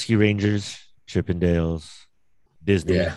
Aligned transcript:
Rescue 0.00 0.16
Rangers, 0.16 0.78
Chippendales, 1.06 2.06
Disney. 2.64 2.96
Yeah. 2.96 3.16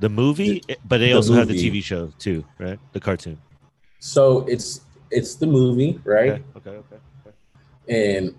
The 0.00 0.08
movie, 0.08 0.62
but 0.82 0.96
they 0.96 1.10
The 1.10 1.16
also 1.16 1.34
have 1.34 1.48
the. 1.48 1.54
TV 1.54 1.84
show 1.84 2.10
too, 2.18 2.42
right? 2.58 2.78
The 2.94 3.00
cartoon. 3.00 3.36
So 3.98 4.46
it's 4.48 4.80
it's 5.10 5.34
the 5.34 5.46
movie, 5.46 6.00
right? 6.02 6.32
Okay. 6.32 6.42
Okay. 6.56 6.70
Okay. 6.70 6.96
okay. 7.26 8.16
and 8.16 8.34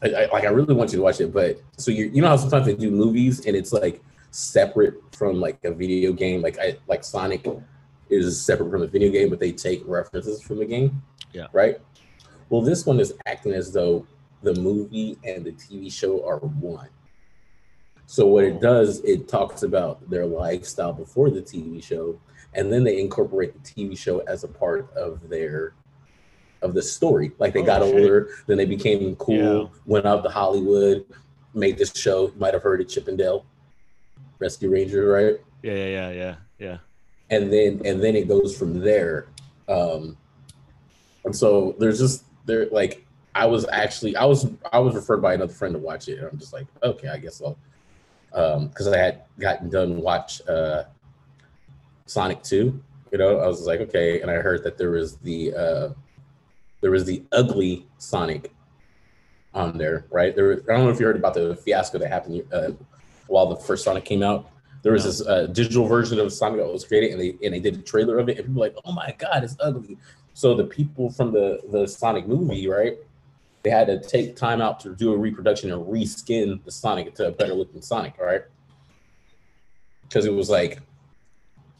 I, 0.00 0.22
I, 0.22 0.32
like 0.32 0.44
I 0.44 0.50
really 0.50 0.74
want 0.74 0.92
you 0.92 0.98
to 0.98 1.02
watch 1.02 1.20
it, 1.20 1.32
but 1.34 1.60
so 1.76 1.90
you 1.90 2.04
you 2.04 2.22
know 2.22 2.28
how 2.28 2.36
sometimes 2.36 2.66
they 2.66 2.74
do 2.76 2.92
movies 2.92 3.46
and 3.46 3.56
it's 3.56 3.72
like 3.72 4.00
separate 4.30 4.94
from 5.10 5.40
like 5.40 5.58
a 5.64 5.72
video 5.72 6.12
game, 6.12 6.40
like 6.40 6.60
I 6.60 6.76
like 6.86 7.02
Sonic 7.02 7.44
is 8.10 8.40
separate 8.40 8.70
from 8.70 8.82
the 8.82 8.86
video 8.86 9.10
game, 9.10 9.28
but 9.28 9.40
they 9.40 9.50
take 9.50 9.82
references 9.86 10.40
from 10.40 10.58
the 10.60 10.66
game. 10.66 11.02
Yeah. 11.32 11.48
Right. 11.52 11.78
Well, 12.48 12.62
this 12.62 12.86
one 12.86 13.00
is 13.00 13.12
acting 13.26 13.54
as 13.54 13.72
though 13.72 14.06
the 14.42 14.54
movie 14.54 15.18
and 15.24 15.44
the 15.44 15.50
TV 15.50 15.92
show 15.92 16.24
are 16.24 16.38
one. 16.38 16.88
So 18.12 18.26
what 18.26 18.44
it 18.44 18.60
does, 18.60 19.00
it 19.04 19.26
talks 19.26 19.62
about 19.62 20.10
their 20.10 20.26
lifestyle 20.26 20.92
before 20.92 21.30
the 21.30 21.40
TV 21.40 21.82
show, 21.82 22.20
and 22.52 22.70
then 22.70 22.84
they 22.84 23.00
incorporate 23.00 23.54
the 23.54 23.60
TV 23.60 23.96
show 23.96 24.18
as 24.26 24.44
a 24.44 24.48
part 24.48 24.92
of 24.94 25.30
their 25.30 25.72
of 26.60 26.74
the 26.74 26.82
story. 26.82 27.32
Like 27.38 27.54
they 27.54 27.62
Oh, 27.62 27.64
got 27.64 27.80
shit. 27.82 27.94
older, 27.94 28.28
then 28.46 28.58
they 28.58 28.66
became 28.66 29.16
cool, 29.16 29.62
Yeah. 29.62 29.66
went 29.86 30.04
out 30.04 30.22
to 30.24 30.28
Hollywood, 30.28 31.06
made 31.54 31.78
this 31.78 31.90
show. 31.94 32.24
You 32.26 32.34
might 32.36 32.52
have 32.52 32.62
heard 32.62 32.82
of 32.82 32.88
Chippendale 32.88 33.46
Rescue 34.38 34.68
Ranger, 34.68 35.08
right? 35.08 35.40
Yeah. 35.62 35.72
Yeah. 35.72 35.86
Yeah. 35.86 36.10
Yeah. 36.10 36.34
Yeah. 36.58 36.78
And 37.30 37.50
then 37.50 37.80
and 37.86 37.98
then 38.04 38.14
it 38.14 38.28
goes 38.28 38.54
from 38.54 38.78
there. 38.80 39.28
Um 39.70 40.18
and 41.24 41.34
so 41.34 41.74
there's 41.78 41.98
just 41.98 42.24
there 42.44 42.66
like 42.70 43.06
I 43.34 43.46
was 43.46 43.64
actually 43.72 44.16
I 44.16 44.26
was 44.26 44.50
I 44.70 44.80
was 44.80 44.94
referred 44.94 45.22
by 45.22 45.32
another 45.32 45.54
friend 45.54 45.72
to 45.72 45.78
watch 45.78 46.08
it. 46.08 46.18
And 46.18 46.28
I'm 46.28 46.38
just 46.38 46.52
like, 46.52 46.66
okay, 46.82 47.08
I 47.08 47.16
guess 47.16 47.40
I'll 47.40 47.56
um 48.34 48.68
because 48.68 48.88
I 48.88 48.98
had 48.98 49.22
gotten 49.38 49.68
done 49.70 50.00
watch 50.00 50.46
uh 50.48 50.84
Sonic 52.06 52.42
2. 52.42 52.82
You 53.12 53.18
know, 53.18 53.38
I 53.38 53.46
was 53.46 53.66
like, 53.66 53.80
okay, 53.80 54.20
and 54.22 54.30
I 54.30 54.34
heard 54.34 54.64
that 54.64 54.78
there 54.78 54.90
was 54.90 55.16
the 55.18 55.54
uh 55.54 55.88
there 56.80 56.90
was 56.90 57.04
the 57.04 57.22
ugly 57.32 57.86
Sonic 57.98 58.52
on 59.54 59.76
there, 59.78 60.06
right? 60.10 60.34
There, 60.34 60.52
I 60.52 60.74
don't 60.76 60.84
know 60.84 60.90
if 60.90 60.98
you 60.98 61.06
heard 61.06 61.16
about 61.16 61.34
the 61.34 61.56
fiasco 61.56 61.98
that 61.98 62.08
happened 62.08 62.42
uh, 62.52 62.70
while 63.26 63.46
the 63.46 63.56
first 63.56 63.84
Sonic 63.84 64.04
came 64.04 64.22
out. 64.22 64.50
There 64.82 64.92
was 64.92 65.04
No. 65.04 65.10
this 65.10 65.26
uh, 65.26 65.46
digital 65.46 65.86
version 65.86 66.18
of 66.18 66.32
Sonic 66.32 66.58
that 66.58 66.66
was 66.72 66.84
created, 66.84 67.12
and 67.12 67.20
they 67.20 67.36
and 67.44 67.54
they 67.54 67.60
did 67.60 67.78
a 67.78 67.82
trailer 67.82 68.18
of 68.18 68.28
it, 68.28 68.38
and 68.38 68.46
people 68.46 68.60
were 68.60 68.66
like, 68.66 68.76
"Oh 68.84 68.92
my 68.92 69.14
god, 69.18 69.44
it's 69.44 69.56
ugly!" 69.60 69.96
So 70.34 70.54
the 70.56 70.64
people 70.64 71.10
from 71.10 71.32
the 71.32 71.60
the 71.70 71.86
Sonic 71.86 72.26
movie, 72.26 72.66
right? 72.66 72.96
They 73.62 73.70
had 73.70 73.86
to 73.86 74.00
take 74.00 74.36
time 74.36 74.60
out 74.60 74.80
to 74.80 74.94
do 74.94 75.12
a 75.12 75.16
reproduction 75.16 75.70
and 75.72 75.84
reskin 75.86 76.64
the 76.64 76.70
Sonic 76.70 77.06
into 77.06 77.28
a 77.28 77.30
better 77.30 77.54
looking 77.54 77.80
Sonic, 77.80 78.18
right? 78.18 78.42
Because 80.02 80.26
it 80.26 80.32
was 80.32 80.50
like 80.50 80.80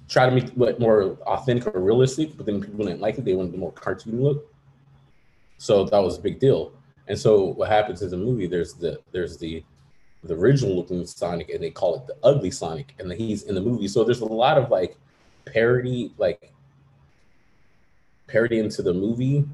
try 0.08 0.28
to 0.28 0.34
make 0.34 0.44
it 0.44 0.80
more 0.80 1.18
authentic 1.26 1.74
or 1.74 1.80
realistic, 1.80 2.36
but 2.36 2.46
then 2.46 2.60
people 2.60 2.84
didn't 2.84 3.00
like 3.00 3.18
it. 3.18 3.24
They 3.24 3.34
wanted 3.34 3.52
the 3.52 3.58
more 3.58 3.72
cartoon 3.72 4.22
look. 4.22 4.46
So 5.58 5.84
that 5.84 5.98
was 5.98 6.18
a 6.18 6.20
big 6.20 6.38
deal. 6.38 6.72
And 7.08 7.18
so 7.18 7.46
what 7.46 7.68
happens 7.68 8.02
in 8.02 8.10
the 8.10 8.16
movie, 8.16 8.46
there's 8.46 8.74
the 8.74 9.00
there's 9.10 9.36
the 9.38 9.64
the 10.24 10.34
original 10.34 10.76
looking 10.76 11.04
Sonic, 11.04 11.50
and 11.50 11.62
they 11.62 11.70
call 11.70 11.96
it 11.96 12.06
the 12.06 12.16
ugly 12.22 12.50
Sonic, 12.50 12.94
and 12.98 13.12
he's 13.12 13.44
in 13.44 13.54
the 13.54 13.60
movie. 13.60 13.88
So 13.88 14.04
there's 14.04 14.20
a 14.20 14.24
lot 14.24 14.56
of 14.56 14.70
like 14.70 14.96
parody, 15.44 16.12
like 16.16 16.52
parody 18.28 18.60
into 18.60 18.82
the 18.82 18.94
movie 18.94 19.44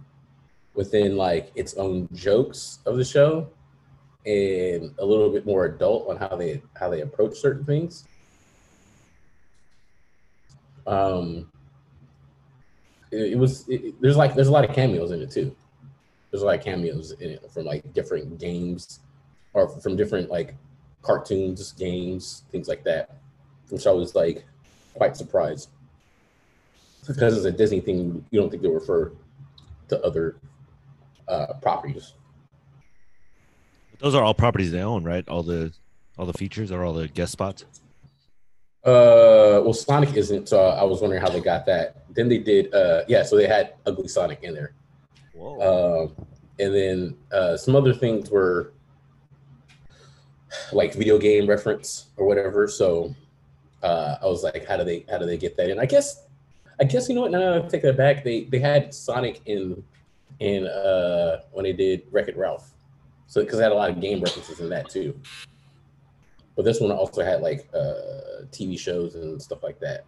within 0.79 1.17
like 1.17 1.51
its 1.57 1.75
own 1.75 2.09
jokes 2.15 2.79
of 2.87 2.97
the 2.97 3.05
show, 3.05 3.49
and 4.25 4.95
a 5.01 5.05
little 5.05 5.29
bit 5.29 5.45
more 5.45 5.65
adult 5.65 6.09
on 6.09 6.17
how 6.17 6.37
they 6.37 6.63
how 6.79 6.89
they 6.89 7.01
approach 7.01 7.37
certain 7.37 7.65
things. 7.65 8.05
Um, 10.87 11.51
it, 13.11 13.37
was 13.37 13.69
it- 13.69 14.01
there's 14.01 14.17
like 14.17 14.37
there's 14.37 14.47
a 14.47 14.53
lot 14.53 14.65
of 14.65 14.73
cameos 14.73 15.11
in 15.11 15.21
it 15.21 15.33
too. 15.33 15.55
There's 16.31 16.43
a 16.43 16.47
lot 16.47 16.55
of 16.61 16.65
cameos 16.65 17.11
in 17.11 17.31
it 17.31 17.51
from 17.51 17.65
like 17.65 17.93
different 17.93 18.39
games 18.39 19.01
or 19.55 19.69
from 19.81 19.97
different 19.97 20.31
like 20.31 20.55
cartoons, 21.03 21.73
games, 21.73 22.45
things 22.53 22.69
like 22.69 22.85
that, 22.85 23.17
which 23.71 23.89
I 23.89 23.91
was 23.91 24.15
like 24.15 24.45
quite 24.95 25.17
surprised 25.17 25.71
because 27.09 27.37
it's 27.37 27.47
a 27.47 27.51
Disney 27.51 27.81
thing. 27.81 28.25
You 28.31 28.41
don't 28.41 28.49
think 28.49 28.63
they'll 28.63 28.71
refer 28.71 29.11
to 29.89 30.01
other 30.05 30.37
uh, 31.29 31.55
properties. 31.61 32.15
Those 33.99 34.15
are 34.15 34.23
all 34.23 34.35
properties 34.35 34.71
they 34.71 34.81
own, 34.81 35.05
right? 35.05 35.27
All 35.29 35.43
the 35.43 35.73
all 36.17 36.27
the 36.27 36.33
features 36.33 36.73
or 36.73 36.85
all 36.85 36.93
the 36.93 37.09
guest 37.09 37.33
spots. 37.33 37.65
Uh, 38.85 39.61
well, 39.63 39.73
Sonic 39.73 40.15
isn't. 40.17 40.49
So 40.49 40.61
I 40.61 40.85
was 40.85 41.01
wondering 41.01 41.21
how 41.21 41.29
they 41.29 41.41
got 41.41 41.67
that. 41.67 42.05
Then 42.15 42.29
they 42.29 42.39
did. 42.39 42.73
Uh, 42.73 43.03
yeah, 43.09 43.23
so 43.23 43.37
they 43.37 43.47
had 43.47 43.75
Ugly 43.87 44.09
Sonic 44.09 44.43
in 44.43 44.55
there. 44.55 44.73
Whoa. 45.35 46.07
Um, 46.09 46.27
and 46.59 46.75
then 46.75 47.17
uh, 47.33 47.57
some 47.57 47.77
other 47.77 47.93
things 47.93 48.31
were 48.31 48.73
like 50.73 50.95
video 50.95 51.19
game 51.19 51.49
reference 51.49 52.07
or 52.17 52.27
whatever. 52.27 52.67
So 52.69 53.15
uh, 53.83 54.17
I 54.23 54.27
was 54.27 54.43
like, 54.43 54.67
how 54.67 54.77
do 54.77 54.85
they 54.85 55.05
how 55.11 55.19
do 55.19 55.27
they 55.27 55.37
get 55.37 55.57
that 55.57 55.71
in? 55.71 55.79
I 55.79 55.87
guess 55.87 56.25
I 56.81 56.85
guess 56.85 57.09
you 57.09 57.15
know 57.15 57.23
what? 57.23 57.31
No, 57.31 57.61
no, 57.61 57.69
take 57.69 57.83
that 57.83 57.97
back. 57.97 58.25
They 58.25 58.45
they 58.45 58.59
had 58.59 58.95
Sonic 58.95 59.41
in 59.47 59.83
in 60.41 60.67
uh, 60.67 61.41
when 61.53 61.65
they 61.65 61.73
did 61.73 62.03
Wreck 62.11 62.29
It 62.29 62.37
Ralph. 62.37 62.71
So 63.27 63.43
because 63.43 63.59
they 63.59 63.63
had 63.65 63.73
a 63.73 63.75
lot 63.75 63.91
of 63.91 64.01
game 64.01 64.21
references 64.23 64.61
in 64.61 64.69
that 64.71 64.89
too. 64.89 65.19
But 66.57 66.65
this 66.65 66.81
one 66.81 66.91
also 66.91 67.23
had 67.25 67.41
like 67.43 67.69
uh, 67.75 68.45
TV 68.51 68.79
shows 68.79 69.15
and 69.15 69.41
stuff 69.41 69.63
like 69.63 69.79
that. 69.81 70.05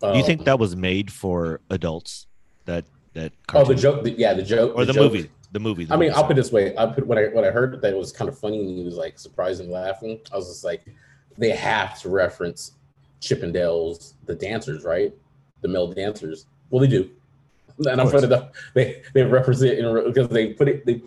Do 0.00 0.18
you 0.18 0.24
think 0.24 0.40
Um, 0.40 0.44
that 0.46 0.58
was 0.58 0.76
made 0.76 1.10
for 1.12 1.60
adults? 1.70 2.26
That 2.66 2.84
that 3.14 3.32
Oh, 3.54 3.64
the 3.64 3.74
joke. 3.74 4.02
The, 4.04 4.10
yeah, 4.12 4.34
the 4.34 4.42
joke. 4.42 4.72
or 4.76 4.84
the, 4.84 4.92
joke- 4.92 5.12
movie? 5.12 5.30
The 5.52 5.60
movie. 5.60 5.84
the 5.84 5.94
I 5.94 5.96
mean, 5.96 6.12
I'll 6.14 6.24
put 6.24 6.32
it 6.32 6.36
this 6.42 6.50
way. 6.52 6.76
I 6.76 6.86
put 6.86 7.06
when 7.06 7.16
I 7.18 7.26
when 7.26 7.44
I 7.44 7.50
heard 7.50 7.80
that 7.80 7.92
it 7.92 7.96
was 7.96 8.10
kind 8.12 8.28
of 8.28 8.36
funny 8.38 8.58
and 8.60 8.68
he 8.78 8.84
was 8.84 8.96
like 8.96 9.18
surprised 9.18 9.60
and 9.60 9.70
laughing. 9.70 10.20
I 10.32 10.36
was 10.36 10.48
just 10.48 10.64
like, 10.64 10.84
they 11.38 11.50
have 11.50 12.00
to 12.02 12.08
reference 12.08 12.72
Chippendales, 13.20 14.14
the 14.26 14.34
dancers, 14.34 14.84
right? 14.84 15.14
The 15.60 15.68
male 15.68 15.92
dancers. 15.92 16.46
Well, 16.70 16.80
they 16.80 16.88
do, 16.88 17.08
and 17.78 18.00
I'm 18.00 18.08
putting 18.10 18.30
it 18.30 18.32
up. 18.32 18.54
They 18.74 19.02
they 19.12 19.22
represent 19.22 19.78
in 19.78 20.04
because 20.04 20.28
they 20.28 20.52
put 20.54 20.68
it 20.68 20.86
they. 20.86 21.02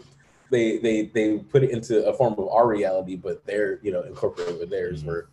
They, 0.49 0.77
they 0.77 1.01
they 1.07 1.39
put 1.39 1.63
it 1.63 1.71
into 1.71 2.05
a 2.07 2.13
form 2.13 2.35
of 2.37 2.47
our 2.47 2.65
reality, 2.65 3.17
but 3.17 3.45
they're 3.45 3.79
you 3.81 3.91
know 3.91 4.03
incorporated 4.03 4.57
with 4.59 4.69
theirs, 4.69 5.03
Mhm. 5.03 5.07
where 5.07 5.25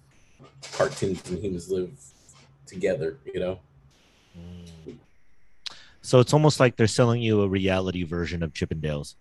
cartoons 0.73 1.23
and 1.31 1.39
humans 1.39 1.71
live 1.71 1.93
together. 2.67 3.19
You 3.33 3.39
know, 3.39 3.61
Mm. 4.37 4.97
So 6.03 6.19
it's 6.19 6.33
almost 6.33 6.59
like 6.61 6.77
they're 6.77 6.89
selling 6.89 7.23
you 7.23 7.43
a 7.43 7.49
reality 7.49 8.03
version 8.03 8.43
of 8.43 8.53
Chippendales. 8.53 9.15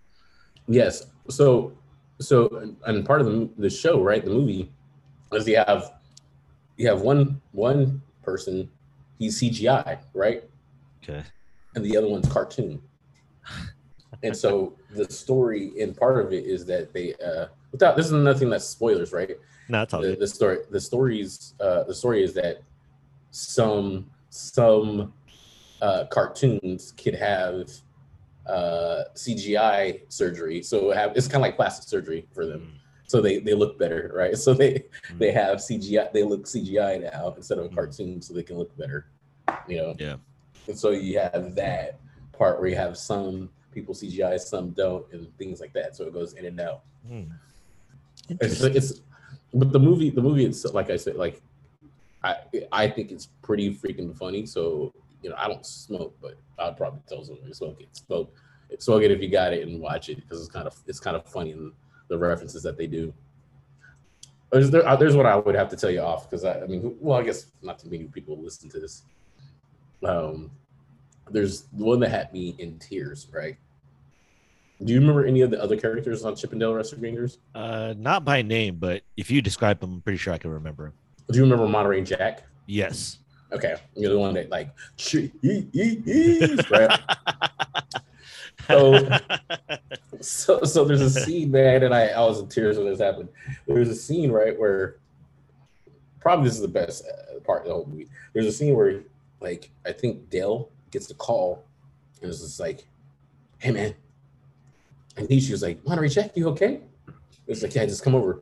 Yes. 0.67 1.05
So, 1.29 1.73
so, 2.19 2.73
and 2.85 3.05
part 3.05 3.21
of 3.21 3.27
the, 3.27 3.49
the 3.57 3.69
show, 3.69 4.01
right, 4.01 4.23
the 4.23 4.31
movie, 4.31 4.71
is 5.31 5.47
you 5.47 5.57
have 5.57 5.93
you 6.77 6.87
have 6.87 7.01
one 7.01 7.39
one 7.51 8.01
person, 8.23 8.69
he's 9.19 9.39
CGI, 9.39 9.99
right, 10.13 10.43
Okay. 11.03 11.23
And 11.75 11.83
the 11.83 11.97
other 11.97 12.07
one's 12.07 12.27
cartoon. 12.27 12.81
and 14.23 14.35
so 14.35 14.73
the 14.91 15.05
story 15.11 15.73
and 15.81 15.95
part 15.97 16.23
of 16.23 16.31
it 16.31 16.45
is 16.45 16.65
that 16.65 16.93
they 16.93 17.13
uh 17.15 17.47
without 17.71 17.95
this 17.97 18.05
is 18.07 18.11
nothing 18.13 18.49
that's 18.49 18.65
spoilers, 18.65 19.11
right? 19.11 19.37
No, 19.69 19.81
it's 19.81 19.93
all 19.93 20.01
The, 20.01 20.09
good. 20.09 20.19
the 20.19 20.27
story 20.27 20.57
the 20.69 20.79
stories 20.79 21.53
uh 21.59 21.83
the 21.83 21.93
story 21.93 22.23
is 22.23 22.33
that 22.35 22.61
some 23.31 24.09
some 24.29 25.13
uh 25.81 26.05
cartoons 26.11 26.91
could 26.93 27.15
have 27.15 27.69
uh 28.47 29.03
CGI 29.15 30.01
surgery. 30.09 30.61
So 30.61 30.91
have 30.91 31.15
it's 31.15 31.27
kind 31.27 31.37
of 31.37 31.41
like 31.43 31.55
plastic 31.55 31.87
surgery 31.87 32.27
for 32.33 32.45
them. 32.45 32.79
So 33.07 33.21
they 33.21 33.39
they 33.39 33.53
look 33.53 33.77
better, 33.79 34.11
right? 34.13 34.37
So 34.37 34.53
they 34.53 34.85
Mm. 35.11 35.17
they 35.19 35.31
have 35.31 35.57
CGI 35.57 36.11
they 36.13 36.23
look 36.23 36.43
CGI 36.45 36.97
now 37.11 37.33
instead 37.35 37.57
of 37.57 37.71
Mm. 37.71 37.75
cartoons 37.75 38.27
so 38.27 38.33
they 38.33 38.43
can 38.43 38.57
look 38.57 38.75
better. 38.77 39.07
You 39.67 39.77
know. 39.77 39.95
Yeah. 39.97 40.15
And 40.67 40.77
so 40.77 40.91
you 40.91 41.19
have 41.19 41.55
that 41.55 41.99
part 42.31 42.59
where 42.59 42.69
you 42.69 42.75
have 42.75 42.97
some 42.97 43.49
people 43.71 43.93
CGI, 43.93 44.39
some 44.39 44.71
don't, 44.71 45.05
and 45.11 45.35
things 45.37 45.59
like 45.59 45.73
that. 45.73 45.95
So 45.95 46.05
it 46.05 46.13
goes 46.13 46.33
in 46.33 46.45
and 46.45 46.59
out. 46.59 46.81
Hmm. 47.07 47.23
It's, 48.29 48.61
it's 48.61 49.01
but 49.53 49.71
the 49.71 49.79
movie 49.79 50.09
the 50.09 50.21
movie 50.21 50.45
it's 50.45 50.63
like 50.65 50.89
I 50.89 50.95
said 50.95 51.15
like 51.15 51.41
I 52.23 52.37
I 52.71 52.87
think 52.87 53.11
it's 53.11 53.27
pretty 53.41 53.75
freaking 53.75 54.15
funny. 54.17 54.45
So 54.45 54.93
you 55.21 55.29
know 55.29 55.35
I 55.37 55.47
don't 55.47 55.65
smoke, 55.65 56.15
but 56.21 56.35
I'd 56.57 56.77
probably 56.77 57.01
tell 57.07 57.23
someone 57.23 57.47
to 57.47 57.53
smoke 57.53 57.81
it. 57.81 57.95
Smoke 57.95 58.33
smoke 58.79 59.03
it 59.03 59.11
if 59.11 59.21
you 59.21 59.29
got 59.29 59.53
it 59.53 59.67
and 59.67 59.79
watch 59.79 60.09
it 60.09 60.15
because 60.15 60.39
it's 60.39 60.51
kind 60.51 60.67
of 60.67 60.75
it's 60.87 60.99
kind 60.99 61.15
of 61.15 61.25
funny 61.25 61.51
in 61.51 61.71
the 62.07 62.17
references 62.17 62.63
that 62.63 62.77
they 62.77 62.87
do. 62.87 63.13
There's 64.51 64.69
there, 64.69 64.87
uh, 64.87 64.95
there's 64.95 65.15
what 65.15 65.25
I 65.25 65.35
would 65.35 65.55
have 65.55 65.69
to 65.69 65.75
tell 65.75 65.89
you 65.89 66.01
off 66.01 66.29
because 66.29 66.45
I, 66.45 66.61
I 66.61 66.67
mean 66.67 66.95
well 66.99 67.19
I 67.19 67.23
guess 67.23 67.47
not 67.61 67.79
too 67.79 67.89
many 67.89 68.05
people 68.05 68.37
listen 68.41 68.69
to 68.69 68.79
this. 68.79 69.03
Um, 70.05 70.51
there's 71.29 71.63
the 71.73 71.83
one 71.83 71.99
that 72.01 72.09
had 72.09 72.33
me 72.33 72.55
in 72.59 72.77
tears, 72.79 73.27
right? 73.31 73.57
Do 74.83 74.91
you 74.91 74.99
remember 74.99 75.25
any 75.25 75.41
of 75.41 75.51
the 75.51 75.61
other 75.61 75.77
characters 75.77 76.25
on 76.25 76.35
Chippendale 76.35 76.73
Rescue 76.73 76.99
Rangers? 76.99 77.37
Uh, 77.55 77.93
not 77.97 78.25
by 78.25 78.41
name, 78.41 78.77
but 78.77 79.03
if 79.15 79.31
you 79.31 79.41
describe 79.41 79.79
them, 79.79 79.93
I'm 79.93 80.01
pretty 80.01 80.17
sure 80.17 80.33
I 80.33 80.37
can 80.37 80.51
remember 80.51 80.87
him. 80.87 80.93
Do 81.31 81.37
you 81.37 81.43
remember 81.43 81.67
Monterey 81.67 82.01
Jack? 82.03 82.43
Yes. 82.65 83.19
Okay, 83.51 83.75
you're 83.95 84.11
the 84.11 84.19
one 84.19 84.33
that 84.33 84.49
like 84.49 84.71
right? 86.71 86.99
so, 88.61 89.09
so, 90.19 90.63
so 90.63 90.85
there's 90.85 91.01
a 91.01 91.09
scene, 91.09 91.51
man, 91.51 91.83
and 91.83 91.93
I, 91.93 92.07
I 92.07 92.21
was 92.21 92.39
in 92.39 92.47
tears 92.47 92.77
when 92.77 92.87
this 92.87 92.99
happened. 92.99 93.29
There's 93.67 93.89
a 93.89 93.95
scene 93.95 94.31
right 94.31 94.57
where 94.57 94.97
probably 96.19 96.45
this 96.45 96.55
is 96.55 96.61
the 96.61 96.67
best 96.67 97.05
uh, 97.05 97.39
part 97.41 97.61
of 97.61 97.67
the 97.67 97.73
whole 97.73 97.85
movie. 97.85 98.07
There's 98.33 98.47
a 98.47 98.51
scene 98.51 98.75
where, 98.75 99.03
like, 99.43 99.69
I 99.85 99.91
think 99.91 100.29
Dale 100.29 100.69
gets 100.91 101.07
the 101.07 101.13
call, 101.13 101.63
and 102.21 102.31
it's 102.31 102.41
just 102.41 102.59
like, 102.59 102.87
"Hey, 103.59 103.71
man," 103.71 103.93
and 105.17 105.29
he, 105.29 105.39
she 105.39 105.51
was 105.51 105.61
like, 105.61 105.85
"Monterey 105.85 106.09
Jack, 106.09 106.31
you 106.35 106.47
okay?" 106.49 106.81
It's 107.47 107.61
like, 107.61 107.75
"Yeah, 107.75 107.85
just 107.85 108.03
come 108.03 108.15
over." 108.15 108.41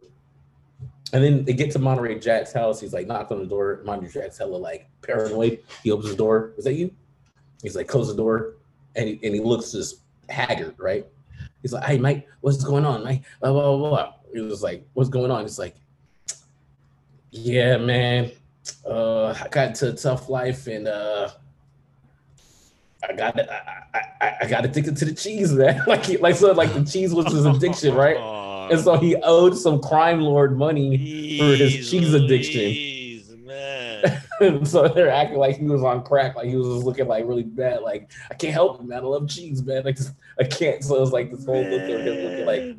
And 1.14 1.24
then 1.24 1.44
they 1.44 1.54
get 1.54 1.72
to 1.72 1.80
Monterey 1.80 2.20
Jack's 2.20 2.54
house. 2.54 2.80
He's 2.80 2.94
like 2.94 3.08
knocked 3.08 3.32
on 3.32 3.40
the 3.40 3.46
door. 3.46 3.82
Monterey 3.84 4.10
Jack's 4.10 4.38
hella 4.38 4.56
like 4.56 4.88
paranoid. 5.02 5.60
He 5.84 5.92
opens 5.92 6.10
the 6.10 6.16
door. 6.16 6.54
Is 6.58 6.64
that 6.64 6.74
you? 6.74 6.92
He's 7.62 7.76
like, 7.76 7.88
close 7.88 8.08
the 8.08 8.16
door. 8.16 8.56
And 8.96 9.08
he, 9.08 9.20
and 9.24 9.36
he 9.36 9.42
looks 9.42 9.72
just 9.72 10.02
haggard, 10.30 10.76
right? 10.78 11.06
He's 11.62 11.74
like, 11.74 11.84
hey, 11.84 11.98
Mike, 11.98 12.28
what's 12.42 12.64
going 12.64 12.86
on, 12.86 13.04
Mike? 13.04 13.24
Blah, 13.42 13.52
blah, 13.52 13.78
blah, 13.78 13.90
blah. 13.90 14.14
He 14.34 14.42
was 14.42 14.64
like, 14.64 14.88
what's 14.94 15.10
going 15.10 15.32
on? 15.32 15.42
He's 15.42 15.60
like, 15.60 15.76
yeah, 17.32 17.78
man. 17.78 18.32
Uh, 18.86 19.28
I 19.28 19.48
got 19.50 19.70
into 19.70 19.90
a 19.90 19.94
tough 19.94 20.30
life 20.30 20.68
and 20.68 20.88
uh, 20.88 21.30
I 23.08 23.14
got 23.14 23.40
I, 23.40 24.02
I, 24.22 24.34
I 24.42 24.48
got 24.48 24.66
addicted 24.66 24.98
to 24.98 25.06
the 25.06 25.14
cheese, 25.14 25.52
man. 25.54 25.82
like, 25.88 26.06
he, 26.06 26.18
like 26.18 26.36
so, 26.36 26.52
like 26.52 26.74
the 26.74 26.84
cheese 26.84 27.14
was 27.14 27.32
his 27.32 27.46
addiction, 27.46 27.96
right? 27.96 28.18
and 28.72 28.80
so 28.80 28.98
he 28.98 29.16
owed 29.18 29.58
some 29.58 29.82
crime 29.82 30.22
lord 30.22 30.58
money 30.58 31.38
for 31.38 31.56
his 31.56 31.90
cheese 31.90 32.14
addiction. 32.14 33.46
man. 33.46 34.22
so 34.66 34.88
they're 34.88 35.12
acting 35.12 35.38
like 35.38 35.58
he 35.58 35.66
was 35.66 35.84
on 35.84 36.04
crack, 36.04 36.36
like 36.36 36.48
he 36.48 36.56
was 36.56 36.68
just 36.68 36.86
looking 36.86 37.08
like 37.08 37.26
really 37.26 37.44
bad. 37.44 37.82
Like 37.82 38.12
I 38.30 38.34
can't 38.36 38.54
help 38.54 38.80
it, 38.80 38.86
man. 38.86 39.00
I 39.00 39.02
love 39.02 39.28
cheese, 39.28 39.62
man. 39.64 39.84
Like 39.84 39.98
I 40.40 40.44
can't. 40.44 40.84
So 40.84 40.98
it 40.98 41.02
was 41.02 41.12
like 41.12 41.32
this 41.32 41.46
whole 41.46 41.64
look 41.64 41.82
of 41.82 42.02
him 42.02 42.16
looking 42.16 42.46
like 42.46 42.78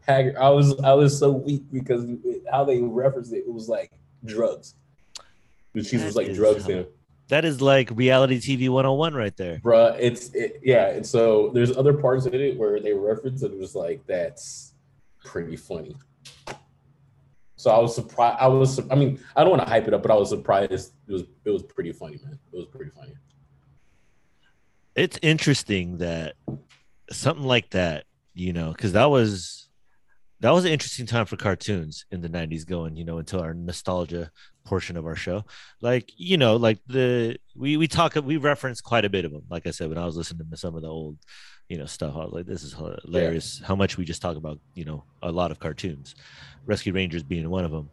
haggard. 0.00 0.36
I 0.36 0.48
was 0.50 0.78
I 0.80 0.92
was 0.92 1.18
so 1.18 1.30
weak 1.30 1.64
because 1.72 2.04
how 2.50 2.64
they 2.64 2.80
referenced 2.80 3.32
it, 3.32 3.44
it 3.46 3.52
was 3.52 3.68
like 3.68 3.92
drugs. 4.24 4.74
The 5.74 5.82
cheese 5.82 6.04
was 6.04 6.16
like 6.16 6.32
drugs 6.32 6.64
then. 6.64 6.86
That 7.28 7.44
is 7.44 7.60
like 7.60 7.90
reality 7.92 8.38
TV 8.38 8.68
101 8.68 9.14
right 9.14 9.36
there. 9.36 9.58
Bruh, 9.58 9.96
it's 9.98 10.34
it, 10.34 10.60
yeah, 10.62 10.90
and 10.90 11.06
so 11.06 11.50
there's 11.54 11.76
other 11.76 11.94
parts 11.94 12.26
of 12.26 12.34
it 12.34 12.56
where 12.56 12.80
they 12.80 12.92
reference 12.92 13.42
it, 13.42 13.52
it 13.52 13.58
was 13.58 13.74
like 13.74 14.06
that's 14.06 14.74
pretty 15.24 15.56
funny. 15.56 15.96
So 17.56 17.70
I 17.70 17.78
was 17.78 17.94
surprised. 17.94 18.36
I 18.40 18.46
was. 18.46 18.78
I 18.90 18.94
mean, 18.94 19.18
I 19.34 19.40
don't 19.40 19.50
want 19.50 19.62
to 19.62 19.68
hype 19.68 19.88
it 19.88 19.94
up, 19.94 20.02
but 20.02 20.10
I 20.10 20.16
was 20.16 20.28
surprised. 20.28 20.70
It 20.70 20.74
was. 21.08 21.24
It 21.44 21.50
was 21.50 21.62
pretty 21.62 21.92
funny, 21.92 22.18
man. 22.22 22.38
It 22.52 22.56
was 22.56 22.66
pretty 22.66 22.90
funny. 22.90 23.14
It's 24.94 25.18
interesting 25.22 25.98
that 25.98 26.34
something 27.10 27.44
like 27.44 27.70
that, 27.70 28.04
you 28.34 28.52
know, 28.52 28.70
because 28.70 28.92
that 28.92 29.10
was 29.10 29.63
that 30.44 30.52
was 30.52 30.66
an 30.66 30.72
interesting 30.72 31.06
time 31.06 31.24
for 31.24 31.36
cartoons 31.36 32.04
in 32.10 32.20
the 32.20 32.28
'90s, 32.28 32.66
going, 32.66 32.96
you 32.96 33.04
know, 33.04 33.16
into 33.18 33.40
our 33.40 33.54
nostalgia 33.54 34.30
portion 34.66 34.98
of 34.98 35.06
our 35.06 35.16
show. 35.16 35.44
Like, 35.80 36.12
you 36.16 36.36
know, 36.36 36.56
like 36.56 36.80
the 36.86 37.38
we 37.56 37.78
we 37.78 37.88
talk 37.88 38.14
we 38.16 38.36
reference 38.36 38.82
quite 38.82 39.06
a 39.06 39.08
bit 39.10 39.24
of 39.24 39.32
them. 39.32 39.44
Like 39.48 39.66
I 39.66 39.70
said, 39.70 39.88
when 39.88 39.96
I 39.96 40.04
was 40.04 40.16
listening 40.16 40.50
to 40.50 40.56
some 40.58 40.76
of 40.76 40.82
the 40.82 40.88
old 40.88 41.16
you 41.68 41.78
know 41.78 41.86
stuff. 41.86 42.14
I 42.14 42.24
was 42.24 42.32
like, 42.32 42.46
this 42.46 42.62
is 42.62 42.74
hilarious. 42.74 43.58
Yeah. 43.58 43.68
How 43.68 43.74
much 43.74 43.96
we 43.96 44.04
just 44.04 44.20
talk 44.20 44.36
about 44.36 44.60
you 44.74 44.84
know 44.84 45.04
a 45.22 45.32
lot 45.32 45.50
of 45.50 45.58
cartoons, 45.58 46.14
Rescue 46.66 46.92
Rangers 46.92 47.22
being 47.22 47.48
one 47.48 47.64
of 47.64 47.70
them. 47.70 47.88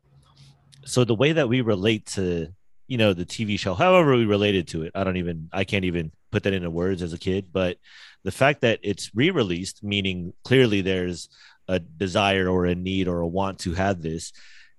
So 0.84 1.06
the 1.06 1.16
way 1.16 1.32
that 1.32 1.48
we 1.48 1.62
relate 1.62 2.06
to 2.08 2.54
you 2.88 2.98
know 2.98 3.14
the 3.14 3.26
TV 3.26 3.58
show, 3.58 3.74
however 3.74 4.18
we 4.18 4.26
related 4.26 4.68
to 4.70 4.84
it, 4.84 4.92
I 4.94 5.06
don't 5.06 5.18
even 5.18 5.48
I 5.54 5.64
can't 5.64 5.86
even 5.86 6.12
put 6.32 6.44
that 6.44 6.54
into 6.54 6.70
words 6.70 7.02
as 7.02 7.14
a 7.14 7.18
kid. 7.18 7.48
But 7.54 7.78
the 8.24 8.32
fact 8.32 8.62
that 8.62 8.80
it's 8.84 9.10
re-released, 9.16 9.84
meaning 9.84 10.34
clearly 10.44 10.82
there's 10.82 11.30
a 11.72 11.80
desire 11.80 12.50
or 12.50 12.66
a 12.66 12.76
need 12.76 13.08
or 13.08 13.22
a 13.22 13.28
want 13.28 13.60
to 13.60 13.74
have 13.74 14.02
this 14.02 14.34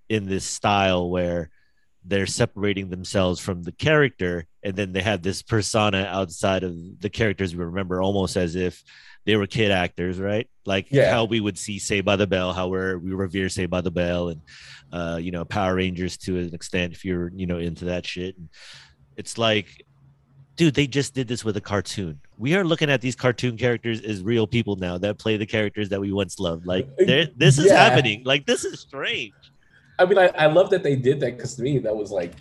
in 0.09 0.27
this 0.27 0.45
style 0.45 1.09
where 1.09 1.51
they're 2.05 2.27
separating 2.27 2.91
themselves 2.91 3.41
from 3.41 3.63
the 3.63 3.73
character 3.73 4.47
and 4.63 4.77
then 4.77 4.93
they 4.93 5.01
have 5.01 5.23
this 5.23 5.41
persona 5.41 6.07
outside 6.11 6.65
of 6.65 6.75
the 7.01 7.09
characters 7.09 7.57
we 7.57 7.65
remember 7.65 8.03
almost 8.03 8.37
as 8.37 8.57
if 8.57 8.83
they 9.25 9.37
were 9.37 9.47
kid 9.47 9.71
actors 9.71 10.21
right 10.21 10.51
like 10.67 10.89
yeah. 10.91 11.11
how 11.11 11.25
we 11.25 11.41
would 11.41 11.57
see 11.57 11.79
Saved 11.79 12.05
by 12.05 12.17
the 12.17 12.27
Bell 12.27 12.53
how 12.53 12.69
we're, 12.69 12.99
we 12.99 13.13
revere 13.13 13.49
Saved 13.49 13.71
by 13.71 13.81
the 13.81 13.91
Bell 13.91 14.29
and 14.29 14.43
uh, 14.93 15.19
you 15.21 15.31
know 15.31 15.47
power 15.47 15.77
rangers 15.77 16.19
to 16.19 16.39
an 16.39 16.55
extent 16.55 16.93
if 16.93 17.07
you're 17.07 17.31
you 17.35 17.47
know 17.47 17.59
into 17.59 17.87
that 17.87 18.05
shit 18.05 18.37
and 18.37 18.51
it's 19.17 19.39
like 19.39 19.87
dude 20.57 20.75
they 20.75 20.87
just 20.87 21.15
did 21.15 21.29
this 21.29 21.45
with 21.45 21.57
a 21.57 21.61
cartoon 21.61 22.21
we 22.39 22.55
are 22.55 22.65
looking 22.65 22.91
at 22.91 23.01
these 23.01 23.17
cartoon 23.17 23.57
characters 23.57 24.01
as 24.03 24.23
real 24.23 24.47
people 24.47 24.77
now 24.77 24.99
that 24.99 25.19
play 25.19 25.37
the 25.37 25.47
characters 25.47 25.89
that 25.89 26.01
we 26.01 26.13
once 26.13 26.39
loved 26.39 26.67
like 26.67 26.87
this 26.97 27.59
is 27.59 27.67
yeah. 27.67 27.75
happening 27.75 28.23
like 28.25 28.45
this 28.47 28.65
is 28.65 28.81
strange 28.81 29.33
I 29.99 30.05
mean, 30.05 30.19
I, 30.19 30.27
I 30.37 30.47
love 30.47 30.71
that 30.71 30.83
they 30.83 30.97
did 30.97 31.21
that 31.21 31.37
because 31.37 31.55
to 31.57 31.63
me 31.63 31.79
that 31.79 31.95
was 31.95 32.11
like, 32.11 32.33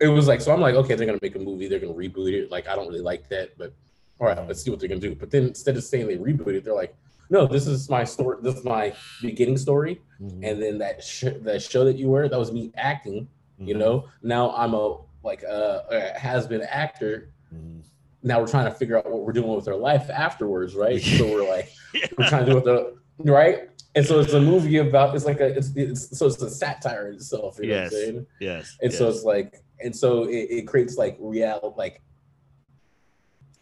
it 0.00 0.08
was 0.08 0.28
like 0.28 0.40
so. 0.40 0.52
I'm 0.52 0.60
like, 0.60 0.74
okay, 0.74 0.94
they're 0.94 1.06
gonna 1.06 1.18
make 1.20 1.34
a 1.34 1.40
movie, 1.40 1.68
they're 1.68 1.80
gonna 1.80 1.94
reboot 1.94 2.32
it. 2.32 2.50
Like, 2.50 2.68
I 2.68 2.76
don't 2.76 2.86
really 2.86 3.00
like 3.00 3.28
that, 3.30 3.56
but 3.58 3.72
all 4.20 4.28
right, 4.28 4.46
let's 4.46 4.62
see 4.62 4.70
what 4.70 4.78
they're 4.78 4.88
gonna 4.88 5.00
do. 5.00 5.14
But 5.14 5.30
then 5.30 5.44
instead 5.44 5.76
of 5.76 5.84
saying 5.84 6.06
they 6.06 6.16
reboot 6.16 6.54
it, 6.54 6.64
they're 6.64 6.74
like, 6.74 6.94
no, 7.28 7.46
this 7.46 7.66
is 7.66 7.88
my 7.88 8.04
story. 8.04 8.38
This 8.42 8.56
is 8.56 8.64
my 8.64 8.94
beginning 9.22 9.56
story, 9.56 10.00
mm-hmm. 10.20 10.44
and 10.44 10.62
then 10.62 10.78
that 10.78 11.02
sh- 11.02 11.24
that 11.40 11.62
show 11.62 11.84
that 11.84 11.96
you 11.96 12.08
were 12.08 12.28
that 12.28 12.38
was 12.38 12.52
me 12.52 12.72
acting. 12.76 13.26
Mm-hmm. 13.58 13.68
You 13.68 13.74
know, 13.74 14.08
now 14.22 14.52
I'm 14.52 14.74
a 14.74 14.98
like 15.22 15.42
a, 15.42 15.84
a 15.90 16.18
has 16.18 16.46
been 16.46 16.62
actor. 16.62 17.32
Mm-hmm. 17.54 17.80
Now 18.22 18.40
we're 18.40 18.48
trying 18.48 18.66
to 18.66 18.70
figure 18.70 18.98
out 18.98 19.10
what 19.10 19.22
we're 19.22 19.32
doing 19.32 19.54
with 19.54 19.66
our 19.68 19.76
life 19.76 20.10
afterwards, 20.10 20.74
right? 20.74 21.00
so 21.00 21.26
we're 21.26 21.48
like, 21.56 21.70
yeah. 21.94 22.06
we're 22.18 22.28
trying 22.28 22.44
to 22.44 22.50
do 22.50 22.54
with 22.56 22.64
the 22.64 22.96
right 23.30 23.70
and 23.94 24.06
so 24.06 24.20
it's 24.20 24.32
a 24.32 24.40
movie 24.40 24.76
about 24.76 25.14
it's 25.14 25.24
like 25.24 25.40
a 25.40 25.46
it's, 25.56 25.72
it's 25.74 26.16
so 26.16 26.26
it's 26.26 26.40
a 26.42 26.50
satire 26.50 27.08
in 27.08 27.14
itself. 27.14 27.58
You 27.60 27.70
yes. 27.70 27.92
Know 27.92 27.98
what 27.98 28.06
I'm 28.06 28.12
saying? 28.12 28.26
Yes. 28.40 28.76
And 28.80 28.92
yes. 28.92 28.98
so 28.98 29.08
it's 29.08 29.24
like 29.24 29.62
and 29.80 29.94
so 29.94 30.24
it, 30.24 30.46
it 30.50 30.66
creates 30.66 30.96
like 30.96 31.16
real 31.18 31.74
like 31.76 32.02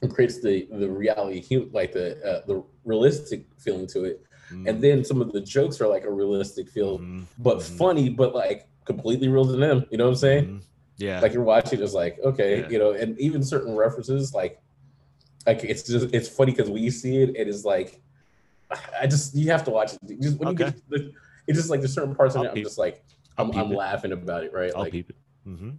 it 0.03 0.13
creates 0.13 0.41
the 0.43 0.69
the 0.71 0.89
reality 0.89 1.69
like 1.73 1.93
the 1.93 2.23
uh, 2.25 2.47
the 2.47 2.63
realistic 2.85 3.47
feeling 3.59 3.87
to 3.89 4.05
it. 4.05 4.23
Mm. 4.53 4.69
And 4.69 4.83
then 4.83 5.05
some 5.05 5.21
of 5.21 5.33
the 5.33 5.41
jokes 5.41 5.81
are 5.81 5.89
like 5.89 6.05
a 6.05 6.11
realistic 6.11 6.69
feel, 6.69 6.99
mm. 6.99 7.25
but 7.39 7.59
mm. 7.59 7.79
funny, 7.79 8.09
but 8.09 8.35
like 8.35 8.67
completely 8.85 9.29
real 9.29 9.47
to 9.47 9.57
them. 9.57 9.87
You 9.91 9.99
know 9.99 10.05
what 10.05 10.11
I'm 10.11 10.17
saying? 10.17 10.63
Yeah. 10.99 11.21
Like 11.21 11.33
you're 11.33 11.45
watching, 11.45 11.81
it's 11.81 11.95
like 11.95 12.19
okay, 12.23 12.61
yeah. 12.61 12.69
you 12.69 12.79
know, 12.79 12.93
and 12.93 13.19
even 13.21 13.43
certain 13.43 13.77
references, 13.77 14.35
like 14.35 14.61
like 15.47 15.65
it's 15.65 15.85
just 15.85 16.13
it's 16.13 16.29
funny 16.29 16.53
because 16.53 16.69
we 16.69 16.91
see 16.91 17.23
it, 17.23 17.37
it 17.37 17.49
is 17.49 17.65
like 17.65 18.03
I 19.01 19.07
just 19.07 19.35
you 19.35 19.51
have 19.51 19.65
to 19.65 19.71
watch 19.71 19.95
it. 19.95 20.21
Just 20.21 20.39
when 20.39 20.49
okay. 20.49 20.67
you 20.67 20.71
get 20.71 20.91
the, 20.91 21.13
it's 21.47 21.59
just 21.59 21.71
like 21.71 21.81
there's 21.81 21.95
certain 21.95 22.15
parts 22.15 22.35
of 22.35 22.45
it. 22.45 22.51
I'm 22.55 22.63
just 22.63 22.79
like 22.79 23.03
I'm, 23.39 23.51
I'm 23.53 23.71
laughing 23.71 24.13
about 24.13 24.45
it, 24.45 24.53
right? 24.53 24.73
I'll 24.75 24.83
like, 24.83 24.93
peep 24.93 25.11
it. 25.11 25.17
Mm-hmm. 25.47 25.71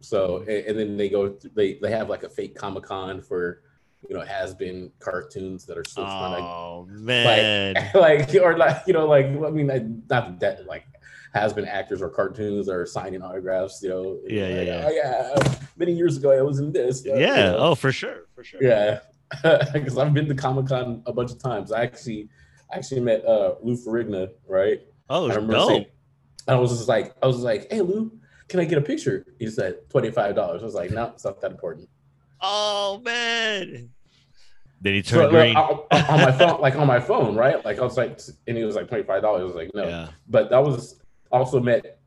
So 0.00 0.38
and, 0.38 0.48
and, 0.48 0.78
then 0.78 0.96
they 0.96 1.08
go 1.08 1.36
they 1.54 1.74
they 1.74 1.90
have 1.90 2.08
like 2.08 2.22
a 2.22 2.28
fake 2.28 2.56
Comic 2.56 2.84
Con 2.84 3.20
for 3.20 3.62
you 4.08 4.16
know 4.16 4.24
has 4.24 4.54
been 4.54 4.90
cartoons 4.98 5.66
that 5.66 5.76
are 5.76 5.84
so 5.84 6.02
oh, 6.02 6.06
fun. 6.06 6.42
Oh 6.42 6.86
man, 6.88 7.74
like, 7.74 7.94
like 8.34 8.34
or 8.42 8.56
like 8.56 8.82
you 8.86 8.92
know 8.92 9.06
like 9.06 9.26
I 9.26 9.50
mean 9.50 10.02
not 10.08 10.40
that 10.40 10.66
like 10.66 10.86
has 11.36 11.52
been 11.52 11.66
actors 11.66 12.00
or 12.02 12.08
cartoons 12.08 12.68
or 12.68 12.86
signing 12.86 13.22
autographs. 13.22 13.80
You 13.82 13.88
know, 13.90 14.18
yeah, 14.26 14.46
like, 14.46 14.66
yeah, 14.66 15.34
oh, 15.36 15.42
yeah. 15.44 15.54
Many 15.76 15.92
years 15.92 16.16
ago, 16.16 16.30
I 16.36 16.42
was 16.42 16.58
in 16.58 16.72
this. 16.72 17.04
Yeah, 17.04 17.16
you 17.16 17.26
know? 17.26 17.56
oh 17.58 17.74
for 17.74 17.92
sure, 17.92 18.26
for 18.34 18.42
sure. 18.42 18.62
Yeah, 18.62 19.00
because 19.72 19.98
I've 19.98 20.14
been 20.14 20.28
to 20.28 20.34
Comic 20.34 20.68
Con 20.68 21.02
a 21.06 21.12
bunch 21.12 21.30
of 21.30 21.38
times. 21.38 21.72
I 21.72 21.82
actually 21.82 22.28
I 22.72 22.76
actually 22.76 23.00
met 23.00 23.24
uh 23.24 23.54
Lou 23.62 23.76
Ferrigno, 23.76 24.30
right? 24.48 24.80
Oh, 25.08 25.30
I 25.30 25.36
no. 25.36 25.68
Saying, 25.68 25.86
I 26.48 26.54
was 26.54 26.70
just 26.70 26.88
like, 26.88 27.14
I 27.22 27.26
was 27.26 27.38
like, 27.38 27.66
hey 27.70 27.80
Lou, 27.80 28.12
can 28.48 28.60
I 28.60 28.64
get 28.64 28.78
a 28.78 28.82
picture? 28.82 29.26
He 29.38 29.48
said 29.48 29.88
twenty 29.90 30.10
five 30.10 30.34
dollars. 30.34 30.62
I 30.62 30.64
was 30.64 30.74
like, 30.74 30.90
no, 30.90 31.06
it's 31.06 31.24
not 31.24 31.40
that 31.40 31.50
important. 31.50 31.88
Oh 32.40 33.00
man. 33.04 33.90
Then 34.80 34.92
he 34.94 35.02
turned 35.02 35.24
so, 35.24 35.30
green 35.30 35.56
on, 35.56 35.80
on 35.90 36.20
my 36.20 36.32
phone, 36.32 36.60
like 36.60 36.76
on 36.76 36.86
my 36.86 37.00
phone, 37.00 37.34
right? 37.34 37.64
Like 37.64 37.78
I 37.78 37.82
was 37.82 37.96
like, 37.96 38.20
and 38.46 38.56
he 38.56 38.64
was 38.64 38.76
like 38.76 38.88
twenty 38.88 39.04
five 39.04 39.22
dollars. 39.22 39.42
I 39.42 39.44
was 39.44 39.54
like, 39.54 39.70
no. 39.74 39.88
Yeah. 39.88 40.08
But 40.28 40.50
that 40.50 40.62
was 40.62 41.00
also 41.32 41.60
met 41.60 41.98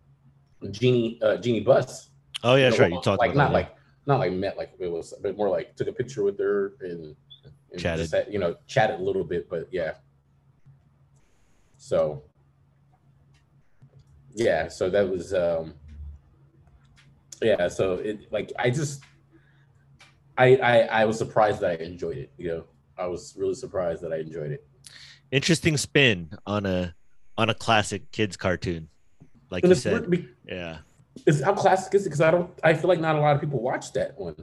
Jeanie 0.72 1.20
uh, 1.22 1.38
Jeanie 1.38 1.62
Buss. 1.62 2.10
Oh 2.44 2.56
yeah, 2.56 2.66
you 2.66 2.70
know, 2.72 2.76
sure. 2.76 2.88
You 2.88 3.02
talked 3.02 3.20
like 3.20 3.36
not 3.36 3.48
that, 3.48 3.54
like 3.54 3.76
not 4.06 4.20
like 4.20 4.34
met 4.34 4.58
like 4.58 4.72
it 4.80 4.92
was, 4.92 5.14
but 5.22 5.38
more 5.38 5.50
like 5.50 5.76
took 5.76 5.88
a 5.88 5.94
picture 5.94 6.24
with 6.24 6.40
her 6.40 6.74
and, 6.82 7.16
and 7.72 7.82
chatted, 7.82 8.12
had, 8.12 8.28
you 8.32 8.40
know, 8.40 8.56
chatted 8.68 9.00
a 9.00 9.04
little 9.04 9.24
bit, 9.24 9.50
but 9.50 9.68
yeah. 9.72 9.94
So 11.78 12.24
yeah, 14.34 14.68
so 14.68 14.90
that 14.90 15.08
was 15.08 15.34
um 15.34 15.74
yeah, 17.42 17.68
so 17.68 17.94
it 17.96 18.32
like 18.32 18.52
I 18.58 18.70
just 18.70 19.04
I 20.38 20.56
I 20.58 20.80
I 21.02 21.06
was 21.06 21.18
surprised 21.18 21.62
that 21.62 21.80
I 21.80 21.84
enjoyed 21.84 22.18
it, 22.18 22.32
you 22.38 22.48
know. 22.48 22.64
I 22.98 23.08
was 23.08 23.34
really 23.38 23.56
surprised 23.56 24.02
that 24.02 24.12
I 24.12 24.18
enjoyed 24.18 24.52
it. 24.52 24.68
interesting 25.32 25.78
spin 25.78 26.32
on 26.46 26.66
a 26.66 26.96
on 27.38 27.50
a 27.50 27.54
classic 27.54 28.12
kids 28.12 28.36
cartoon. 28.36 28.90
Like 29.50 29.64
And 29.64 29.72
you 29.72 29.76
said, 29.76 30.10
be- 30.10 30.28
yeah. 30.48 30.80
It's 31.26 31.42
how 31.42 31.54
classic 31.54 31.94
is 31.96 32.04
it? 32.06 32.10
Because 32.10 32.22
I 32.22 32.32
don't. 32.32 32.50
I 32.64 32.74
feel 32.74 32.88
like 32.88 33.00
not 33.00 33.16
a 33.16 33.20
lot 33.20 33.36
of 33.36 33.42
people 33.42 33.62
watch 33.62 33.92
that 33.94 34.18
one. 34.18 34.36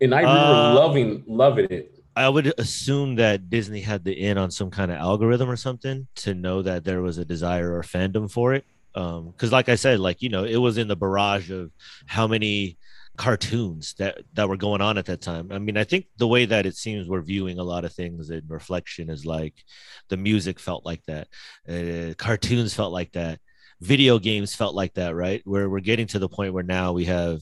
And 0.00 0.14
I 0.14 0.20
remember 0.20 0.40
Uh, 0.40 0.74
loving 0.74 1.24
loving 1.26 1.66
it. 1.70 1.94
I 2.16 2.28
would 2.28 2.52
assume 2.58 3.14
that 3.16 3.48
Disney 3.48 3.80
had 3.80 4.04
the 4.04 4.12
in 4.12 4.38
on 4.38 4.50
some 4.50 4.70
kind 4.70 4.90
of 4.90 4.96
algorithm 4.96 5.48
or 5.48 5.56
something 5.56 6.08
to 6.16 6.34
know 6.34 6.62
that 6.62 6.84
there 6.84 7.02
was 7.02 7.18
a 7.18 7.24
desire 7.24 7.76
or 7.76 7.82
fandom 7.82 8.30
for 8.30 8.54
it. 8.54 8.64
Um, 8.94 9.30
because 9.30 9.52
like 9.52 9.68
I 9.68 9.76
said, 9.76 10.00
like 10.00 10.22
you 10.22 10.28
know, 10.28 10.44
it 10.44 10.56
was 10.56 10.78
in 10.78 10.88
the 10.88 10.96
barrage 10.96 11.50
of 11.50 11.70
how 12.06 12.26
many 12.26 12.78
cartoons 13.16 13.94
that 13.98 14.18
that 14.34 14.48
were 14.48 14.56
going 14.56 14.80
on 14.80 14.98
at 14.98 15.06
that 15.06 15.20
time. 15.20 15.52
I 15.52 15.58
mean, 15.58 15.76
I 15.76 15.84
think 15.84 16.06
the 16.16 16.26
way 16.26 16.46
that 16.46 16.66
it 16.66 16.76
seems 16.76 17.08
we're 17.08 17.20
viewing 17.20 17.58
a 17.58 17.64
lot 17.64 17.84
of 17.84 17.92
things 17.92 18.30
in 18.30 18.42
reflection 18.48 19.10
is 19.10 19.26
like 19.26 19.54
the 20.08 20.16
music 20.16 20.58
felt 20.58 20.84
like 20.84 21.04
that, 21.06 21.28
uh, 21.68 22.14
cartoons 22.14 22.74
felt 22.74 22.92
like 22.92 23.12
that, 23.12 23.40
video 23.80 24.18
games 24.18 24.54
felt 24.54 24.74
like 24.74 24.94
that, 24.94 25.14
right? 25.14 25.40
Where 25.44 25.68
we're 25.68 25.80
getting 25.80 26.06
to 26.08 26.18
the 26.18 26.28
point 26.28 26.52
where 26.52 26.64
now 26.64 26.92
we 26.92 27.04
have, 27.06 27.40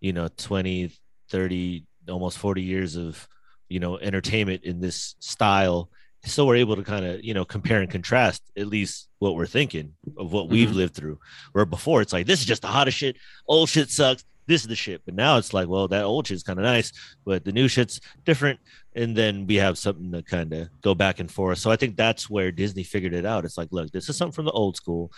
you 0.00 0.12
know, 0.12 0.28
20, 0.36 0.92
30, 1.30 1.84
almost 2.08 2.38
40 2.38 2.62
years 2.62 2.96
of 2.96 3.26
you 3.68 3.80
know 3.80 3.96
entertainment 3.98 4.64
in 4.64 4.80
this 4.80 5.14
style. 5.20 5.88
So 6.26 6.44
we're 6.44 6.56
able 6.56 6.76
to 6.76 6.82
kind 6.82 7.06
of 7.06 7.24
you 7.24 7.32
know 7.32 7.44
compare 7.46 7.80
and 7.80 7.90
contrast 7.90 8.42
at 8.56 8.66
least 8.66 9.08
what 9.18 9.34
we're 9.34 9.46
thinking 9.46 9.94
of 10.18 10.30
what 10.32 10.50
we've 10.50 10.68
Mhm. 10.70 10.74
lived 10.74 10.94
through. 10.94 11.18
Where 11.52 11.64
before 11.64 12.02
it's 12.02 12.12
like 12.12 12.26
this 12.26 12.40
is 12.40 12.46
just 12.46 12.60
the 12.62 12.68
hottest 12.68 12.98
shit. 12.98 13.16
Old 13.46 13.68
shit 13.70 13.88
sucks. 13.90 14.24
This 14.46 14.60
is 14.62 14.66
the 14.68 14.76
shit. 14.76 15.00
But 15.06 15.14
now 15.14 15.38
it's 15.38 15.54
like 15.54 15.68
well 15.68 15.88
that 15.88 16.04
old 16.04 16.26
shit's 16.26 16.42
kind 16.42 16.58
of 16.58 16.64
nice 16.64 16.92
but 17.24 17.44
the 17.46 17.52
new 17.52 17.66
shit's 17.66 17.98
different. 18.26 18.60
And 18.94 19.16
then 19.16 19.46
we 19.46 19.54
have 19.54 19.78
something 19.78 20.12
to 20.12 20.22
kind 20.22 20.52
of 20.52 20.68
go 20.82 20.94
back 20.94 21.18
and 21.18 21.30
forth. 21.30 21.56
So 21.58 21.70
i 21.70 21.76
think 21.76 21.96
that's 21.96 22.28
where 22.28 22.52
disney 22.52 22.82
figured 22.82 23.14
it 23.14 23.24
out. 23.24 23.46
It's 23.46 23.56
like 23.56 23.68
look 23.70 23.90
this 23.90 24.08
is 24.10 24.16
something 24.16 24.34
from 24.34 24.44
the 24.44 24.50
old 24.52 24.76
school 24.76 25.10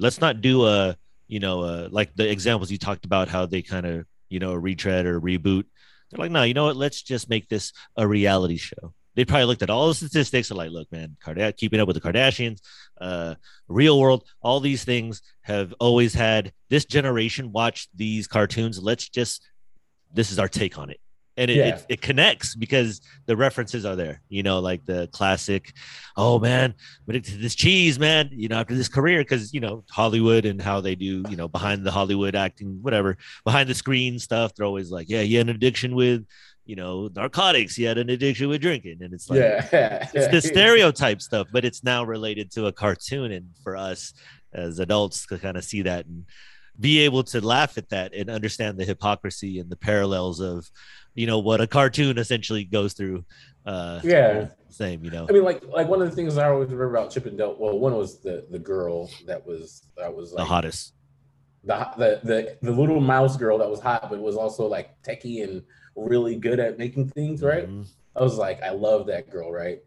let's 0.00 0.20
not 0.20 0.40
do 0.40 0.66
a 0.66 0.96
you 1.28 1.38
know 1.38 1.60
uh, 1.60 1.88
like 1.90 2.14
the 2.14 2.28
examples 2.28 2.70
you 2.70 2.78
talked 2.78 3.04
about 3.04 3.28
how 3.28 3.46
they 3.46 3.62
kind 3.62 3.86
of 3.86 4.06
you 4.28 4.40
know 4.40 4.54
retread 4.54 5.06
or 5.06 5.20
reboot 5.20 5.64
they're 6.10 6.24
like, 6.24 6.32
no, 6.32 6.42
you 6.42 6.54
know 6.54 6.64
what? 6.64 6.76
Let's 6.76 7.02
just 7.02 7.30
make 7.30 7.48
this 7.48 7.72
a 7.96 8.06
reality 8.06 8.56
show. 8.56 8.94
They 9.14 9.24
probably 9.24 9.46
looked 9.46 9.62
at 9.62 9.70
all 9.70 9.88
the 9.88 9.94
statistics 9.94 10.50
and 10.50 10.58
like, 10.58 10.70
look, 10.70 10.90
man, 10.92 11.16
Kardashian, 11.24 11.56
keeping 11.56 11.80
up 11.80 11.88
with 11.88 12.00
the 12.00 12.00
Kardashians, 12.00 12.60
uh, 13.00 13.34
real 13.68 13.98
world, 13.98 14.24
all 14.40 14.60
these 14.60 14.84
things 14.84 15.20
have 15.42 15.74
always 15.80 16.14
had 16.14 16.52
this 16.68 16.84
generation 16.84 17.52
watch 17.52 17.88
these 17.94 18.26
cartoons. 18.26 18.80
Let's 18.80 19.08
just, 19.08 19.42
this 20.12 20.30
is 20.30 20.38
our 20.38 20.48
take 20.48 20.78
on 20.78 20.90
it. 20.90 21.00
And 21.36 21.50
it, 21.50 21.56
Yeah. 21.56 21.66
it, 21.76 21.86
it 21.88 22.00
connects 22.02 22.54
because 22.54 23.00
the 23.26 23.36
references 23.36 23.84
are 23.84 23.96
there, 23.96 24.20
you 24.28 24.42
know, 24.42 24.58
like 24.58 24.84
the 24.84 25.08
classic, 25.12 25.72
oh 26.16 26.38
man, 26.38 26.74
but 27.06 27.16
it's 27.16 27.34
this 27.36 27.54
cheese, 27.54 27.98
man, 27.98 28.28
you 28.32 28.48
know, 28.48 28.56
after 28.56 28.74
this 28.74 28.88
career, 28.88 29.20
because, 29.20 29.54
you 29.54 29.60
know, 29.60 29.84
Hollywood 29.90 30.44
and 30.44 30.60
how 30.60 30.80
they 30.80 30.94
do, 30.94 31.22
you 31.30 31.36
know, 31.36 31.48
behind 31.48 31.84
the 31.86 31.90
Hollywood 31.90 32.34
acting, 32.34 32.78
whatever, 32.82 33.16
behind 33.44 33.68
the 33.68 33.74
screen 33.74 34.18
stuff, 34.18 34.54
they're 34.54 34.66
always 34.66 34.90
like, 34.90 35.08
yeah, 35.08 35.22
he 35.22 35.34
had 35.36 35.48
an 35.48 35.56
addiction 35.56 35.94
with, 35.94 36.26
you 36.66 36.76
know, 36.76 37.08
narcotics. 37.14 37.74
He 37.74 37.84
had 37.84 37.98
an 37.98 38.10
addiction 38.10 38.48
with 38.48 38.60
drinking. 38.60 38.98
And 39.00 39.14
it's 39.14 39.30
like, 39.30 39.38
yeah, 39.38 40.08
it's 40.12 40.28
the 40.28 40.40
stereotype 40.48 41.22
stuff, 41.22 41.48
but 41.52 41.64
it's 41.64 41.82
now 41.82 42.04
related 42.04 42.50
to 42.52 42.66
a 42.66 42.72
cartoon. 42.72 43.32
And 43.32 43.46
for 43.62 43.76
us 43.76 44.12
as 44.52 44.78
adults 44.78 45.26
to 45.28 45.38
kind 45.38 45.56
of 45.56 45.64
see 45.64 45.82
that 45.82 46.06
and 46.06 46.24
be 46.78 47.00
able 47.00 47.22
to 47.22 47.40
laugh 47.44 47.76
at 47.76 47.88
that 47.90 48.14
and 48.14 48.30
understand 48.30 48.78
the 48.78 48.84
hypocrisy 48.84 49.58
and 49.58 49.68
the 49.70 49.76
parallels 49.76 50.40
of, 50.40 50.70
you 51.14 51.26
know, 51.26 51.38
what 51.38 51.60
a 51.60 51.66
cartoon 51.66 52.18
essentially 52.18 52.64
goes 52.64 52.92
through. 52.94 53.24
Uh, 53.66 54.00
Yeah. 54.04 54.48
Same, 54.68 55.04
you 55.04 55.10
know. 55.10 55.26
I 55.28 55.32
mean, 55.32 55.42
like 55.44 55.62
like 55.66 55.88
one 55.88 56.00
of 56.00 56.08
the 56.08 56.14
things 56.14 56.38
I 56.38 56.48
always 56.48 56.68
remember 56.70 56.96
about 56.96 57.10
Chip 57.10 57.26
and 57.26 57.36
Dale. 57.36 57.56
Well, 57.58 57.78
one 57.78 57.94
was 57.96 58.20
the 58.20 58.46
the 58.50 58.58
girl 58.58 59.10
that 59.26 59.44
was 59.44 59.82
that 59.96 60.14
was 60.14 60.32
the 60.32 60.44
hottest. 60.44 60.94
the, 61.64 61.74
the 61.98 62.20
the 62.22 62.58
the 62.62 62.70
little 62.72 63.00
mouse 63.00 63.36
girl 63.36 63.58
that 63.58 63.68
was 63.68 63.80
hot, 63.80 64.08
but 64.08 64.20
was 64.20 64.36
also 64.36 64.66
like 64.66 64.90
techie 65.02 65.42
and 65.42 65.62
really 65.96 66.36
good 66.36 66.60
at 66.60 66.78
making 66.78 67.08
things. 67.10 67.42
Right? 67.42 67.68
Mhm. 67.68 67.86
I 68.16 68.22
was 68.22 68.36
like, 68.36 68.62
I 68.62 68.70
love 68.70 69.06
that 69.08 69.28
girl, 69.30 69.52
right? 69.52 69.78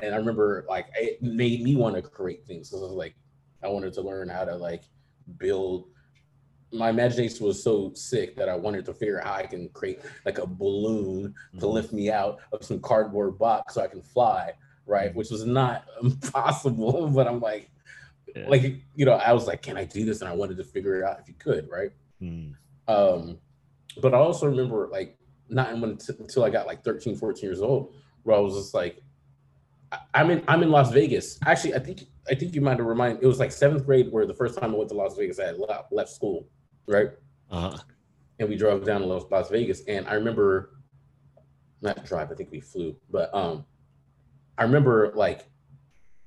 And 0.00 0.12
I 0.14 0.18
remember 0.18 0.66
like 0.68 0.86
it 0.96 1.22
made 1.22 1.62
me 1.62 1.76
want 1.76 1.94
to 1.96 2.02
create 2.02 2.44
things. 2.46 2.70
So 2.70 2.78
I 2.78 2.82
was 2.82 2.92
like, 2.92 3.14
I 3.62 3.68
wanted 3.68 3.92
to 3.94 4.02
learn 4.02 4.28
how 4.28 4.44
to 4.44 4.56
like 4.56 4.82
build. 5.38 5.86
My 6.72 6.88
imagination 6.90 7.46
was 7.46 7.62
so 7.62 7.92
sick 7.94 8.34
that 8.36 8.48
I 8.48 8.56
wanted 8.56 8.84
to 8.86 8.94
figure 8.94 9.20
out 9.20 9.26
how 9.26 9.34
I 9.34 9.42
can 9.46 9.68
create 9.70 10.00
like 10.24 10.38
a 10.38 10.46
balloon 10.46 11.34
to 11.58 11.66
Mhm. 11.66 11.72
lift 11.72 11.92
me 11.92 12.10
out 12.10 12.40
of 12.52 12.64
some 12.64 12.80
cardboard 12.80 13.38
box 13.38 13.74
so 13.74 13.82
I 13.82 13.88
can 13.88 14.02
fly, 14.02 14.52
right? 14.86 15.14
Which 15.14 15.30
was 15.30 15.44
not 15.44 15.84
impossible, 16.02 17.08
but 17.08 17.26
I'm 17.28 17.40
like, 17.40 17.70
Yeah. 18.34 18.48
like 18.48 18.62
you 18.94 19.04
know, 19.04 19.12
I 19.12 19.32
was 19.32 19.46
like, 19.46 19.60
can 19.62 19.76
I 19.76 19.84
do 19.84 20.04
this? 20.04 20.20
And 20.22 20.28
I 20.28 20.34
wanted 20.34 20.56
to 20.56 20.64
figure 20.64 20.96
it 20.98 21.04
out 21.04 21.20
if 21.20 21.28
you 21.28 21.34
could, 21.38 21.68
right? 21.70 21.90
Mm. 22.22 22.54
Um, 22.88 23.38
but 24.00 24.14
I 24.14 24.18
also 24.18 24.46
remember 24.46 24.88
like 24.90 25.18
not 25.50 25.70
until 25.74 26.44
I 26.44 26.48
got 26.50 26.66
like 26.66 26.82
13, 26.82 27.14
14 27.16 27.42
years 27.46 27.60
old, 27.60 27.94
where 28.22 28.34
I 28.36 28.40
was 28.40 28.54
just 28.54 28.72
like, 28.72 29.02
I'm 30.14 30.30
in 30.30 30.42
I'm 30.48 30.62
in 30.62 30.70
Las 30.70 30.90
Vegas. 30.90 31.38
Actually, 31.44 31.74
I 31.74 31.78
think 31.80 32.04
I 32.30 32.34
think 32.34 32.54
you 32.54 32.62
might 32.62 32.78
have 32.78 32.86
reminded 32.86 33.22
it 33.22 33.26
was 33.26 33.38
like 33.38 33.52
seventh 33.52 33.84
grade 33.84 34.10
where 34.10 34.24
the 34.26 34.32
first 34.32 34.58
time 34.58 34.72
I 34.72 34.76
went 34.78 34.88
to 34.88 34.94
Las 34.96 35.14
Vegas, 35.18 35.38
I 35.38 35.52
left 35.90 36.08
school, 36.10 36.48
right? 36.86 37.10
Uh-huh. 37.50 37.76
And 38.38 38.48
we 38.48 38.56
drove 38.56 38.84
down 38.84 39.00
to 39.02 39.06
Las 39.06 39.24
Las 39.30 39.50
Vegas. 39.50 39.82
And 39.86 40.06
I 40.08 40.14
remember 40.14 40.70
not 41.80 42.04
drive, 42.04 42.30
I 42.30 42.34
think 42.34 42.50
we 42.50 42.60
flew, 42.60 42.96
but 43.10 43.32
um 43.34 43.64
I 44.58 44.64
remember 44.64 45.12
like 45.14 45.46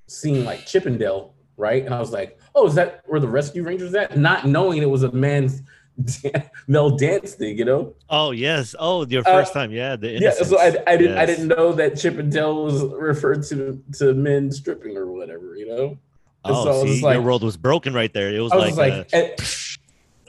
seeing 0.08 0.46
like 0.46 0.66
Chippendale, 0.66 1.34
right? 1.58 1.84
And 1.86 1.94
I 1.94 2.00
was 2.00 2.12
like, 2.12 2.40
oh, 2.54 2.68
is 2.68 2.76
that 2.76 3.02
where 3.06 3.20
the 3.20 3.28
rescue 3.28 3.64
rangers 3.64 3.94
at? 3.96 4.18
Not 4.18 4.46
knowing 4.46 4.82
it 4.82 4.90
was 4.90 5.04
a 5.04 5.12
man's 5.12 5.62
male 6.68 6.96
dance 6.96 7.34
thing, 7.36 7.58
you 7.58 7.66
know? 7.66 7.94
Oh 8.10 8.32
yes. 8.32 8.76
Oh, 8.78 9.06
your 9.06 9.22
Uh, 9.22 9.32
first 9.42 9.54
time. 9.54 9.72
Yeah. 9.72 9.96
The 9.96 10.10
Yeah, 10.20 10.32
so 10.32 10.60
I, 10.60 10.78
I 10.88 10.98
didn't 10.98 11.18
I 11.18 11.26
didn't 11.26 11.48
know 11.48 11.72
that 11.74 11.98
Chippendale 11.98 12.64
was 12.64 12.84
referred 12.84 13.44
to 13.48 13.82
to 13.98 14.14
men 14.14 14.52
stripping 14.52 14.96
or 14.98 15.12
whatever, 15.12 15.56
you 15.56 15.68
know. 15.68 15.98
And 16.46 16.54
Oh, 16.56 16.66
so 16.66 16.86
see, 16.86 17.02
like- 17.02 17.16
your 17.16 17.24
world 17.24 17.44
was 17.44 17.58
broken 17.58 17.94
right 17.94 18.14
there. 18.14 18.34
It 18.34 18.40
was 18.40 18.52
I 18.52 18.58
like, 18.58 18.68
was 18.70 18.78
like, 18.78 18.94
uh, 18.94 19.04
and, 19.14 19.34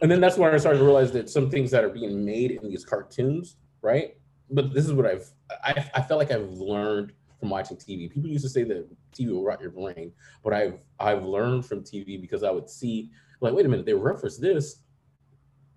and 0.03 0.11
then 0.11 0.21
that's 0.21 0.37
when 0.37 0.53
I 0.53 0.57
started 0.59 0.79
to 0.79 0.85
realize 0.85 1.13
that 1.13 1.31
some 1.31 1.51
things 1.51 1.71
that 1.71 1.85
are 1.85 1.89
being 1.89 2.25
made 2.25 2.51
in 2.51 2.69
these 2.69 2.85
cartoons, 2.85 3.57
right? 3.83 4.17
But 4.51 4.75
this 4.75 4.85
is 4.85 4.93
what 4.93 5.07
I've 5.07 5.29
I, 5.65 5.91
I 5.95 6.03
felt 6.03 6.19
like 6.19 6.31
I've 6.31 6.51
learned 6.51 7.13
from 7.41 7.51
watching 7.51 7.77
TV. 7.77 8.11
People 8.11 8.31
used 8.31 8.45
to 8.45 8.51
say 8.51 8.65
that 8.65 8.89
TV 9.13 9.31
will 9.31 9.45
rot 9.45 9.61
your 9.61 9.71
brain, 9.71 10.13
but 10.45 10.53
I've 10.53 10.81
I've 11.01 11.25
learned 11.25 11.67
from 11.67 11.83
TV 11.83 12.21
because 12.21 12.43
I 12.43 12.51
would 12.51 12.69
see 12.69 13.11
like, 13.41 13.55
wait 13.55 13.67
a 13.67 13.69
minute, 13.69 13.87
they 13.87 13.95
reference 13.95 14.37
this. 14.39 14.83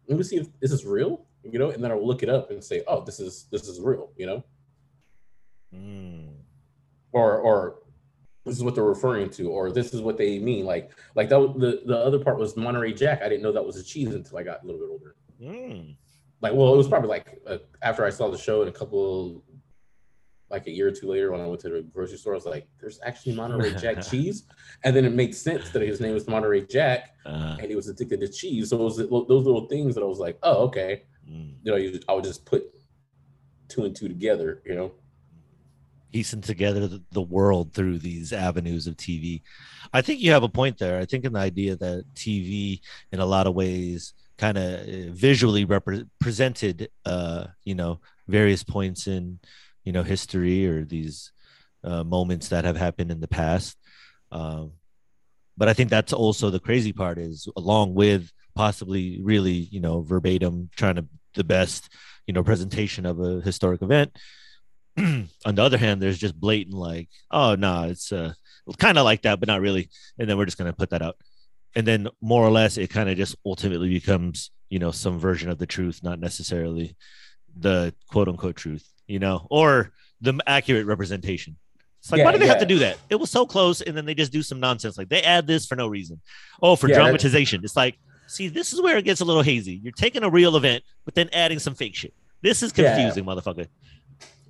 Let 0.07 0.17
me 0.17 0.23
see 0.23 0.37
if 0.37 0.47
this 0.59 0.71
is 0.71 0.85
real, 0.85 1.25
you 1.43 1.59
know, 1.59 1.69
and 1.69 1.83
then 1.83 1.91
I'll 1.91 2.05
look 2.05 2.23
it 2.23 2.29
up 2.29 2.51
and 2.51 2.63
say, 2.63 2.83
oh, 2.87 3.03
this 3.03 3.19
is 3.19 3.47
this 3.51 3.67
is 3.67 3.79
real, 3.79 4.11
you 4.17 4.25
know, 4.25 4.43
mm, 5.73 6.33
or 7.11 7.37
or 7.37 7.78
this 8.49 8.57
is 8.57 8.63
what 8.63 8.75
they're 8.75 8.83
referring 8.83 9.29
to, 9.31 9.49
or 9.49 9.71
this 9.71 9.93
is 9.93 10.01
what 10.01 10.17
they 10.17 10.39
mean. 10.39 10.65
Like 10.65 10.91
like 11.15 11.29
that 11.29 11.39
was, 11.39 11.51
the 11.59 11.81
the 11.85 11.97
other 11.97 12.19
part 12.19 12.37
was 12.37 12.57
Monterey 12.57 12.93
Jack. 12.93 13.21
I 13.21 13.29
didn't 13.29 13.43
know 13.43 13.51
that 13.53 13.65
was 13.65 13.77
a 13.77 13.83
cheese 13.83 14.13
until 14.13 14.37
I 14.37 14.43
got 14.43 14.63
a 14.63 14.65
little 14.65 14.81
bit 14.81 14.89
older. 14.91 15.15
mm. 15.41 15.95
like 16.41 16.53
well 16.53 16.73
it 16.73 16.77
was 16.77 16.87
probably 16.87 17.09
like 17.09 17.27
uh, 17.47 17.57
after 17.81 18.05
i 18.05 18.09
saw 18.09 18.29
the 18.29 18.37
show 18.37 18.61
and 18.61 18.69
a 18.69 18.73
couple 18.81 19.43
like 20.49 20.65
a 20.67 20.71
year 20.71 20.87
or 20.87 20.91
two 20.91 21.07
later 21.07 21.31
when 21.31 21.41
i 21.41 21.45
went 21.45 21.61
to 21.61 21.69
the 21.69 21.81
grocery 21.93 22.17
store 22.17 22.33
i 22.33 22.35
was 22.35 22.45
like 22.45 22.67
there's 22.79 22.99
actually 23.05 23.35
monterey 23.35 23.73
jack 23.75 24.01
cheese 24.09 24.43
and 24.83 24.95
then 24.95 25.05
it 25.05 25.13
made 25.13 25.33
sense 25.35 25.69
that 25.69 25.81
his 25.81 25.99
name 26.01 26.13
was 26.13 26.27
monterey 26.27 26.61
jack 26.65 27.01
Uh, 27.25 27.55
and 27.59 27.67
he 27.69 27.75
was 27.75 27.87
addicted 27.87 28.19
to 28.21 28.27
cheese 28.27 28.69
so 28.69 28.75
it 28.77 28.83
was 28.83 28.97
those 28.97 29.45
little 29.49 29.67
things 29.67 29.93
that 29.95 30.01
i 30.01 30.07
was 30.07 30.19
like 30.19 30.37
oh 30.43 30.57
okay 30.67 31.03
mm. 31.29 31.53
you 31.63 31.71
know 31.71 31.77
you, 31.77 31.99
i 32.09 32.13
would 32.13 32.23
just 32.23 32.45
put 32.45 32.63
two 33.67 33.83
and 33.85 33.95
two 33.95 34.07
together 34.07 34.61
you 34.65 34.75
know 34.75 34.91
piecing 36.11 36.41
together 36.41 36.89
the, 37.11 37.21
world 37.21 37.73
through 37.73 37.99
these 37.99 38.33
avenues 38.33 38.87
of 38.87 38.97
TV. 38.97 39.41
I 39.93 40.01
think 40.01 40.19
you 40.19 40.31
have 40.31 40.43
a 40.43 40.49
point 40.49 40.77
there. 40.77 40.99
I 40.99 41.05
think 41.05 41.25
in 41.25 41.33
the 41.33 41.39
idea 41.39 41.75
that 41.75 42.05
TV, 42.15 42.81
in 43.11 43.19
a 43.19 43.25
lot 43.25 43.47
of 43.47 43.55
ways, 43.55 44.13
kind 44.37 44.57
of 44.57 44.85
visually 45.13 45.65
represented, 45.65 46.89
uh, 47.05 47.47
you 47.63 47.75
know, 47.75 47.99
various 48.27 48.63
points 48.63 49.07
in, 49.07 49.39
you 49.83 49.91
know, 49.91 50.03
history 50.03 50.67
or 50.67 50.85
these 50.85 51.31
uh, 51.83 52.03
moments 52.03 52.49
that 52.49 52.65
have 52.65 52.77
happened 52.77 53.11
in 53.11 53.19
the 53.19 53.27
past. 53.27 53.77
Um, 54.31 54.71
but 55.57 55.67
I 55.67 55.73
think 55.73 55.89
that's 55.89 56.13
also 56.13 56.49
the 56.49 56.59
crazy 56.59 56.93
part 56.93 57.17
is 57.17 57.47
along 57.57 57.93
with 57.93 58.31
possibly 58.55 59.19
really, 59.21 59.51
you 59.51 59.79
know, 59.79 60.01
verbatim 60.01 60.69
trying 60.75 60.95
to 60.95 61.05
the 61.35 61.43
best, 61.43 61.89
you 62.25 62.33
know, 62.33 62.43
presentation 62.43 63.05
of 63.05 63.19
a 63.19 63.41
historic 63.41 63.81
event 63.81 64.17
on 65.45 65.55
the 65.55 65.61
other 65.63 65.77
hand, 65.77 66.01
there's 66.01 66.17
just 66.17 66.39
blatant 66.39 66.75
like, 66.75 67.09
oh 67.31 67.55
no, 67.55 67.83
it's 67.83 68.11
uh 68.11 68.33
kind 68.77 68.97
of 68.97 69.03
like 69.05 69.23
that, 69.23 69.39
but 69.39 69.47
not 69.47 69.61
really. 69.61 69.89
And 70.17 70.29
then 70.29 70.37
we're 70.37 70.45
just 70.45 70.57
gonna 70.57 70.73
put 70.73 70.89
that 70.91 71.01
out. 71.01 71.15
And 71.75 71.85
then 71.87 72.07
more 72.21 72.45
or 72.45 72.51
less 72.51 72.77
it 72.77 72.89
kind 72.89 73.09
of 73.09 73.17
just 73.17 73.35
ultimately 73.45 73.89
becomes, 73.89 74.51
you 74.69 74.79
know, 74.79 74.91
some 74.91 75.19
version 75.19 75.49
of 75.49 75.57
the 75.57 75.67
truth, 75.67 76.01
not 76.03 76.19
necessarily 76.19 76.95
the 77.57 77.93
quote 78.09 78.27
unquote 78.27 78.55
truth, 78.55 78.87
you 79.07 79.19
know, 79.19 79.47
or 79.49 79.91
the 80.21 80.37
accurate 80.47 80.85
representation. 80.85 81.57
It's 81.99 82.11
like, 82.11 82.19
Yeah, 82.19 82.25
why 82.25 82.31
do 82.31 82.37
they 82.37 82.47
have 82.47 82.59
to 82.59 82.65
do 82.65 82.79
that? 82.79 82.97
It 83.09 83.15
was 83.15 83.29
so 83.29 83.45
close, 83.45 83.81
and 83.81 83.95
then 83.95 84.05
they 84.05 84.13
just 84.15 84.31
do 84.31 84.41
some 84.41 84.59
nonsense. 84.59 84.97
Like 84.97 85.09
they 85.09 85.21
add 85.21 85.47
this 85.47 85.65
for 85.65 85.75
no 85.75 85.87
reason. 85.87 86.21
Oh, 86.61 86.75
for 86.75 86.87
Yeah, 86.89 86.95
dramatization. 86.95 87.61
It's 87.63 87.75
like, 87.75 87.97
see, 88.27 88.47
this 88.47 88.71
is 88.73 88.81
where 88.81 88.97
it 88.97 89.03
gets 89.05 89.21
a 89.21 89.25
little 89.25 89.41
hazy. 89.41 89.79
You're 89.83 89.91
taking 89.91 90.23
a 90.23 90.29
real 90.29 90.55
event, 90.55 90.83
but 91.05 91.13
then 91.15 91.29
adding 91.33 91.59
some 91.59 91.75
fake 91.75 91.95
shit. 91.95 92.13
This 92.41 92.63
is 92.63 92.71
Yeah. 92.75 92.85
confusing, 92.95 93.25
motherfucker. 93.25 93.67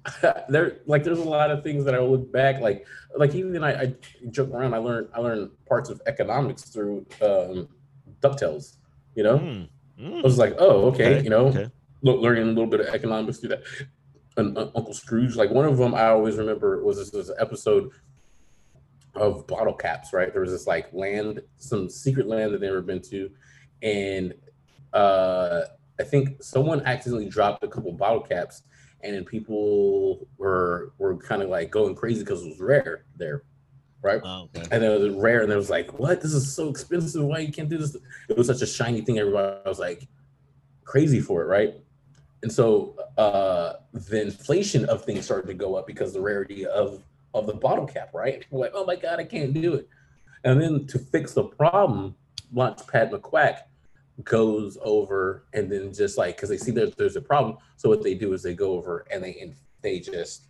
there 0.50 0.78
like 0.86 1.04
there's 1.04 1.20
a 1.20 1.24
lot 1.24 1.52
of 1.52 1.64
things 1.64 1.84
that 1.86 1.94
I 1.94 2.00
look 2.00 2.32
back 2.32 2.62
like 2.62 2.86
like 3.18 3.36
even 3.36 3.64
I, 3.64 3.82
I 3.82 3.96
joke 4.30 4.52
around 4.52 4.74
I 4.74 4.78
learned 4.78 5.10
I 5.14 5.20
learned 5.20 5.52
parts 5.68 5.90
of 5.90 6.02
economics 6.06 6.64
through 6.64 7.06
um 7.22 7.68
DuckTales, 8.22 8.76
you 9.16 9.24
know? 9.24 9.40
Mm, 9.40 9.68
mm. 10.00 10.20
I 10.20 10.22
was 10.22 10.38
like, 10.38 10.56
oh, 10.60 10.88
okay, 10.88 11.16
Okay, 11.16 11.24
you 11.24 11.30
know, 11.30 11.48
okay. 11.48 11.70
learning 12.02 12.44
a 12.44 12.48
little 12.48 12.68
bit 12.68 12.82
of 12.82 12.88
economics 12.88 13.40
through 13.40 13.50
that. 13.50 13.64
And 14.38 14.58
uh, 14.58 14.70
Uncle 14.76 14.94
Scrooge, 14.94 15.36
like 15.36 15.50
one 15.50 15.66
of 15.66 15.78
them, 15.78 15.96
I 15.96 16.08
always 16.08 16.38
remember 16.38 16.84
was 16.84 16.98
this, 16.98 17.12
was 17.12 17.30
an 17.30 17.38
episode 17.40 17.92
of 19.16 19.48
bottle 19.48 19.74
caps. 19.74 20.14
Right, 20.14 20.32
there 20.32 20.42
was 20.42 20.52
this 20.52 20.68
like 20.68 20.92
land, 20.94 21.42
some 21.58 21.90
secret 21.90 22.28
land 22.28 22.54
that 22.54 22.62
they 22.62 22.68
never 22.68 22.82
been 22.82 23.02
to, 23.04 23.30
and 23.82 24.34
uh, 24.94 25.62
I 26.00 26.04
think 26.04 26.42
someone 26.42 26.86
accidentally 26.86 27.28
dropped 27.28 27.64
a 27.64 27.68
couple 27.68 27.92
bottle 27.92 28.22
caps, 28.22 28.64
and 29.02 29.16
then 29.16 29.26
people 29.26 30.28
were 30.38 30.92
were 30.98 31.18
kind 31.18 31.42
of 31.42 31.50
like 31.50 31.72
going 31.72 31.96
crazy 31.96 32.22
because 32.22 32.44
it 32.44 32.50
was 32.50 32.60
rare 32.60 33.06
there, 33.16 33.44
right? 34.02 34.22
Oh, 34.24 34.50
okay. 34.56 34.68
and 34.72 34.84
it 34.84 35.00
was 35.00 35.16
rare, 35.16 35.44
and 35.44 35.52
it 35.52 35.56
was 35.56 35.70
like, 35.70 35.98
"What? 36.00 36.22
This 36.22 36.34
is 36.34 36.54
so 36.54 36.70
expensive. 36.70 37.24
Why 37.24 37.40
you 37.40 37.52
can't 37.52 37.70
do 37.70 37.78
this?" 37.78 37.96
It 38.28 38.38
was 38.38 38.48
such 38.48 38.62
a 38.62 38.68
shiny 38.68 39.02
thing. 39.02 39.20
Everybody 39.20 39.62
was 39.66 39.80
like 39.80 40.08
crazy 40.84 41.22
for 41.22 41.42
it, 41.44 41.46
right? 41.46 41.76
And 42.42 42.52
so 42.52 42.96
uh, 43.18 43.74
the 43.94 44.22
inflation 44.22 44.86
of 44.86 45.04
things 45.04 45.26
started 45.26 45.48
to 45.48 45.54
go 45.54 45.76
up 45.76 45.88
because 45.88 46.14
the 46.14 46.22
rarity 46.22 46.66
of 46.66 47.04
of 47.34 47.46
the 47.46 47.54
bottle 47.54 47.86
cap, 47.86 48.10
right? 48.14 48.42
People 48.42 48.60
like, 48.60 48.72
"Oh 48.74 48.86
my 48.86 48.96
god, 48.96 49.20
I 49.20 49.24
can't 49.24 49.54
do 49.54 49.76
it." 49.76 49.88
And 50.44 50.62
then 50.62 50.88
to 50.88 51.00
fix 51.00 51.34
the 51.34 51.44
problem, 51.44 52.16
Launchpad 52.54 53.12
McQuack 53.12 53.64
goes 54.24 54.78
over 54.82 55.46
and 55.54 55.72
then 55.72 55.94
just 55.94 56.18
like 56.18 56.36
because 56.36 56.50
they 56.50 56.58
see 56.58 56.72
that 56.72 56.98
there's 56.98 57.16
a 57.16 57.22
problem, 57.22 57.58
so 57.78 57.90
what 57.90 58.04
they 58.04 58.16
do 58.16 58.34
is 58.34 58.44
they 58.44 58.54
go 58.54 58.74
over 58.74 59.06
and 59.12 59.24
they 59.24 59.38
and 59.42 59.56
they 59.82 60.00
just 60.00 60.48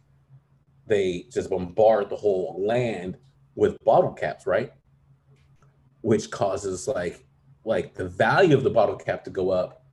they 0.87 1.25
just 1.31 1.49
bombard 1.49 2.09
the 2.09 2.15
whole 2.15 2.63
land 2.65 3.17
with 3.55 3.81
bottle 3.83 4.11
caps, 4.11 4.47
right? 4.47 4.73
Which 6.01 6.31
causes 6.31 6.87
like 6.87 7.25
like 7.63 7.93
the 7.93 8.07
value 8.07 8.55
of 8.55 8.63
the 8.63 8.69
bottle 8.69 8.95
cap 8.95 9.23
to 9.25 9.29
go 9.29 9.51
up, 9.51 9.85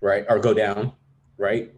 right? 0.00 0.24
Or 0.28 0.38
go 0.38 0.52
down, 0.52 0.92
right? 1.36 1.72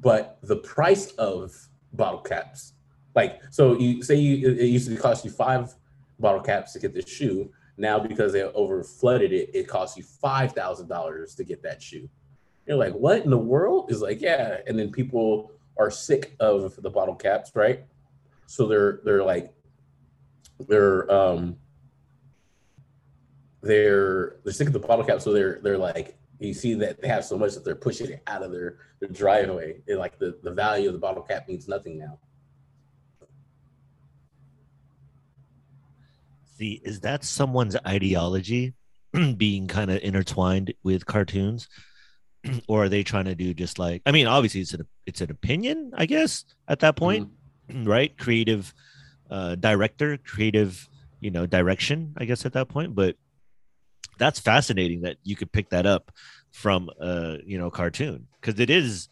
But 0.00 0.38
the 0.42 0.56
price 0.56 1.12
of 1.12 1.54
bottle 1.92 2.20
caps, 2.20 2.72
like 3.14 3.40
so 3.50 3.78
you 3.78 4.02
say 4.02 4.14
you 4.16 4.50
it 4.52 4.66
used 4.66 4.88
to 4.88 4.96
cost 4.96 5.24
you 5.24 5.30
five 5.30 5.74
bottle 6.18 6.40
caps 6.40 6.72
to 6.72 6.78
get 6.78 6.94
this 6.94 7.08
shoe. 7.08 7.50
Now 7.78 7.98
because 7.98 8.32
they 8.32 8.42
over 8.42 8.82
flooded 8.82 9.32
it, 9.32 9.50
it 9.54 9.68
costs 9.68 9.96
you 9.96 10.02
five 10.02 10.52
thousand 10.52 10.88
dollars 10.88 11.34
to 11.34 11.44
get 11.44 11.62
that 11.62 11.82
shoe. 11.82 12.08
You're 12.66 12.76
like, 12.76 12.94
what 12.94 13.22
in 13.22 13.30
the 13.30 13.38
world? 13.38 13.90
Is 13.90 14.00
like, 14.00 14.20
yeah. 14.20 14.58
And 14.66 14.78
then 14.78 14.90
people 14.90 15.52
are 15.76 15.90
sick 15.90 16.34
of 16.40 16.74
the 16.82 16.90
bottle 16.90 17.14
caps, 17.14 17.52
right? 17.54 17.84
So 18.46 18.66
they're 18.66 19.00
they're 19.04 19.24
like 19.24 19.52
they're 20.68 21.10
um 21.12 21.56
they're 23.62 24.36
they're 24.44 24.52
sick 24.52 24.68
of 24.68 24.72
the 24.72 24.78
bottle 24.78 25.04
cap, 25.04 25.20
so 25.20 25.32
they're 25.32 25.60
they're 25.62 25.78
like 25.78 26.16
you 26.38 26.54
see 26.54 26.74
that 26.74 27.00
they 27.00 27.08
have 27.08 27.24
so 27.24 27.38
much 27.38 27.54
that 27.54 27.64
they're 27.64 27.74
pushing 27.74 28.10
it 28.10 28.22
out 28.26 28.42
of 28.42 28.52
their 28.52 28.78
their 29.00 29.08
driveway. 29.08 29.82
And 29.88 29.98
like 29.98 30.18
the, 30.18 30.38
the 30.42 30.50
value 30.50 30.88
of 30.88 30.94
the 30.94 30.98
bottle 30.98 31.22
cap 31.22 31.48
means 31.48 31.68
nothing 31.68 31.98
now. 31.98 32.18
See, 36.58 36.80
is 36.84 37.00
that 37.00 37.22
someone's 37.22 37.76
ideology 37.86 38.74
being 39.36 39.68
kind 39.68 39.90
of 39.90 40.02
intertwined 40.02 40.72
with 40.82 41.04
cartoons? 41.04 41.68
or 42.68 42.84
are 42.84 42.88
they 42.88 43.02
trying 43.02 43.26
to 43.26 43.34
do 43.34 43.54
just 43.54 43.78
like 43.78 44.02
I 44.06 44.12
mean, 44.12 44.26
obviously 44.26 44.60
it's 44.60 44.74
an 44.74 44.86
it's 45.04 45.20
an 45.20 45.30
opinion, 45.30 45.92
I 45.94 46.06
guess, 46.06 46.44
at 46.68 46.80
that 46.80 46.96
point, 46.96 47.30
right? 47.72 48.16
Creative 48.16 48.72
uh 49.30 49.56
director, 49.56 50.18
creative, 50.18 50.88
you 51.20 51.30
know, 51.30 51.46
direction, 51.46 52.14
I 52.16 52.24
guess 52.24 52.46
at 52.46 52.52
that 52.54 52.68
point. 52.68 52.94
But 52.94 53.16
that's 54.18 54.40
fascinating 54.40 55.02
that 55.02 55.18
you 55.24 55.36
could 55.36 55.52
pick 55.52 55.70
that 55.70 55.86
up 55.86 56.10
from 56.52 56.88
a 57.00 57.38
you 57.44 57.58
know, 57.58 57.70
cartoon. 57.70 58.28
Because 58.40 58.60
it 58.60 58.70
is, 58.70 59.08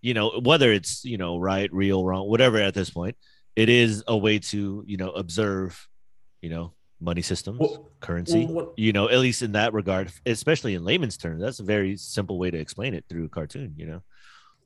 you 0.00 0.14
know, 0.14 0.40
whether 0.40 0.72
it's, 0.72 1.04
you 1.04 1.16
know, 1.16 1.38
right, 1.38 1.72
real, 1.72 2.04
wrong, 2.04 2.28
whatever 2.28 2.58
at 2.58 2.74
this 2.74 2.90
point, 2.90 3.16
it 3.54 3.68
is 3.68 4.02
a 4.08 4.16
way 4.16 4.40
to, 4.40 4.82
you 4.86 4.96
know, 4.96 5.10
observe 5.10 5.88
you 6.42 6.50
know 6.50 6.74
money 7.00 7.22
systems 7.22 7.58
Well- 7.60 7.88
currency 8.00 8.44
Well, 8.46 8.54
what- 8.54 8.72
you 8.76 8.92
know 8.92 9.08
at 9.08 9.18
least 9.18 9.40
in 9.42 9.52
that 9.52 9.72
regard 9.72 10.12
especially 10.26 10.74
in 10.74 10.84
layman's 10.84 11.16
terms 11.16 11.40
that's 11.40 11.60
a 11.60 11.64
very 11.64 11.96
simple 11.96 12.38
way 12.38 12.50
to 12.50 12.58
explain 12.58 12.92
it 12.94 13.04
through 13.08 13.24
a 13.24 13.28
cartoon 13.28 13.74
you 13.76 13.86
know 13.86 14.02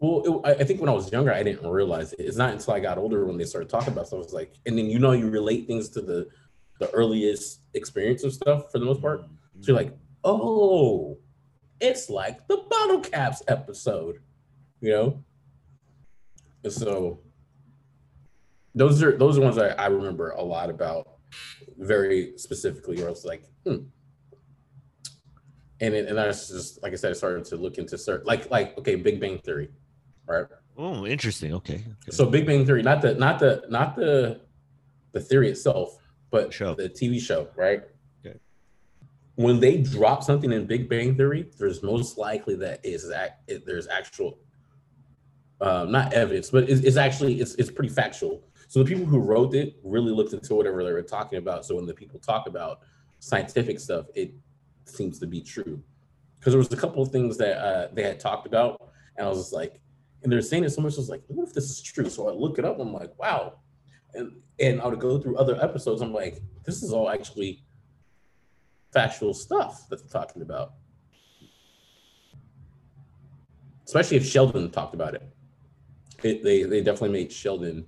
Well, 0.00 0.16
it, 0.44 0.48
I 0.48 0.50
I 0.62 0.64
think 0.64 0.80
when 0.80 0.90
I 0.90 0.92
was 0.92 1.10
younger, 1.10 1.32
I 1.32 1.42
didn't 1.42 1.66
realize 1.66 2.12
it. 2.12 2.20
It's 2.28 2.36
not 2.36 2.50
until 2.52 2.74
I 2.74 2.80
got 2.80 2.98
older 2.98 3.24
when 3.24 3.38
they 3.38 3.46
started 3.52 3.70
talking 3.70 3.94
about 3.94 4.06
stuff. 4.08 4.24
It's 4.24 4.34
like, 4.40 4.52
and 4.66 4.76
then 4.76 4.90
you 4.92 4.98
know, 4.98 5.12
you 5.20 5.26
relate 5.30 5.62
things 5.66 5.88
to 5.96 6.00
the 6.10 6.28
the 6.80 6.88
earliest 6.90 7.60
experience 7.72 8.22
of 8.22 8.34
stuff 8.34 8.70
for 8.70 8.78
the 8.78 8.84
most 8.84 9.00
part. 9.00 9.20
So 9.60 9.72
you're 9.72 9.76
like, 9.82 9.96
oh, 10.22 11.16
it's 11.80 12.10
like 12.10 12.46
the 12.46 12.58
bottle 12.68 13.00
caps 13.00 13.40
episode, 13.48 14.16
you 14.82 14.90
know. 14.92 15.24
And 16.62 16.72
so 16.72 17.20
those 18.74 19.02
are 19.02 19.16
those 19.16 19.38
are 19.38 19.42
ones 19.48 19.56
I, 19.56 19.68
I 19.68 19.86
remember 19.86 20.30
a 20.32 20.42
lot 20.42 20.68
about, 20.68 21.15
very 21.78 22.32
specifically. 22.36 22.96
Where 22.96 23.06
I 23.06 23.10
was 23.10 23.24
like, 23.24 23.44
hmm. 23.64 23.76
And 25.80 25.94
it, 25.94 26.08
and 26.08 26.18
I 26.18 26.28
was 26.28 26.48
just 26.48 26.82
like 26.82 26.92
I 26.92 26.96
said, 26.96 27.10
I 27.10 27.14
started 27.14 27.44
to 27.46 27.56
look 27.56 27.78
into 27.78 27.98
certain 27.98 28.26
like 28.26 28.50
like 28.50 28.76
okay, 28.78 28.96
Big 28.96 29.20
Bang 29.20 29.38
Theory, 29.38 29.70
right? 30.26 30.46
oh 30.78 31.06
interesting 31.06 31.54
okay, 31.54 31.74
okay. 31.74 32.10
So 32.10 32.26
Big 32.26 32.46
Bang 32.46 32.64
Theory, 32.66 32.82
not 32.82 33.02
the 33.02 33.14
not 33.14 33.38
the 33.38 33.64
not 33.68 33.96
the 33.96 34.40
the 35.12 35.20
theory 35.20 35.48
itself, 35.50 35.98
but 36.30 36.52
Show. 36.52 36.74
the 36.74 36.88
TV 36.88 37.20
show, 37.20 37.48
right? 37.56 37.82
Okay. 38.24 38.38
When 39.36 39.60
they 39.60 39.78
drop 39.78 40.22
something 40.22 40.52
in 40.52 40.66
Big 40.66 40.88
Bang 40.88 41.16
Theory, 41.16 41.50
there's 41.58 41.82
most 41.82 42.18
likely 42.18 42.54
that 42.56 42.84
is 42.84 43.10
there's 43.64 43.88
actual, 43.88 44.38
um, 45.60 45.90
not 45.90 46.12
evidence, 46.12 46.50
but 46.50 46.68
it's, 46.68 46.82
it's 46.82 46.96
actually 46.98 47.40
it's 47.40 47.54
it's 47.54 47.70
pretty 47.70 47.92
factual. 47.92 48.42
So 48.68 48.83
the 48.83 48.85
people 48.85 49.07
who 49.07 49.18
wrote 49.18 49.55
it 49.55 49.76
really 49.85 50.12
looked 50.12 50.33
into 50.33 50.55
whatever 50.55 50.83
they 50.85 50.92
were 50.92 51.02
talking 51.02 51.38
about. 51.38 51.64
So 51.64 51.76
when 51.76 51.87
the 51.87 51.94
people 51.94 52.18
talk 52.18 52.46
about 52.46 52.81
scientific 53.20 53.79
stuff, 53.81 54.07
it 54.14 54.35
seems 54.85 55.18
to 55.20 55.26
be 55.26 55.40
true. 55.40 55.83
Because 56.38 56.52
there 56.52 56.59
was 56.59 56.72
a 56.72 56.76
couple 56.76 57.02
of 57.02 57.11
things 57.11 57.37
that 57.38 57.59
uh, 57.59 57.88
they 57.92 58.02
had 58.02 58.20
talked 58.20 58.46
about, 58.46 58.90
and 59.16 59.26
I 59.26 59.31
was 59.31 59.52
like, 59.52 59.81
and 60.22 60.33
they're 60.33 60.42
saying 60.42 60.64
it 60.64 60.70
so 60.70 60.83
much. 60.83 60.94
I 60.94 60.96
was 60.96 61.09
like, 61.09 61.22
what 61.29 61.48
if 61.48 61.55
this 61.55 61.70
is 61.70 61.81
true? 61.81 62.09
So 62.11 62.29
I 62.29 62.33
look 62.33 62.59
it 62.59 62.64
up. 62.64 62.79
I'm 62.81 62.92
like, 62.92 63.16
wow. 63.18 63.61
And 64.14 64.33
and 64.59 64.81
I 64.81 64.87
would 64.87 65.00
go 65.00 65.18
through 65.18 65.37
other 65.37 65.62
episodes. 65.62 66.02
I'm 66.02 66.12
like, 66.12 66.40
this 66.64 66.83
is 66.83 66.92
all 66.92 67.11
actually 67.11 67.64
factual 68.92 69.35
stuff 69.35 69.88
that 69.88 69.98
they're 69.98 70.22
talking 70.22 70.42
about. 70.42 70.72
Especially 73.85 74.16
if 74.16 74.26
Sheldon 74.26 74.70
talked 74.70 74.94
about 74.94 75.14
it. 75.14 75.22
it 76.24 76.42
they 76.42 76.64
they 76.64 76.81
definitely 76.81 77.11
made 77.11 77.33
Sheldon 77.33 77.87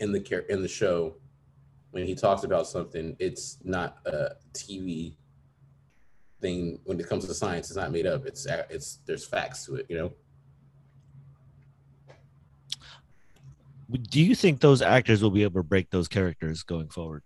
in 0.00 0.12
the 0.12 0.20
care 0.20 0.40
in 0.40 0.62
the 0.62 0.68
show 0.68 1.14
when 1.90 2.06
he 2.06 2.14
talks 2.14 2.44
about 2.44 2.66
something. 2.66 3.16
It's 3.18 3.58
not 3.64 3.98
a 4.06 4.32
TV 4.52 5.14
thing 6.40 6.78
when 6.84 7.00
it 7.00 7.08
comes 7.08 7.26
to 7.26 7.34
science. 7.34 7.68
It's 7.68 7.76
not 7.76 7.92
made 7.92 8.06
up. 8.06 8.26
It's 8.26 8.46
it's 8.70 8.98
there's 9.06 9.24
facts 9.24 9.64
to 9.66 9.76
it. 9.76 9.86
You 9.88 9.96
know. 9.96 10.12
do 14.10 14.20
you 14.20 14.34
think 14.34 14.60
those 14.60 14.82
actors 14.82 15.22
will 15.22 15.30
be 15.30 15.44
able 15.44 15.60
to 15.60 15.66
break 15.66 15.88
those 15.90 16.08
characters 16.08 16.64
going 16.64 16.88
forward 16.88 17.22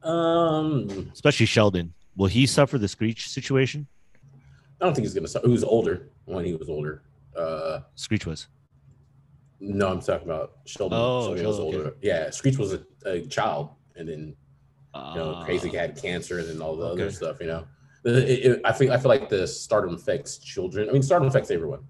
Um, 0.00 1.10
especially 1.12 1.46
sheldon 1.46 1.92
will 2.14 2.28
he 2.28 2.46
suffer 2.46 2.78
the 2.78 2.86
screech 2.86 3.28
situation 3.28 3.88
I 4.80 4.84
don't 4.84 4.94
think 4.94 5.06
he's 5.06 5.14
gonna. 5.14 5.46
He 5.46 5.50
was 5.50 5.64
older 5.64 6.08
when 6.26 6.44
he 6.44 6.54
was 6.54 6.68
older. 6.68 7.02
Uh, 7.34 7.80
screech 7.94 8.26
was 8.26 8.48
no, 9.60 9.88
I'm 9.88 10.00
talking 10.00 10.28
about 10.28 10.58
Sheldon. 10.66 10.98
Oh, 11.00 11.22
Sheldon 11.36 11.46
was 11.46 11.56
Sheldon, 11.56 11.80
okay. 11.80 11.96
Yeah, 12.02 12.30
Screech 12.30 12.58
was 12.58 12.72
a, 12.74 12.82
a 13.04 13.20
child, 13.26 13.70
and 13.96 14.08
then 14.08 14.20
you 14.94 15.00
know, 15.14 15.34
Ah, 15.36 15.44
crazy 15.44 15.68
had 15.70 15.96
cancer, 16.00 16.38
and 16.38 16.48
then 16.48 16.62
all 16.62 16.76
the 16.76 16.86
other 16.86 17.10
stuff. 17.10 17.38
You 17.40 17.46
know, 17.48 17.66
It- 18.04 18.46
it- 18.46 18.60
I 18.64 18.72
feel 18.72 18.92
I 18.92 18.96
feel 18.98 19.08
like 19.08 19.28
the 19.28 19.46
stardom 19.46 19.94
affects 19.94 20.38
children. 20.38 20.88
I 20.88 20.92
mean, 20.92 21.02
stardom 21.02 21.28
affects 21.28 21.50
everyone, 21.50 21.84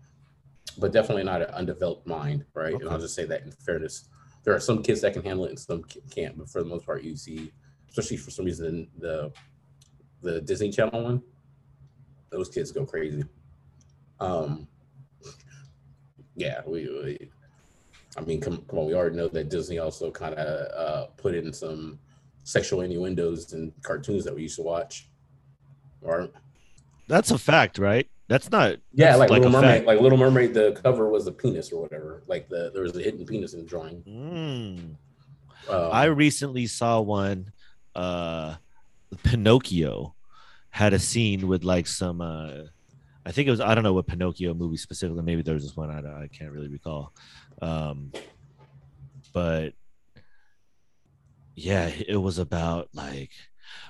but 0.79 0.93
definitely 0.93 1.25
not 1.25 1.43
an 1.43 1.49
undeveloped 1.51 2.07
mind, 2.07 2.45
right? 2.55 2.75
And 2.75 2.89
I'll 2.89 2.99
just 2.99 3.15
say 3.15 3.25
that 3.27 3.43
in 3.43 3.53
fairness, 3.53 4.09
there 4.45 4.55
are 4.55 4.61
some 4.61 4.83
kids 4.83 5.01
that 5.03 5.13
can 5.13 5.23
handle 5.23 5.45
it 5.45 5.51
and 5.51 5.59
some 5.59 5.83
can't. 6.11 6.37
But 6.39 6.49
for 6.51 6.63
the 6.63 6.69
most 6.69 6.85
part, 6.87 7.03
you 7.05 7.17
see, 7.17 7.53
especially 7.91 8.17
for 8.17 8.31
some 8.31 8.45
reason, 8.45 8.89
the 8.99 9.33
the 10.23 10.41
Disney 10.41 10.71
Channel 10.71 11.03
one, 11.05 11.23
those 12.31 12.49
kids 12.49 12.73
go 12.73 12.85
crazy. 12.87 13.23
Um, 14.19 14.67
yeah, 16.35 16.63
we, 16.67 16.89
we 17.05 17.31
I 18.17 18.23
mean, 18.23 18.41
come, 18.41 18.65
come 18.69 18.79
on, 18.79 18.87
we 18.87 18.95
already 18.95 19.17
know 19.17 19.29
that 19.29 19.49
Disney 19.51 19.79
also 19.79 20.11
kind 20.11 20.35
of 20.35 20.73
uh, 20.73 21.07
put 21.17 21.35
in 21.35 21.53
some 21.53 21.99
sexual 22.45 22.81
innuendos 22.81 23.53
in 23.53 23.73
cartoons 23.83 24.25
that 24.25 24.35
we 24.35 24.43
used 24.43 24.57
to 24.57 24.63
watch. 24.63 25.09
Or 26.01 26.29
That's 27.09 27.31
a 27.31 27.39
fact, 27.39 27.79
right? 27.79 28.09
That's 28.29 28.51
not. 28.51 28.77
yeah, 28.93 29.17
that's 29.17 29.19
like, 29.19 29.31
Little 29.31 29.49
a 29.49 29.51
Mermaid. 29.51 29.71
fact. 29.71 29.87
Like 29.87 30.01
Little 30.01 30.19
Mermaid, 30.19 30.55
the 30.55 30.79
cover 30.83 31.09
was 31.09 31.27
a 31.27 31.33
penis 31.33 31.71
or 31.73 31.81
whatever. 31.81 32.23
Like 32.27 32.49
the 32.49 32.71
there 32.73 32.83
was 32.83 32.97
a 32.97 33.03
hidden 33.03 33.25
penis 33.25 33.55
in 33.55 33.61
the 33.61 33.67
drawing. 33.67 34.03
Mm. 34.03 35.73
Um, 35.73 35.91
I 35.93 36.05
recently 36.07 36.67
saw 36.67 37.01
one. 37.01 37.53
Uh, 37.95 38.57
Pinocchio 39.23 40.15
had 40.71 40.93
a 40.93 40.99
scene 40.99 41.47
with 41.47 41.63
like 41.63 41.87
some. 41.87 42.21
Uh, 42.21 42.65
I 43.25 43.31
think 43.33 43.47
it 43.47 43.51
was. 43.53 43.61
I 43.61 43.75
don't 43.75 43.85
know 43.85 43.93
what 43.93 44.09
Pinocchio 44.09 44.55
movie 44.55 44.77
specifically. 44.77 45.23
Maybe 45.23 45.43
there 45.43 45.55
was 45.55 45.63
this 45.65 45.77
one. 45.77 45.91
I, 45.91 46.25
I 46.25 46.29
can't 46.29 46.51
really 46.53 46.69
recall. 46.69 47.13
Um, 47.63 48.13
but 49.33 49.73
yeah, 51.55 51.89
it 51.89 52.17
was 52.17 52.39
about 52.39 52.89
like 52.93 53.31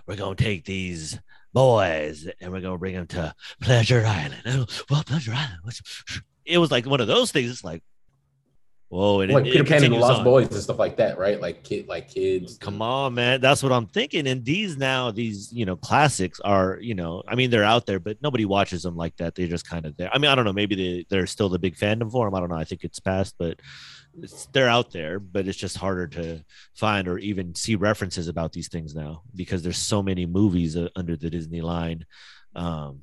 we're 0.07 0.17
gonna 0.17 0.37
take 0.37 0.65
these 0.65 1.19
boys 1.53 2.29
and 2.41 2.53
we're 2.53 2.61
gonna 2.61 2.79
bring 2.79 2.95
them 2.95 3.07
to 3.09 3.35
Pleasure 3.61 4.05
Island. 4.07 4.69
Well, 4.91 5.05
Pleasure 5.05 5.35
Island. 5.35 5.81
It 6.45 6.59
was 6.59 6.71
like 6.71 6.87
one 6.87 7.01
of 7.01 7.09
those 7.09 7.33
things. 7.33 7.51
It's 7.51 7.65
like, 7.65 7.83
whoa! 8.89 9.21
And 9.21 9.31
it- 9.31 9.35
like 9.35 9.45
Peter 9.45 9.65
Pan 9.65 9.85
and 9.85 9.95
the 9.95 9.99
Lost 9.99 10.19
on. 10.19 10.25
Boys 10.25 10.49
and 10.51 10.63
stuff 10.63 10.79
like 10.79 10.97
that, 10.97 11.19
right? 11.19 11.41
Like 11.41 11.65
kid, 11.65 11.89
like 11.89 12.09
kids. 12.09 12.59
Come 12.59 12.83
on, 12.83 13.15
man. 13.15 13.41
That's 13.41 13.63
what 13.63 13.73
I'm 13.73 13.87
thinking. 13.87 14.27
And 14.27 14.45
these 14.45 14.77
now, 14.77 15.11
these, 15.11 15.53
you 15.53 15.65
know, 15.67 15.77
classics 15.77 16.41
are, 16.41 16.79
you 16.81 16.95
know, 16.95 17.23
I 17.27 17.35
mean, 17.35 17.51
they're 17.51 17.65
out 17.65 17.87
there, 17.87 17.99
but 18.01 18.17
nobody 18.23 18.45
watches 18.45 18.83
them 18.83 18.97
like 18.97 19.17
that. 19.17 19.35
They're 19.35 19.47
just 19.49 19.69
kind 19.69 19.87
of 19.87 19.97
there. 19.97 20.11
I 20.13 20.19
mean, 20.19 20.31
I 20.31 20.35
don't 20.35 20.45
know. 20.45 20.53
Maybe 20.53 20.75
they, 20.75 21.07
they're 21.09 21.27
still 21.27 21.49
the 21.49 21.59
big 21.59 21.77
fandom 21.77 22.11
for 22.11 22.27
them. 22.27 22.35
I 22.35 22.41
don't 22.41 22.49
know. 22.51 22.57
I 22.57 22.65
think 22.65 22.85
it's 22.85 23.01
past, 23.01 23.35
but 23.39 23.61
it's, 24.21 24.47
they're 24.47 24.69
out 24.69 24.93
there, 24.93 25.19
but 25.19 25.47
it's 25.47 25.59
just 25.59 25.77
harder 25.77 26.07
to 26.09 26.43
find 26.75 27.07
or 27.07 27.19
even 27.19 27.55
see 27.55 27.75
references 27.77 28.29
about 28.29 28.53
these 28.53 28.69
things 28.69 28.95
now 28.95 29.23
because 29.35 29.63
there's 29.63 29.77
so 29.79 30.03
many 30.03 30.27
movies 30.27 30.77
uh, 30.77 30.89
under 30.97 31.17
the 31.17 31.29
Disney 31.29 31.61
line. 31.61 32.07
Um, 32.55 33.03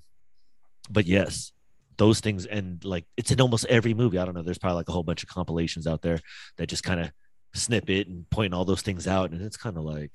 but 0.89 1.05
yes, 1.05 1.51
those 1.97 2.19
things 2.19 2.45
and 2.45 2.83
like 2.83 3.05
it's 3.17 3.31
in 3.31 3.41
almost 3.41 3.65
every 3.65 3.93
movie. 3.93 4.17
I 4.17 4.25
don't 4.25 4.33
know. 4.33 4.43
There's 4.43 4.57
probably 4.57 4.77
like 4.77 4.89
a 4.89 4.91
whole 4.91 5.03
bunch 5.03 5.23
of 5.23 5.29
compilations 5.29 5.87
out 5.87 6.01
there 6.01 6.19
that 6.57 6.67
just 6.67 6.83
kind 6.83 6.99
of 6.99 7.11
snip 7.53 7.89
it 7.89 8.07
and 8.07 8.29
point 8.29 8.53
all 8.53 8.65
those 8.65 8.81
things 8.81 9.07
out. 9.07 9.31
And 9.31 9.41
it's 9.41 9.57
kind 9.57 9.77
of 9.77 9.83
like, 9.83 10.11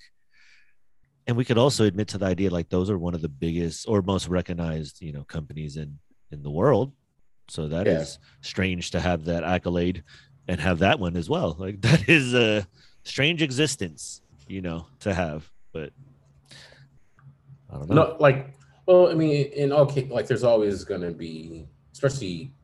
and 1.26 1.36
we 1.36 1.44
could 1.44 1.58
also 1.58 1.84
admit 1.84 2.08
to 2.08 2.18
the 2.18 2.26
idea 2.26 2.50
like 2.50 2.68
those 2.68 2.90
are 2.90 2.98
one 2.98 3.14
of 3.14 3.22
the 3.22 3.28
biggest 3.28 3.86
or 3.88 4.02
most 4.02 4.28
recognized, 4.28 5.00
you 5.00 5.12
know, 5.12 5.24
companies 5.24 5.76
in 5.76 5.98
in 6.30 6.42
the 6.42 6.50
world. 6.50 6.92
So 7.48 7.68
that 7.68 7.86
is 7.86 8.18
Yeah. 8.20 8.26
strange 8.42 8.90
to 8.92 9.00
have 9.00 9.24
that 9.26 9.44
accolade 9.44 10.04
and 10.48 10.60
have 10.60 10.78
that 10.80 10.98
one 10.98 11.16
as 11.16 11.28
well. 11.28 11.54
Like 11.58 11.80
that 11.82 12.08
is 12.08 12.34
a 12.34 12.66
strange 13.04 13.42
existence, 13.42 14.20
you 14.46 14.60
know, 14.62 14.86
to 15.00 15.14
have. 15.14 15.50
But 15.72 15.92
I 17.70 17.74
don't 17.78 17.88
know. 17.90 17.94
No, 17.94 18.16
like, 18.18 18.54
well, 18.88 19.10
I 19.10 19.14
mean, 19.14 19.52
in 19.52 19.70
all 19.70 19.84
cases, 19.84 20.10
like, 20.10 20.26
there's 20.26 20.44
always 20.44 20.82
going 20.82 21.02
to 21.02 21.10
be, 21.10 21.68
especially, 21.92 22.54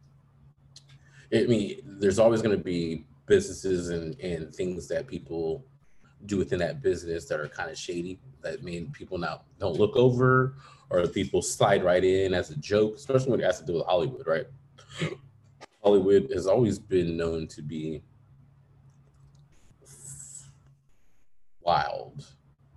I 1.30 1.44
mean, 1.44 1.82
there's 1.84 2.18
always 2.18 2.40
going 2.40 2.56
to 2.56 2.64
be 2.64 3.04
businesses 3.26 3.90
and, 3.90 4.18
and 4.20 4.52
things 4.54 4.88
that 4.88 5.06
people 5.06 5.66
do 6.24 6.38
within 6.38 6.60
that 6.60 6.80
business 6.80 7.26
that 7.26 7.40
are 7.40 7.48
kind 7.48 7.70
of 7.70 7.76
shady 7.76 8.18
that 8.40 8.62
mean 8.62 8.90
people 8.92 9.18
now 9.18 9.42
don't 9.60 9.78
look 9.78 9.94
over 9.96 10.54
or 10.88 11.06
people 11.06 11.42
slide 11.42 11.84
right 11.84 12.02
in 12.02 12.32
as 12.32 12.48
a 12.48 12.56
joke, 12.56 12.96
especially 12.96 13.30
when 13.30 13.40
it 13.40 13.44
has 13.44 13.60
to 13.60 13.66
do 13.66 13.74
with 13.74 13.84
Hollywood, 13.84 14.26
right? 14.26 14.46
Hollywood 15.82 16.30
has 16.32 16.46
always 16.46 16.78
been 16.78 17.18
known 17.18 17.46
to 17.48 17.60
be 17.60 18.02
wild, 21.60 22.26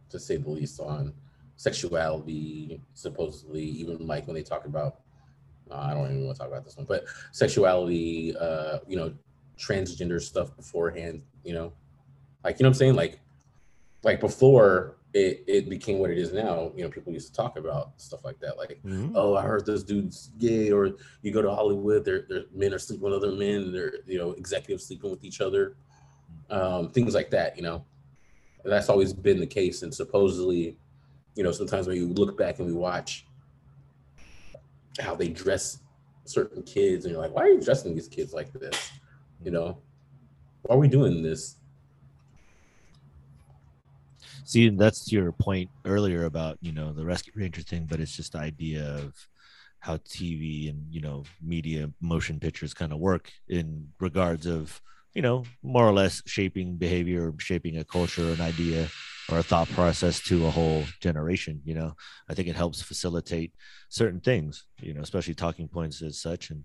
to 0.10 0.20
say 0.20 0.36
the 0.36 0.50
least, 0.50 0.82
on 0.82 1.14
sexuality, 1.58 2.80
supposedly, 2.93 3.63
even 3.63 4.08
like 4.08 4.26
when 4.28 4.36
they 4.36 4.43
talk 4.43 4.65
about, 4.65 5.02
uh, 5.70 5.76
I 5.76 5.93
don't 5.93 6.06
even 6.06 6.26
want 6.26 6.38
to 6.38 6.39
talk 6.39 6.52
about 6.52 6.63
this 6.63 6.78
one, 6.78 6.86
but 6.86 7.06
sexuality, 7.32 8.36
uh, 8.38 8.80
you 8.88 8.96
know, 8.96 9.13
transgender 9.58 10.22
stuff 10.22 10.56
beforehand, 10.56 11.22
you 11.43 11.54
know, 11.54 11.74
like, 12.43 12.60
you 12.60 12.63
know 12.63 12.70
what 12.70 12.76
I'm 12.76 12.80
saying? 12.80 12.96
Like, 12.96 13.20
like 14.04 14.20
before 14.20 14.98
it, 15.13 15.43
it 15.48 15.67
became 15.67 15.98
what 15.98 16.12
it 16.12 16.20
is 16.20 16.32
now, 16.32 16.72
you 16.76 16.84
know, 16.84 16.89
people 16.89 17.12
used 17.12 17.30
to 17.30 17.34
talk 17.34 17.58
about 17.58 18.00
stuff 18.00 18.24
like 18.24 18.39
that. 18.39 18.58
Like, 18.58 18.80
Mhm. 18.86 19.13
oh, 19.15 19.36
I 19.36 19.41
heard 19.41 19.65
this 19.65 19.84
dude's 19.84 20.30
gay, 20.38 20.72
or 20.72 20.96
you 21.24 21.32
go 21.32 21.41
to 21.41 21.50
Hollywood, 21.50 22.06
they're, 22.06 22.26
they're 22.30 22.43
men 22.54 22.74
are 22.74 22.80
sleeping 22.80 23.04
with 23.04 23.13
other 23.13 23.32
men, 23.32 23.72
they're, 23.72 23.93
you 24.06 24.20
know, 24.20 24.32
executives 24.34 24.86
sleeping 24.86 25.10
with 25.10 25.24
each 25.24 25.41
other, 25.41 25.76
um, 26.52 26.91
things 26.91 27.15
like 27.15 27.32
that, 27.32 27.58
you 27.58 27.63
know. 27.63 27.84
And 28.63 28.72
that's 28.72 28.89
always 28.89 29.12
been 29.13 29.39
the 29.39 29.48
case. 29.48 29.82
And 29.82 29.93
supposedly, 29.93 30.78
you 31.38 31.43
know, 31.43 31.52
sometimes 31.52 31.88
when 31.88 31.95
you 31.95 32.08
look 32.08 32.36
back 32.36 32.58
and 32.58 32.67
we 32.67 32.73
watch 32.73 33.28
how 35.00 35.13
they 35.13 35.30
dress 35.30 35.80
certain 36.26 36.63
kids, 36.63 37.06
and 37.06 37.13
you're 37.13 37.21
like, 37.21 37.34
why 37.34 37.43
are 37.43 37.50
you 37.50 37.62
dressing 37.62 37.93
these 37.93 38.08
kids 38.08 38.34
like 38.34 38.52
this? 38.54 38.91
You 39.43 39.52
know, 39.52 39.78
why 40.63 40.76
are 40.76 40.80
we 40.80 40.88
doing 40.88 41.21
this? 41.21 41.58
See, 44.45 44.69
that's 44.69 45.12
your 45.12 45.32
point 45.32 45.69
earlier 45.86 46.26
about 46.26 46.58
you 46.60 46.71
know 46.71 46.91
the 46.91 47.06
Rescue 47.06 47.34
Ranger 47.36 47.62
thing, 47.62 47.86
but 47.88 48.00
it's 48.00 48.15
just 48.15 48.32
the 48.32 48.39
idea 48.39 48.84
of 48.95 49.13
how 49.80 49.97
TV 49.97 50.69
and 50.69 50.86
you 50.89 51.02
know 51.02 51.23
media 51.39 51.91
motion 52.02 52.39
pictures 52.39 52.73
kind 52.73 52.91
of 52.91 52.97
work 52.97 53.32
in 53.47 53.89
regards 54.00 54.47
of 54.47 54.82
you 55.13 55.21
know 55.21 55.43
more 55.62 55.88
or 55.88 55.93
less 55.93 56.23
shaping 56.26 56.78
behavior, 56.78 57.32
shaping 57.38 57.78
a 57.78 57.84
culture, 57.84 58.32
an 58.32 58.41
idea, 58.41 58.88
or 59.32 59.40
a 59.40 59.44
thought 59.44 59.68
process 59.70 60.22
to 60.22 60.46
a 60.46 60.52
whole 60.52 60.84
generation. 61.02 61.62
You 61.66 61.76
know, 61.76 61.94
I 62.30 62.34
think 62.34 62.48
it 62.48 62.56
helps 62.56 62.82
facilitate 62.82 63.54
certain 63.90 64.20
things. 64.20 64.66
You 64.82 64.94
know, 64.94 65.02
especially 65.02 65.36
talking 65.36 65.68
points 65.68 66.02
as 66.02 66.22
such 66.22 66.50
and. 66.50 66.63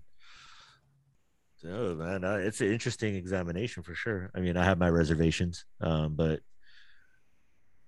Oh 1.65 1.95
man, 1.95 2.25
uh, 2.25 2.35
it's 2.35 2.59
an 2.59 2.73
interesting 2.73 3.15
examination 3.15 3.83
for 3.83 3.95
sure. 3.95 4.29
I 4.35 4.41
mean, 4.41 4.57
I 4.57 4.65
have 4.65 4.77
my 4.77 4.89
reservations, 4.89 5.63
um, 5.79 6.13
but 6.13 6.41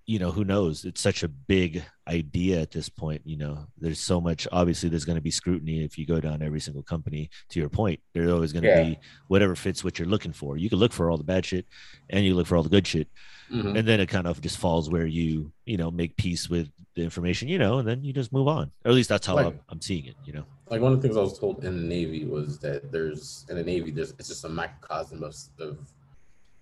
you 0.08 0.20
know 0.20 0.32
who 0.32 0.44
knows? 0.44 0.86
It's 0.86 1.02
such 1.02 1.24
a 1.24 1.28
big 1.28 1.84
idea 2.08 2.62
at 2.62 2.72
this 2.72 2.90
point 2.90 3.22
you 3.26 3.38
know. 3.38 3.66
There's 3.80 4.00
so 4.00 4.22
much 4.22 4.48
obviously 4.52 4.90
there's 4.90 5.06
going 5.06 5.16
to 5.18 5.22
be 5.22 5.32
scrutiny 5.32 5.84
if 5.84 5.98
you 5.98 6.06
go 6.06 6.20
down 6.20 6.42
every 6.44 6.60
single 6.60 6.84
company 6.84 7.30
to 7.50 7.60
your 7.60 7.70
point. 7.70 8.00
There's 8.14 8.32
always 8.32 8.54
going 8.54 8.64
to 8.64 8.70
Yeah. 8.70 8.84
be 8.84 9.00
whatever 9.28 9.56
fits 9.56 9.84
what 9.84 9.98
you're 9.98 10.08
looking 10.08 10.32
for. 10.34 10.58
You 10.58 10.70
can 10.70 10.78
look 10.80 10.94
for 10.94 11.10
all 11.10 11.18
the 11.18 11.24
bad 11.24 11.46
shit 11.46 11.66
and 12.10 12.24
you 12.26 12.36
look 12.36 12.46
for 12.48 12.56
all 12.56 12.64
the 12.64 12.70
good 12.70 12.86
shit. 12.88 13.08
Mhm. 13.52 13.78
and 13.78 13.88
then 13.88 14.00
it 14.00 14.10
kind 14.10 14.26
of 14.26 14.42
just 14.42 14.58
falls 14.58 14.90
where 14.90 15.06
you 15.06 15.52
you 15.68 15.78
know 15.78 15.92
make 15.92 16.18
peace 16.18 16.50
with 16.50 16.68
the 16.96 17.04
information 17.04 17.48
you 17.48 17.60
know 17.60 17.78
and 17.78 17.88
then 17.88 18.04
you 18.04 18.12
just 18.12 18.34
move 18.34 18.48
on. 18.48 18.72
Or 18.84 18.90
at 18.90 18.96
least 18.96 19.08
that's 19.10 19.28
how 19.28 19.36
Like- 19.36 19.46
I'm, 19.48 19.60
I'm 19.70 19.82
seeing 19.82 20.06
it 20.06 20.16
you 20.26 20.34
know. 20.34 20.46
like 20.72 20.82
one 20.82 20.92
of 20.94 21.00
the 21.00 21.08
things 21.08 21.16
I 21.16 21.22
was 21.22 21.38
told 21.38 21.64
in 21.64 21.78
the 21.80 21.88
Navy 21.88 22.26
was 22.26 22.58
that 22.60 22.92
there's 22.92 23.46
in 23.50 23.56
the 23.58 23.64
Navy 23.64 23.92
there's 23.92 24.12
it's 24.18 24.30
just 24.30 24.46
a 24.46 24.50
microcosm 24.50 25.22
of 25.24 25.36
of, 25.60 25.78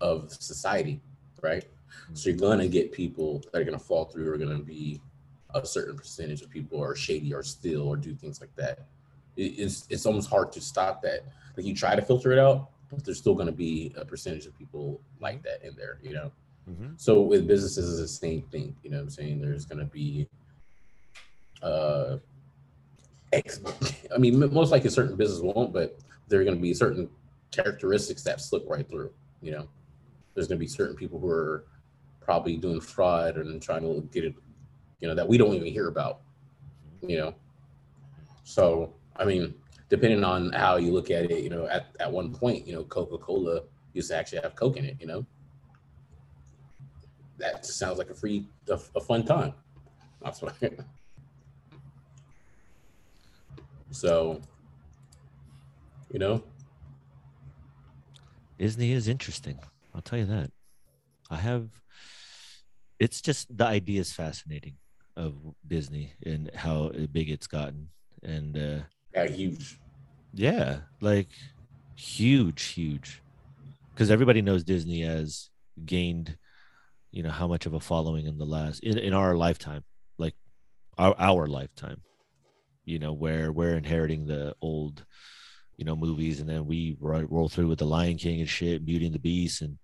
of 0.02 0.32
society, 0.34 1.00
right? 1.42 1.64
So 2.14 2.30
you're 2.30 2.38
gonna 2.40 2.68
get 2.68 2.92
people 2.92 3.44
that 3.52 3.62
are 3.62 3.66
gonna 3.66 3.80
fall 3.80 4.06
through 4.06 4.32
or 4.32 4.38
gonna 4.38 4.60
be 4.60 5.02
a 5.56 5.66
certain 5.66 5.96
percentage 5.96 6.42
of 6.42 6.50
people 6.50 6.84
are 6.84 6.96
shady 6.96 7.34
or 7.34 7.44
steal 7.44 7.84
or 7.84 7.96
do 7.98 8.14
things 8.16 8.42
like 8.42 8.56
that. 8.56 8.88
It's 9.38 9.88
it's 9.90 10.06
almost 10.06 10.30
hard 10.30 10.52
to 10.54 10.62
stop 10.62 11.02
that. 11.04 11.26
Like 11.58 11.66
you 11.66 11.76
try 11.76 11.96
to 11.96 12.02
filter 12.02 12.32
it 12.32 12.40
out, 12.40 12.70
but 12.90 13.04
there's 13.04 13.18
still 13.18 13.36
gonna 13.36 13.52
be 13.52 13.94
a 13.98 14.06
percentage 14.06 14.46
of 14.46 14.58
people 14.58 15.02
like 15.20 15.44
that 15.44 15.64
in 15.64 15.76
there, 15.76 16.00
you 16.04 16.14
know. 16.14 16.32
Mhm. 16.70 17.00
So 17.00 17.22
with 17.22 17.48
businesses, 17.48 18.00
it's 18.00 18.12
the 18.14 18.28
same 18.28 18.42
thing. 18.44 18.76
You 18.84 18.92
know 18.92 18.98
what 18.98 19.04
I'm 19.04 19.10
saying? 19.10 19.42
There's 19.42 19.66
going 19.66 19.80
to 19.80 19.86
be, 19.92 20.30
uh, 21.62 22.18
ex- 23.32 23.60
I 24.14 24.18
mean, 24.18 24.40
most 24.54 24.72
likely 24.72 24.90
certain 24.90 25.16
businesses 25.16 25.44
won't, 25.44 25.74
but 25.74 26.00
there 26.28 26.40
are 26.40 26.44
going 26.44 26.56
to 26.56 26.62
be 26.62 26.74
certain 26.74 27.10
characteristics 27.52 28.24
that 28.24 28.42
slip 28.42 28.64
right 28.68 28.88
through. 28.88 29.12
You 29.42 29.52
know, 29.52 29.68
there's 30.34 30.48
going 30.48 30.58
to 30.58 30.64
be 30.64 30.68
certain 30.68 30.96
people 30.96 31.20
who 31.20 31.30
are 31.30 31.66
probably 32.24 32.58
doing 32.58 32.82
fraud 32.82 33.38
and 33.38 33.62
trying 33.62 33.82
to 33.82 34.08
get 34.12 34.26
it, 34.26 34.36
you 35.00 35.08
know, 35.08 35.16
that 35.16 35.28
we 35.28 35.38
don't 35.38 35.54
even 35.54 35.68
hear 35.68 35.88
about. 35.88 36.22
Mm-hmm. 36.98 37.10
You 37.10 37.18
know, 37.18 37.36
so 38.44 38.94
I 39.16 39.26
mean, 39.26 39.54
depending 39.90 40.24
on 40.24 40.52
how 40.54 40.78
you 40.78 40.92
look 40.92 41.12
at 41.12 41.30
it, 41.30 41.44
you 41.44 41.50
know, 41.50 41.68
at, 41.68 41.88
at 42.00 42.12
one 42.12 42.34
point, 42.34 42.68
you 42.68 42.74
know, 42.74 42.84
Coca 42.84 43.18
Cola 43.18 43.62
used 43.94 44.10
to 44.10 44.18
actually 44.18 44.42
have 44.42 44.56
Coke 44.56 44.78
in 44.78 44.86
it. 44.86 44.98
You 45.00 45.08
know 45.08 45.26
that 47.44 47.66
sounds 47.66 47.98
like 47.98 48.10
a 48.10 48.14
free, 48.14 48.48
a, 48.70 48.80
a 48.96 49.02
fun 49.02 49.26
time. 49.26 49.54
That's 50.22 50.42
what. 50.42 50.56
I, 50.64 50.70
so, 53.92 54.42
you 56.12 56.20
know, 56.20 56.44
Disney 58.58 58.92
is 58.94 59.08
interesting. 59.08 59.60
I'll 59.94 60.02
tell 60.02 60.20
you 60.20 60.26
that. 60.26 60.52
I 61.30 61.36
have. 61.38 61.70
It's 63.04 63.20
just 63.22 63.42
the 63.58 63.66
idea 63.80 64.00
is 64.00 64.14
fascinating 64.14 64.76
of 65.18 65.36
Disney 65.68 66.14
and 66.26 66.50
how 66.56 66.78
big 67.12 67.28
it's 67.30 67.48
gotten, 67.48 67.90
and 68.24 68.52
uh, 68.68 68.80
yeah, 69.14 69.28
huge. 69.28 69.66
yeah, 70.34 70.70
like 71.02 71.32
huge, 71.96 72.62
huge. 72.64 73.22
because 73.94 74.10
everybody 74.10 74.42
knows 74.42 74.64
Disney 74.64 75.02
has 75.02 75.50
gained, 75.86 76.38
you 77.12 77.24
know, 77.24 77.30
how 77.30 77.48
much 77.48 77.66
of 77.66 77.74
a 77.74 77.80
following 77.80 78.26
in 78.26 78.38
the 78.38 78.46
last 78.46 78.80
in, 78.80 78.98
in 78.98 79.14
our 79.14 79.36
lifetime, 79.36 79.84
like 80.18 80.36
our 80.98 81.14
our 81.20 81.48
lifetime, 81.48 82.02
you 82.86 83.00
know, 83.00 83.14
where 83.14 83.52
we're 83.52 83.78
inheriting 83.78 84.26
the 84.26 84.56
old, 84.62 85.06
you 85.78 85.86
know, 85.86 85.96
movies, 85.96 86.40
and 86.40 86.50
then 86.50 86.66
we 86.66 86.98
roll, 87.00 87.24
roll 87.24 87.50
through 87.50 87.68
with 87.68 87.80
the 87.80 87.86
Lion 87.86 88.18
King 88.18 88.40
and 88.40 88.50
shit, 88.50 88.86
Beauty 88.86 89.06
and 89.06 89.16
the 89.16 89.20
Beast, 89.20 89.62
and 89.62 89.78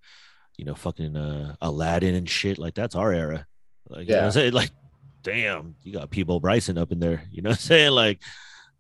you 0.59 0.65
know, 0.65 0.75
fucking 0.75 1.15
uh, 1.15 1.55
Aladdin 1.61 2.15
and 2.15 2.29
shit. 2.29 2.57
Like 2.57 2.73
that's 2.75 2.93
our 2.95 3.13
era. 3.13 3.47
Like, 3.87 4.07
you 4.07 4.13
know 4.13 4.17
what 4.19 4.25
I'm 4.25 4.31
saying? 4.31 4.53
Like, 4.53 4.71
damn, 5.23 5.75
you 5.83 5.93
got 5.93 6.09
Peabo 6.09 6.39
Bryson 6.41 6.77
up 6.77 6.91
in 6.91 6.99
there. 6.99 7.23
You 7.31 7.41
know 7.41 7.51
what 7.51 7.57
I'm 7.59 7.61
saying? 7.61 7.91
Like, 7.91 8.19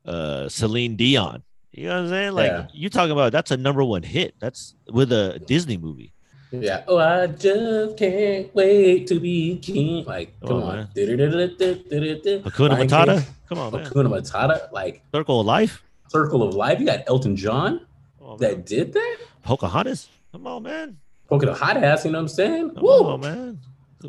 uh, 0.05 0.49
Celine 0.49 0.97
Dion. 0.97 1.41
You 1.71 1.87
know 1.87 1.95
what 1.95 2.03
I'm 2.03 2.09
saying? 2.09 2.31
Like, 2.33 2.51
Yeah. 2.51 2.67
you 2.73 2.89
talking 2.89 3.11
about 3.11 3.31
that's 3.31 3.51
a 3.51 3.57
number 3.57 3.83
one 3.83 4.03
hit. 4.03 4.35
That's 4.39 4.75
with 4.91 5.13
a 5.13 5.39
Disney 5.47 5.77
movie. 5.77 6.13
Yeah. 6.51 6.83
Oh, 6.87 6.97
I 6.97 7.27
just 7.27 7.95
can't 7.97 8.53
wait 8.53 9.07
to 9.07 9.19
be 9.19 9.57
king. 9.59 10.03
Like, 10.05 10.37
Come 10.41 10.49
come 10.49 10.63
on, 10.63 10.79
on. 10.79 10.87
Hakuna 10.95 12.69
Lion 12.71 12.87
Matata. 12.87 13.23
King, 13.23 13.33
Come 13.47 13.57
on, 13.59 13.73
man. 13.73 13.85
Hakuna 13.85 14.09
Matata. 14.21 14.71
Like, 14.73 15.01
Circle 15.13 15.39
of 15.39 15.45
Life. 15.45 15.81
Circle 16.09 16.43
of 16.43 16.55
Life. 16.55 16.79
You 16.79 16.87
got 16.87 17.03
Elton 17.07 17.35
John 17.35 17.81
man. 18.19 18.37
that 18.39 18.65
did 18.65 18.93
that. 18.93 19.17
Pocahontas. 19.43 20.09
Come 20.33 20.45
on, 20.45 20.63
man. 20.63 20.97
Poking 21.29 21.49
a 21.49 21.53
hot 21.53 21.77
ass. 21.77 22.05
You 22.05 22.11
know 22.11 22.17
what 22.17 22.23
I'm 22.23 22.27
saying? 22.27 22.71
Woo. 22.81 22.89
on, 23.05 23.21
man. 23.21 23.59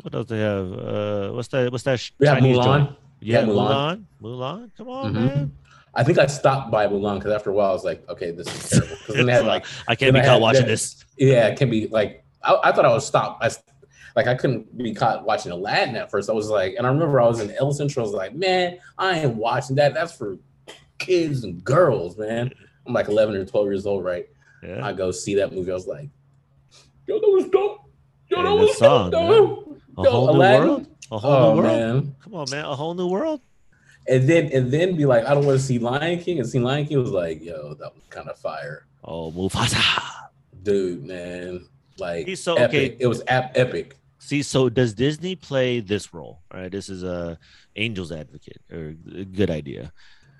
What 0.01 0.15
else 0.15 0.27
they 0.27 0.39
have? 0.39 0.71
Uh, 0.73 1.31
what's 1.31 1.47
that? 1.49 1.71
What's 1.71 1.83
that? 1.83 1.99
sh- 1.99 2.11
We 2.17 2.27
have 2.27 2.37
Mulan. 2.39 2.63
joint? 2.63 2.89
Yeah, 3.19 3.43
Mulan. 3.43 4.03
Mulan. 4.21 4.37
Mulan. 4.63 4.71
Come 4.77 4.89
on, 4.89 5.13
Mhm. 5.13 5.15
man. 5.15 5.51
I 5.93 6.03
think 6.03 6.17
I 6.17 6.25
stopped 6.27 6.71
by 6.71 6.87
Mulan 6.87 7.15
because 7.19 7.33
after 7.33 7.49
a 7.49 7.53
while 7.53 7.69
I 7.69 7.73
was 7.73 7.83
like, 7.83 8.07
okay, 8.09 8.31
this 8.31 8.47
is 8.47 8.69
terrible. 8.69 8.95
Because 8.97 9.15
then 9.15 9.25
they 9.25 9.33
had 9.33 9.45
like, 9.55 9.65
I 9.87 9.95
can't 9.95 10.13
be 10.13 10.19
caught 10.21 10.29
had 10.29 10.41
watching 10.41 10.65
this. 10.65 11.03
yeah, 11.17 11.47
it 11.47 11.57
can 11.57 11.69
be 11.69 11.87
like, 11.89 12.23
I, 12.43 12.57
I 12.63 12.71
thought 12.71 12.85
I 12.85 12.93
was 12.93 13.05
stopped. 13.05 13.43
I, 13.43 13.49
like 14.15 14.27
I 14.27 14.35
couldn't 14.35 14.77
be 14.77 14.93
caught 14.93 15.25
watching 15.25 15.51
Aladdin 15.51 15.95
at 15.97 16.09
first. 16.09 16.29
I 16.29 16.33
was 16.33 16.49
like, 16.49 16.75
and 16.77 16.87
I 16.87 16.89
remember 16.89 17.19
I 17.21 17.27
was 17.27 17.39
in 17.41 17.51
El 17.51 17.71
Central. 17.73 18.05
I 18.05 18.07
was 18.07 18.15
like, 18.15 18.33
man, 18.35 18.77
I 18.97 19.19
ain't 19.19 19.35
watching 19.35 19.75
that. 19.75 19.93
That's 19.93 20.13
for 20.15 20.37
kids 20.97 21.43
and 21.43 21.63
girls, 21.63 22.17
man. 22.17 22.51
I'm 22.87 22.93
like 22.93 23.09
11 23.09 23.35
or 23.35 23.45
12 23.45 23.67
years 23.67 23.85
old, 23.85 24.03
right? 24.05 24.25
Yeah. 24.63 24.85
I 24.85 24.93
go 24.93 25.11
see 25.11 25.35
that 25.35 25.53
movie. 25.53 25.71
I 25.71 25.73
was 25.75 25.87
like, 25.87 26.09
yo, 27.11 27.19
that 27.19 27.29
was 27.29 27.45
dope. 27.49 27.77
Yo, 28.29 28.37
Yeah, 28.37 28.43
that 28.43 28.55
was 28.55 28.77
song, 28.77 29.11
dope, 29.11 29.67
man. 29.67 29.81
A 29.97 30.03
Yo, 30.03 30.11
whole 30.11 30.27
new 30.27 30.37
Aladdin. 30.39 30.67
world. 30.67 30.87
A 31.11 31.17
whole 31.17 31.31
Oh 31.31 31.53
new 31.55 31.61
world. 31.61 31.79
man. 32.05 32.15
Come 32.23 32.35
on, 32.35 32.45
man. 32.49 32.65
A 32.65 32.75
whole 32.75 32.93
new 32.93 33.07
world. 33.07 33.41
And 34.07 34.27
then 34.27 34.49
and 34.53 34.71
then 34.71 34.95
be 34.95 35.05
like, 35.05 35.25
I 35.25 35.33
don't 35.35 35.45
want 35.45 35.59
to 35.59 35.63
see 35.63 35.77
Lion 35.79 36.19
King. 36.19 36.39
And 36.39 36.47
see 36.49 36.59
Lion 36.59 36.85
King 36.87 36.99
was 37.01 37.11
like, 37.11 37.41
yo, 37.43 37.73
that 37.75 37.93
was 37.93 38.03
kind 38.09 38.27
of 38.29 38.37
fire. 38.39 38.87
Oh, 39.03 39.31
Mufasa. 39.31 39.81
Dude, 40.63 41.03
man. 41.03 41.67
Like 41.97 42.25
He's 42.27 42.41
so- 42.41 42.55
epic. 42.55 42.93
okay. 42.93 42.97
It 42.99 43.07
was 43.07 43.21
ap- 43.27 43.51
epic. 43.57 43.97
See, 44.19 44.41
so 44.43 44.69
does 44.69 44.93
Disney 44.93 45.35
play 45.35 45.79
this 45.81 46.13
role? 46.13 46.41
All 46.53 46.59
right, 46.61 46.71
this 46.71 46.89
is 46.89 47.03
a 47.03 47.37
angel's 47.75 48.11
advocate 48.11 48.61
or 48.71 48.95
a 49.15 49.25
good 49.25 49.49
idea. 49.49 49.91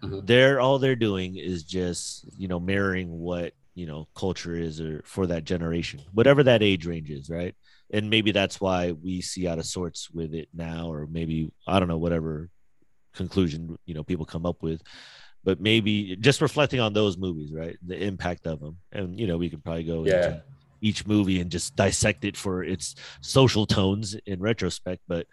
Mhm. 0.03 0.25
They're 0.25 0.59
all 0.61 0.79
they're 0.79 0.95
doing 0.95 1.35
is 1.37 1.63
just 1.63 2.25
you 2.37 2.47
know 2.47 2.59
mirroring 2.59 3.09
what 3.19 3.53
you 3.73 3.85
know 3.87 4.07
culture 4.15 4.55
is 4.55 4.81
or 4.81 5.01
for 5.05 5.27
that 5.27 5.43
generation, 5.43 6.01
whatever 6.13 6.43
that 6.43 6.63
age 6.63 6.85
range 6.85 7.09
is, 7.09 7.29
right? 7.29 7.55
And 7.93 8.09
maybe 8.09 8.31
that's 8.31 8.59
why 8.61 8.91
we 8.91 9.21
see 9.21 9.47
out 9.47 9.59
of 9.59 9.65
sorts 9.65 10.09
with 10.11 10.33
it 10.33 10.49
now, 10.53 10.91
or 10.91 11.07
maybe 11.07 11.51
I 11.67 11.79
don't 11.79 11.89
know 11.89 11.97
whatever 11.97 12.49
conclusion 13.13 13.77
you 13.85 13.93
know 13.93 14.03
people 14.03 14.25
come 14.25 14.45
up 14.45 14.61
with. 14.61 14.81
But 15.43 15.59
maybe 15.59 16.15
just 16.17 16.39
reflecting 16.41 16.79
on 16.79 16.93
those 16.93 17.17
movies, 17.17 17.51
right? 17.51 17.75
The 17.85 18.01
impact 18.01 18.45
of 18.45 18.59
them, 18.59 18.77
and 18.91 19.19
you 19.19 19.27
know 19.27 19.37
we 19.37 19.49
could 19.49 19.63
probably 19.63 19.83
go 19.85 20.05
Yeah. 20.05 20.13
into 20.15 20.43
each 20.81 21.05
movie 21.05 21.39
and 21.39 21.51
just 21.51 21.75
dissect 21.75 22.25
it 22.25 22.35
for 22.37 22.63
its 22.63 22.95
social 23.21 23.65
tones 23.65 24.15
in 24.25 24.39
retrospect. 24.39 25.01
But 25.07 25.27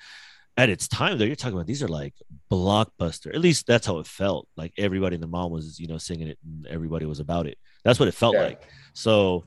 at 0.59 0.68
its 0.68 0.88
time, 0.88 1.16
though, 1.16 1.25
you're 1.25 1.37
talking 1.37 1.55
about 1.57 1.66
these 1.66 1.83
are 1.83 1.88
like 1.88 2.14
blockbuster. 2.51 3.33
At 3.35 3.40
least 3.40 3.66
that's 3.66 3.87
how 3.87 3.99
it 3.99 4.07
felt. 4.07 4.49
Like 4.57 4.73
everybody 4.77 5.14
in 5.14 5.21
the 5.21 5.27
mom 5.27 5.51
was, 5.53 5.79
you 5.79 5.87
know, 5.87 5.99
singing 5.99 6.29
it 6.29 6.38
and 6.44 6.66
everybody 6.66 7.07
was 7.07 7.21
about 7.21 7.47
it. 7.47 7.59
That's 7.85 7.99
what 7.99 8.09
it 8.09 8.14
felt 8.14 8.35
Yeah. 8.35 8.42
like. 8.42 8.62
So, 8.92 9.44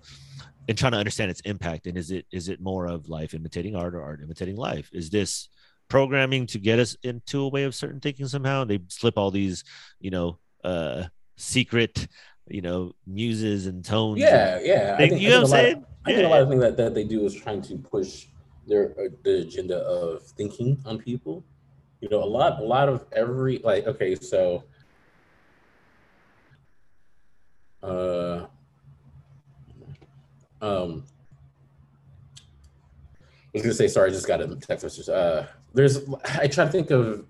and 0.68 0.78
trying 0.78 0.94
to 0.94 0.98
understand 0.98 1.30
its 1.32 1.42
impact 1.42 1.86
and 1.88 1.98
is 1.98 2.12
it 2.12 2.26
is 2.32 2.48
it 2.48 2.62
more 2.62 2.86
of 2.86 3.10
life 3.10 3.34
imitating 3.34 3.76
art 3.76 3.94
or 3.94 4.02
art 4.02 4.22
imitating 4.24 4.56
life? 4.56 4.90
Is 4.94 5.10
this 5.10 5.50
programming 5.90 6.48
to 6.48 6.60
get 6.60 6.80
us 6.80 6.96
into 7.04 7.42
a 7.42 7.50
way 7.50 7.64
of 7.64 7.76
certain 7.76 8.00
thinking 8.00 8.28
somehow? 8.28 8.64
They 8.64 8.80
slip 8.88 9.18
all 9.18 9.32
these, 9.32 9.64
you 10.00 10.12
know, 10.12 10.40
uh 10.64 11.06
secret, 11.36 12.08
you 12.48 12.62
know, 12.62 12.94
muses 13.06 13.66
and 13.68 13.84
tones. 13.84 14.20
Yeah, 14.20 14.60
yeah. 14.64 14.98
and, 15.02 15.20
you 15.20 15.30
know 15.30 15.42
what 15.42 15.46
I'm 15.46 15.52
lot 15.52 15.60
of- 15.60 15.66
saying? 15.66 15.86
I 16.06 16.14
think 16.14 16.26
a 16.26 16.30
lot 16.30 16.42
of 16.42 16.50
things 16.50 16.62
that, 16.62 16.78
that 16.78 16.94
they 16.96 17.04
do 17.04 17.26
is 17.26 17.36
trying 17.36 17.62
to 17.64 17.78
push 17.78 18.26
their 18.72 18.92
uh, 18.98 19.10
the 19.24 19.42
agenda 19.42 19.78
of 19.80 20.24
thinking 20.24 20.82
on 20.86 20.98
people. 20.98 21.44
You 22.00 22.10
know, 22.10 22.24
a 22.24 22.26
lot, 22.26 22.60
a 22.60 22.64
lot 22.64 22.90
of 22.90 23.06
every 23.12 23.60
like. 23.60 23.86
Okay, 23.86 24.16
so, 24.16 24.64
uh, 27.84 28.46
um, 30.62 31.04
I 33.44 33.52
was 33.54 33.62
gonna 33.62 33.74
say 33.74 33.88
sorry. 33.88 34.10
I 34.10 34.14
just 34.14 34.26
got 34.26 34.42
a 34.42 34.56
text 34.56 34.84
message. 34.84 35.10
Uh, 35.10 35.46
there's 35.74 36.00
I 36.40 36.48
try 36.48 36.66
to 36.66 36.72
think 36.72 36.90
of 36.90 37.26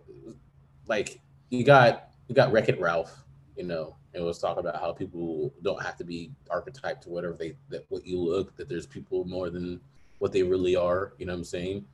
like 0.88 1.20
you 1.50 1.66
got 1.66 2.12
you 2.28 2.36
got 2.36 2.52
Wreck 2.52 2.70
It 2.70 2.80
Ralph. 2.80 3.26
You 3.58 3.64
know, 3.64 3.96
it 4.14 4.22
was 4.22 4.40
talking 4.40 4.60
about 4.66 4.80
how 4.80 4.94
people 4.94 5.54
don't 5.64 5.82
have 5.84 5.98
to 5.98 6.06
be 6.06 6.32
archetyped 6.50 7.04
to 7.04 7.10
whatever 7.10 7.34
they 7.34 7.56
that 7.70 7.86
what 7.90 8.06
you 8.06 8.20
look. 8.20 8.56
That 8.56 8.70
there's 8.70 8.86
people 8.86 9.26
more 9.26 9.50
than 9.50 9.82
what 10.22 10.32
they 10.32 10.44
really 10.44 10.76
are. 10.76 11.14
You 11.18 11.26
know 11.26 11.34
what 11.34 11.40
I'm 11.40 11.44
saying? 11.44 11.86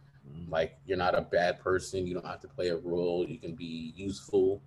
Like 0.49 0.77
you're 0.85 0.97
not 0.97 1.15
a 1.15 1.21
bad 1.21 1.61
person. 1.61 2.05
You 2.05 2.13
don't 2.13 2.25
have 2.25 2.41
to 2.41 2.47
play 2.49 2.67
a 2.67 2.75
role. 2.75 3.25
You 3.25 3.37
can 3.37 3.55
be 3.55 3.93
useful, 3.95 4.61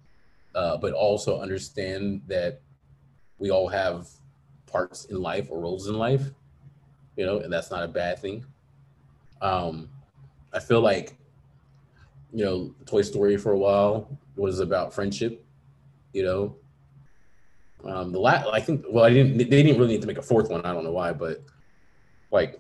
uh, 0.55 0.79
but 0.79 0.95
also 0.95 1.39
understand 1.43 2.23
that 2.27 2.63
we 3.39 3.51
all 3.51 3.69
have 3.69 4.09
parts 4.65 5.05
in 5.05 5.21
life 5.21 5.49
or 5.51 5.61
roles 5.61 5.89
in 5.89 5.95
life. 5.95 6.23
You 7.17 7.27
know, 7.27 7.41
and 7.41 7.53
that's 7.53 7.71
not 7.71 7.83
a 7.83 7.89
bad 7.89 8.19
thing. 8.19 8.47
Um, 9.43 9.91
I 10.55 10.59
feel 10.59 10.81
like, 10.81 11.19
you 12.33 12.47
know, 12.47 12.75
Toy 12.87 13.03
Story 13.03 13.37
for 13.37 13.53
a 13.53 13.59
while 13.59 14.09
was 14.37 14.61
about 14.61 14.95
friendship. 14.95 15.45
You 16.15 16.25
know, 16.25 16.57
um, 17.85 18.11
the 18.11 18.21
last 18.21 18.49
I 18.51 18.61
think 18.61 18.87
well, 18.89 19.05
I 19.05 19.11
didn't. 19.11 19.37
They 19.37 19.63
didn't 19.63 19.79
really 19.79 19.93
need 19.93 20.01
to 20.01 20.07
make 20.07 20.19
a 20.19 20.23
fourth 20.23 20.49
one. 20.49 20.63
I 20.65 20.73
don't 20.73 20.83
know 20.83 20.93
why, 20.93 21.13
but 21.13 21.43
like, 22.31 22.59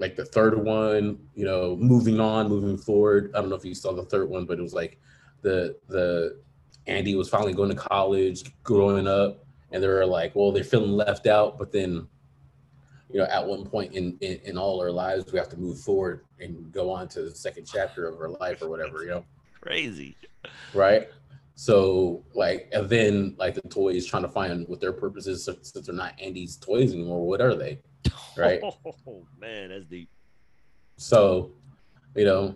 like 0.00 0.16
the 0.16 0.24
third 0.24 0.58
one, 0.58 1.18
you 1.34 1.44
know, 1.44 1.76
moving 1.76 2.18
on, 2.18 2.48
moving 2.48 2.78
forward. 2.78 3.30
I 3.34 3.40
don't 3.40 3.50
know 3.50 3.56
if 3.56 3.64
you 3.64 3.74
saw 3.74 3.92
the 3.92 4.04
third 4.04 4.30
one, 4.30 4.46
but 4.46 4.58
it 4.58 4.62
was 4.62 4.72
like 4.72 4.98
the 5.42 5.76
the 5.88 6.40
Andy 6.86 7.14
was 7.14 7.28
finally 7.28 7.52
going 7.52 7.68
to 7.68 7.76
college, 7.76 8.50
growing 8.62 9.06
up, 9.06 9.44
and 9.70 9.82
they 9.82 9.86
were 9.86 10.06
like, 10.06 10.34
well, 10.34 10.50
they're 10.50 10.64
feeling 10.64 10.92
left 10.92 11.26
out, 11.26 11.58
but 11.58 11.70
then 11.70 12.08
you 13.12 13.18
know, 13.18 13.26
at 13.26 13.46
one 13.46 13.66
point 13.66 13.92
in, 13.92 14.16
in 14.22 14.40
in 14.44 14.58
all 14.58 14.80
our 14.80 14.90
lives, 14.90 15.30
we 15.30 15.38
have 15.38 15.50
to 15.50 15.58
move 15.58 15.78
forward 15.80 16.24
and 16.40 16.72
go 16.72 16.90
on 16.90 17.06
to 17.08 17.22
the 17.22 17.34
second 17.34 17.66
chapter 17.70 18.06
of 18.06 18.18
our 18.18 18.30
life 18.30 18.62
or 18.62 18.70
whatever, 18.70 19.02
you 19.02 19.10
know, 19.10 19.24
Crazy. 19.60 20.16
right? 20.72 21.08
So 21.56 22.24
like, 22.34 22.70
and 22.72 22.88
then 22.88 23.34
like 23.38 23.54
the 23.54 23.68
toys 23.68 24.06
trying 24.06 24.22
to 24.22 24.30
find 24.30 24.66
what 24.66 24.80
their 24.80 24.94
purpose 24.94 25.26
is 25.26 25.44
since 25.44 25.72
since 25.72 25.86
they're 25.86 25.94
not 25.94 26.18
Andy's 26.18 26.56
toys 26.56 26.94
anymore. 26.94 27.26
What 27.26 27.42
are 27.42 27.54
they? 27.54 27.80
Right. 28.36 28.60
Oh 29.06 29.26
man, 29.38 29.70
that's 29.70 29.86
deep. 29.86 30.08
So, 30.96 31.50
you 32.14 32.24
know, 32.24 32.54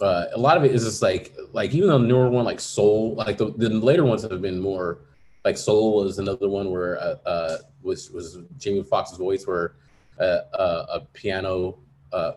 uh, 0.00 0.26
a 0.32 0.38
lot 0.38 0.56
of 0.56 0.64
it 0.64 0.74
is 0.74 0.84
just 0.84 1.02
like 1.02 1.34
like 1.52 1.72
even 1.72 1.88
the 1.88 1.98
newer 1.98 2.28
one 2.28 2.44
like 2.44 2.60
Soul, 2.60 3.14
like 3.14 3.38
the, 3.38 3.52
the 3.52 3.68
later 3.68 4.04
ones 4.04 4.22
have 4.22 4.42
been 4.42 4.60
more 4.60 5.00
like 5.44 5.56
Soul 5.56 6.04
was 6.04 6.18
another 6.18 6.48
one 6.48 6.70
where 6.70 6.98
uh, 6.98 7.16
uh 7.26 7.58
was 7.82 8.10
was 8.10 8.38
Jamie 8.58 8.82
Foxx's 8.82 9.18
voice 9.18 9.46
where 9.46 9.74
uh, 10.20 10.40
uh, 10.54 10.86
a 10.94 11.00
piano 11.12 11.78
uh, 12.12 12.32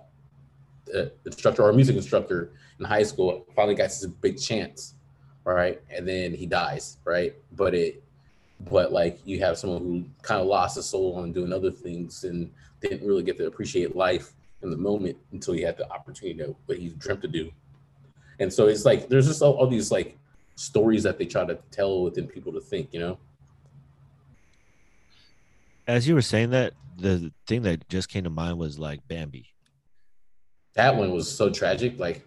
uh, 0.96 1.06
instructor 1.26 1.64
or 1.64 1.70
a 1.70 1.74
music 1.74 1.96
instructor 1.96 2.52
in 2.80 2.86
high 2.86 3.04
school 3.04 3.46
finally 3.56 3.76
got 3.76 3.86
his 3.86 4.06
big 4.06 4.40
chance, 4.40 4.96
right? 5.44 5.82
And 5.90 6.08
then 6.08 6.34
he 6.34 6.46
dies, 6.46 6.98
right? 7.06 7.36
But 7.54 7.74
it 7.74 8.04
but 8.70 8.92
like 8.92 9.20
you 9.26 9.40
have 9.40 9.58
someone 9.58 9.82
who 9.82 10.06
kind 10.22 10.42
of 10.42 10.48
lost 10.48 10.76
his 10.76 10.86
soul 10.86 11.16
on 11.16 11.32
doing 11.32 11.52
other 11.54 11.72
things 11.72 12.24
and 12.24 12.52
didn't 12.82 13.06
really 13.08 13.24
get 13.24 13.38
to 13.38 13.48
appreciate 13.48 13.96
life 13.96 14.34
in 14.64 14.70
the 14.70 14.78
moment 14.78 15.18
until 15.32 15.54
he 15.54 15.62
had 15.62 15.78
the 15.78 15.90
opportunity 15.92 16.38
to 16.38 16.56
what 16.66 16.78
he 16.78 16.90
dreamt 16.90 17.22
to 17.22 17.28
do. 17.28 17.52
And 18.40 18.52
so 18.52 18.68
it's 18.68 18.86
like 18.86 19.10
there's 19.10 19.28
just 19.28 19.42
all, 19.42 19.54
all 19.54 19.68
these 19.68 19.92
like 19.92 20.18
stories 20.56 21.04
that 21.04 21.18
they 21.18 21.26
try 21.26 21.46
to 21.46 21.58
tell 21.72 22.04
within 22.04 22.28
people 22.28 22.52
to 22.54 22.60
think, 22.62 22.90
you 22.92 23.00
know? 23.00 23.18
As 25.88 26.08
you 26.08 26.14
were 26.16 26.22
saying 26.22 26.52
that, 26.52 26.74
the 26.98 27.32
thing 27.48 27.64
that 27.64 27.88
just 27.90 28.10
came 28.10 28.24
to 28.24 28.30
mind 28.30 28.58
was 28.58 28.78
like 28.78 29.00
Bambi. 29.08 29.48
That 30.74 30.96
one 30.96 31.12
was 31.12 31.30
so 31.30 31.50
tragic. 31.50 32.00
Like, 32.00 32.26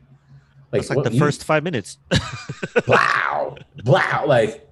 like, 0.72 0.80
It's 0.80 0.90
like 0.90 0.96
what 0.96 1.04
the 1.06 1.12
you- 1.12 1.18
first 1.18 1.44
five 1.44 1.62
minutes. 1.62 1.98
wow, 2.88 3.56
wow, 3.84 4.24
like 4.26 4.63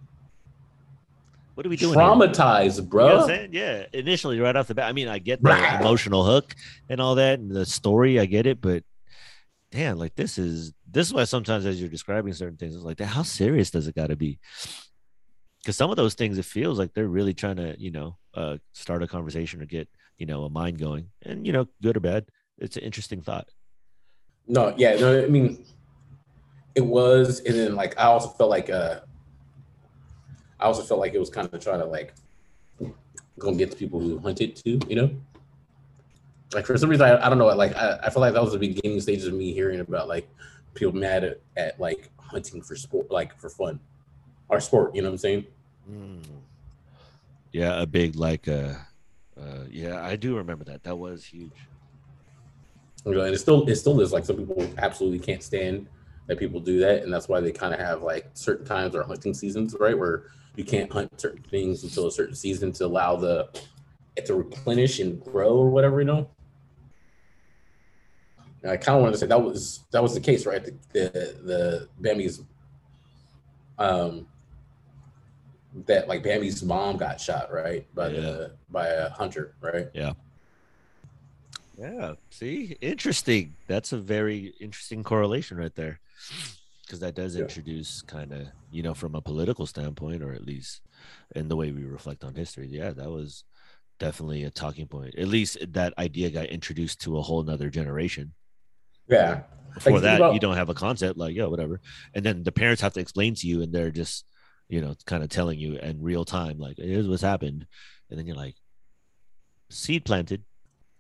What 1.55 1.67
are 1.67 1.69
we 1.69 1.77
doing? 1.77 1.95
here? 1.95 2.03
Traumatized, 2.03 2.89
bro. 2.89 3.05
You 3.05 3.13
know 3.13 3.21
what 3.21 3.31
I'm? 3.31 3.53
Yeah, 3.53 3.85
initially, 3.93 4.41
right 4.41 4.57
off 4.57 4.69
the 4.69 4.75
bat. 4.75 4.89
I 4.89 4.93
mean, 4.93 5.09
I 5.09 5.19
get 5.19 5.43
the 5.43 5.79
emotional 5.81 6.25
hook 6.25 6.55
and 6.89 7.01
all 7.01 7.17
that, 7.17 7.39
and 7.39 7.51
the 7.51 7.67
story. 7.67 8.19
I 8.19 8.27
get 8.27 8.47
it, 8.47 8.61
but 8.61 8.85
damn, 9.71 9.99
like 9.99 10.15
this 10.15 10.39
is 10.39 10.73
this 10.91 11.09
is 11.09 11.15
why 11.15 11.25
sometimes 11.25 11.67
as 11.67 11.81
you're 11.81 11.91
describing 11.91 12.33
certain 12.33 12.57
things, 12.57 12.75
it's 12.75 12.85
like, 12.85 13.01
how 13.01 13.23
serious 13.23 13.71
does 13.71 13.89
it 13.89 13.95
got 13.95 14.09
to 14.09 14.17
be? 14.17 14.39
Because 15.61 15.77
some 15.77 15.91
of 15.91 15.97
those 15.97 16.15
things, 16.15 16.39
it 16.39 16.45
feels 16.45 16.79
like 16.79 16.93
they're 16.93 17.09
really 17.09 17.35
trying 17.35 17.57
to, 17.57 17.75
you 17.79 17.91
know, 17.91 18.17
uh, 18.35 18.57
start 18.73 19.03
a 19.03 19.07
conversation 19.07 19.63
or 19.63 19.67
get, 19.67 19.89
you 20.19 20.27
know, 20.27 20.45
a 20.45 20.51
mind 20.51 20.79
going, 20.79 21.09
and 21.23 21.47
you 21.47 21.53
know, 21.53 21.67
good 21.83 21.97
or 21.97 22.01
bad, 22.01 22.27
it's 22.59 22.77
an 22.77 22.83
interesting 22.83 23.21
thought. 23.21 23.49
No, 24.47 24.75
yeah, 24.77 24.97
no, 24.97 25.23
I 25.23 25.29
mean, 25.29 25.65
it 26.75 26.85
was, 26.85 27.41
and 27.41 27.55
then 27.55 27.75
like 27.77 27.99
I 27.99 28.05
also 28.05 28.29
felt 28.31 28.51
like 28.51 28.71
uh, 28.71 29.01
I 30.63 30.67
also 30.67 30.83
felt 30.83 31.01
like 31.01 31.13
it 31.13 31.19
was 31.19 31.29
kind 31.29 31.53
of 31.53 31.61
trying 31.61 31.81
to 31.81 31.87
like 31.87 32.15
go 33.37 33.53
get 33.53 33.73
the 33.73 33.77
people 33.77 33.99
who 33.99 34.19
hunted 34.21 34.55
too, 34.55 34.79
you 34.89 34.95
know. 34.95 35.11
Like 36.55 36.67
for 36.67 36.79
some 36.79 36.89
reason, 36.89 37.05
I, 37.05 37.27
I 37.27 37.29
don't 37.29 37.39
know. 37.39 37.47
Like 37.47 37.75
I, 37.75 37.99
I 38.05 38.11
feel 38.11 38.21
like 38.21 38.35
that 38.35 38.43
was 38.43 38.53
the 38.53 38.59
beginning 38.59 39.01
stages 39.01 39.27
of 39.27 39.35
me 39.35 39.53
hearing 39.53 39.81
about 39.81 40.07
like 40.07 40.29
people 40.75 40.95
mad 40.95 41.25
at, 41.25 41.41
at 41.57 41.81
like 41.81 42.11
hunting 42.17 42.63
for 42.63 42.77
sport, 42.77 43.11
like 43.11 43.37
for 43.41 43.49
fun 43.49 43.81
or 44.49 44.61
sport. 44.61 44.95
You 44.95 45.03
know 45.03 45.09
what 45.09 45.15
I'm 45.15 45.19
saying? 45.19 45.47
Mm. 45.91 46.23
Yeah, 47.51 47.83
a 47.83 47.87
big 47.87 48.15
like, 48.15 48.47
uh, 48.47 48.75
uh, 49.37 49.65
yeah, 49.69 50.01
I 50.01 50.15
do 50.15 50.37
remember 50.37 50.65
that. 50.67 50.85
That 50.85 50.97
was 50.97 51.25
huge. 51.25 51.51
You 53.05 53.15
know, 53.15 53.23
and 53.23 53.35
it 53.35 53.39
still 53.39 53.69
it 53.69 53.75
still 53.75 54.01
is 54.01 54.13
like 54.13 54.25
some 54.25 54.37
people 54.37 54.65
absolutely 54.79 55.19
can't 55.19 55.43
stand 55.43 55.89
that 56.29 56.39
people 56.39 56.61
do 56.61 56.79
that, 56.79 57.03
and 57.03 57.13
that's 57.13 57.29
why 57.29 57.41
they 57.41 57.51
kind 57.51 57.75
of 57.75 57.81
have 57.81 58.03
like 58.03 58.31
certain 58.35 58.65
times 58.65 58.95
or 58.95 59.03
hunting 59.03 59.35
seasons, 59.35 59.75
right, 59.81 59.99
where 59.99 60.27
you 60.57 60.65
can't 60.65 60.93
hunt 60.93 61.21
certain 61.21 61.43
things 61.45 61.83
until 61.83 62.07
a 62.07 62.13
certain 62.13 62.35
season 62.35 62.73
to 62.73 62.87
allow 62.87 63.17
the 63.17 63.49
it 64.17 64.27
to 64.27 64.35
replenish 64.35 65.01
and 65.01 65.23
grow 65.23 65.57
or 65.57 65.71
whatever, 65.71 66.01
you 66.01 66.07
know. 66.07 66.29
And 68.63 68.71
I 68.71 68.77
kind 68.77 68.97
of 68.97 69.03
wanted 69.03 69.13
to 69.13 69.19
say 69.19 69.27
that 69.27 69.43
was 69.43 69.81
that 69.91 70.03
was 70.03 70.15
the 70.15 70.21
case, 70.21 70.47
right? 70.47 70.63
The 70.65 70.75
the, 70.93 71.37
the 71.43 71.89
Bambi's 72.01 72.43
um 73.79 74.27
that 75.87 76.07
like 76.09 76.23
Bambi's 76.23 76.63
mom 76.63 76.99
got 76.99 77.21
shot, 77.21 77.53
right, 77.53 77.87
by 77.95 78.11
the 78.11 78.53
by 78.69 78.89
a 78.89 79.09
hunter, 79.11 79.55
right? 79.61 79.89
Yeah. 79.95 80.13
Yeah. 81.79 82.15
See, 82.31 82.77
interesting. 82.81 83.55
That's 83.67 83.93
a 83.93 83.99
very 83.99 84.55
interesting 84.61 85.03
correlation 85.03 85.57
right 85.57 85.75
there. 85.75 86.01
Because 86.93 87.01
that 87.01 87.15
does 87.15 87.35
Yeah. 87.37 87.45
introduce 87.45 88.03
kind 88.03 88.33
of, 88.33 88.49
you 88.71 88.83
know, 88.83 88.93
from 88.93 89.15
a 89.15 89.23
political 89.23 89.65
standpoint, 89.65 90.23
or 90.23 90.35
at 90.35 90.45
least 90.45 90.83
in 91.35 91.49
the 91.49 91.57
way 91.57 91.73
we 91.73 91.85
reflect 91.85 92.23
on 92.23 92.35
history. 92.35 92.67
Yeah, 92.69 92.91
that 92.91 93.09
was 93.11 93.45
definitely 93.99 94.45
a 94.45 94.51
talking 94.51 94.87
point. 94.87 95.15
At 95.17 95.29
least 95.29 95.57
that 95.73 95.95
idea 95.97 96.29
got 96.29 96.49
introduced 96.51 97.01
to 97.05 97.17
a 97.17 97.23
whole 97.23 97.43
nother 97.45 97.71
generation. 97.71 98.35
Yeah, 99.09 99.45
Before 99.73 99.93
think 99.93 100.03
that, 100.03 100.17
about- 100.17 100.35
you 100.35 100.41
don't 100.41 100.57
have 100.59 100.69
a 100.69 100.75
concept 100.75 101.17
like, 101.17 101.35
yeah, 101.35 101.47
whatever. 101.47 101.81
And 102.13 102.27
then 102.27 102.43
the 102.43 102.53
parents 102.53 102.83
have 102.83 102.93
to 102.93 103.01
explain 103.01 103.35
to 103.37 103.47
you, 103.47 103.63
and 103.63 103.73
they're 103.73 103.91
just, 103.91 104.27
you 104.69 104.83
know, 104.83 104.95
kind 105.07 105.23
of 105.23 105.31
telling 105.31 105.59
you 105.59 105.79
in 105.79 106.03
real 106.03 106.27
time, 106.27 106.59
like, 106.59 106.77
here's 106.77 107.09
what's 107.09 107.23
happened. 107.23 107.67
And 108.11 108.19
then 108.19 108.27
you're 108.27 108.37
like, 108.37 108.57
seed 109.71 110.05
planted. 110.05 110.45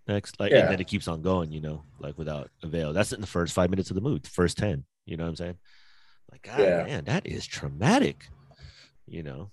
Next, 0.08 0.40
like, 0.40 0.52
Yeah. 0.52 0.60
and 0.60 0.70
then 0.70 0.80
it 0.80 0.86
keeps 0.88 1.06
on 1.06 1.20
going, 1.20 1.52
you 1.52 1.60
know, 1.60 1.84
like 2.00 2.16
without 2.16 2.50
avail. 2.62 2.94
That's 2.94 3.12
in 3.12 3.20
the 3.20 3.26
first 3.26 3.52
five 3.52 3.68
minutes 3.68 3.90
of 3.90 3.94
the 3.94 4.00
movie, 4.00 4.22
first 4.26 4.56
10. 4.56 4.86
You 5.04 5.16
know 5.18 5.24
what 5.24 5.30
I'm 5.30 5.36
saying? 5.36 5.58
Like, 6.32 6.42
God, 6.42 6.58
Yeah. 6.60 6.82
man, 6.84 7.04
that 7.04 7.26
is 7.26 7.46
traumatic, 7.46 8.28
you 9.06 9.22
know? 9.22 9.50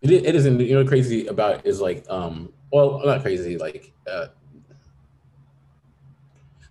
it, 0.00 0.10
it 0.10 0.34
isn't. 0.34 0.60
You 0.60 0.74
know, 0.82 0.84
crazy 0.86 1.26
about 1.28 1.64
is 1.66 1.80
like, 1.80 2.04
um, 2.10 2.52
well, 2.72 3.00
not 3.04 3.22
crazy. 3.22 3.56
Like, 3.56 3.92
uh, 4.10 4.26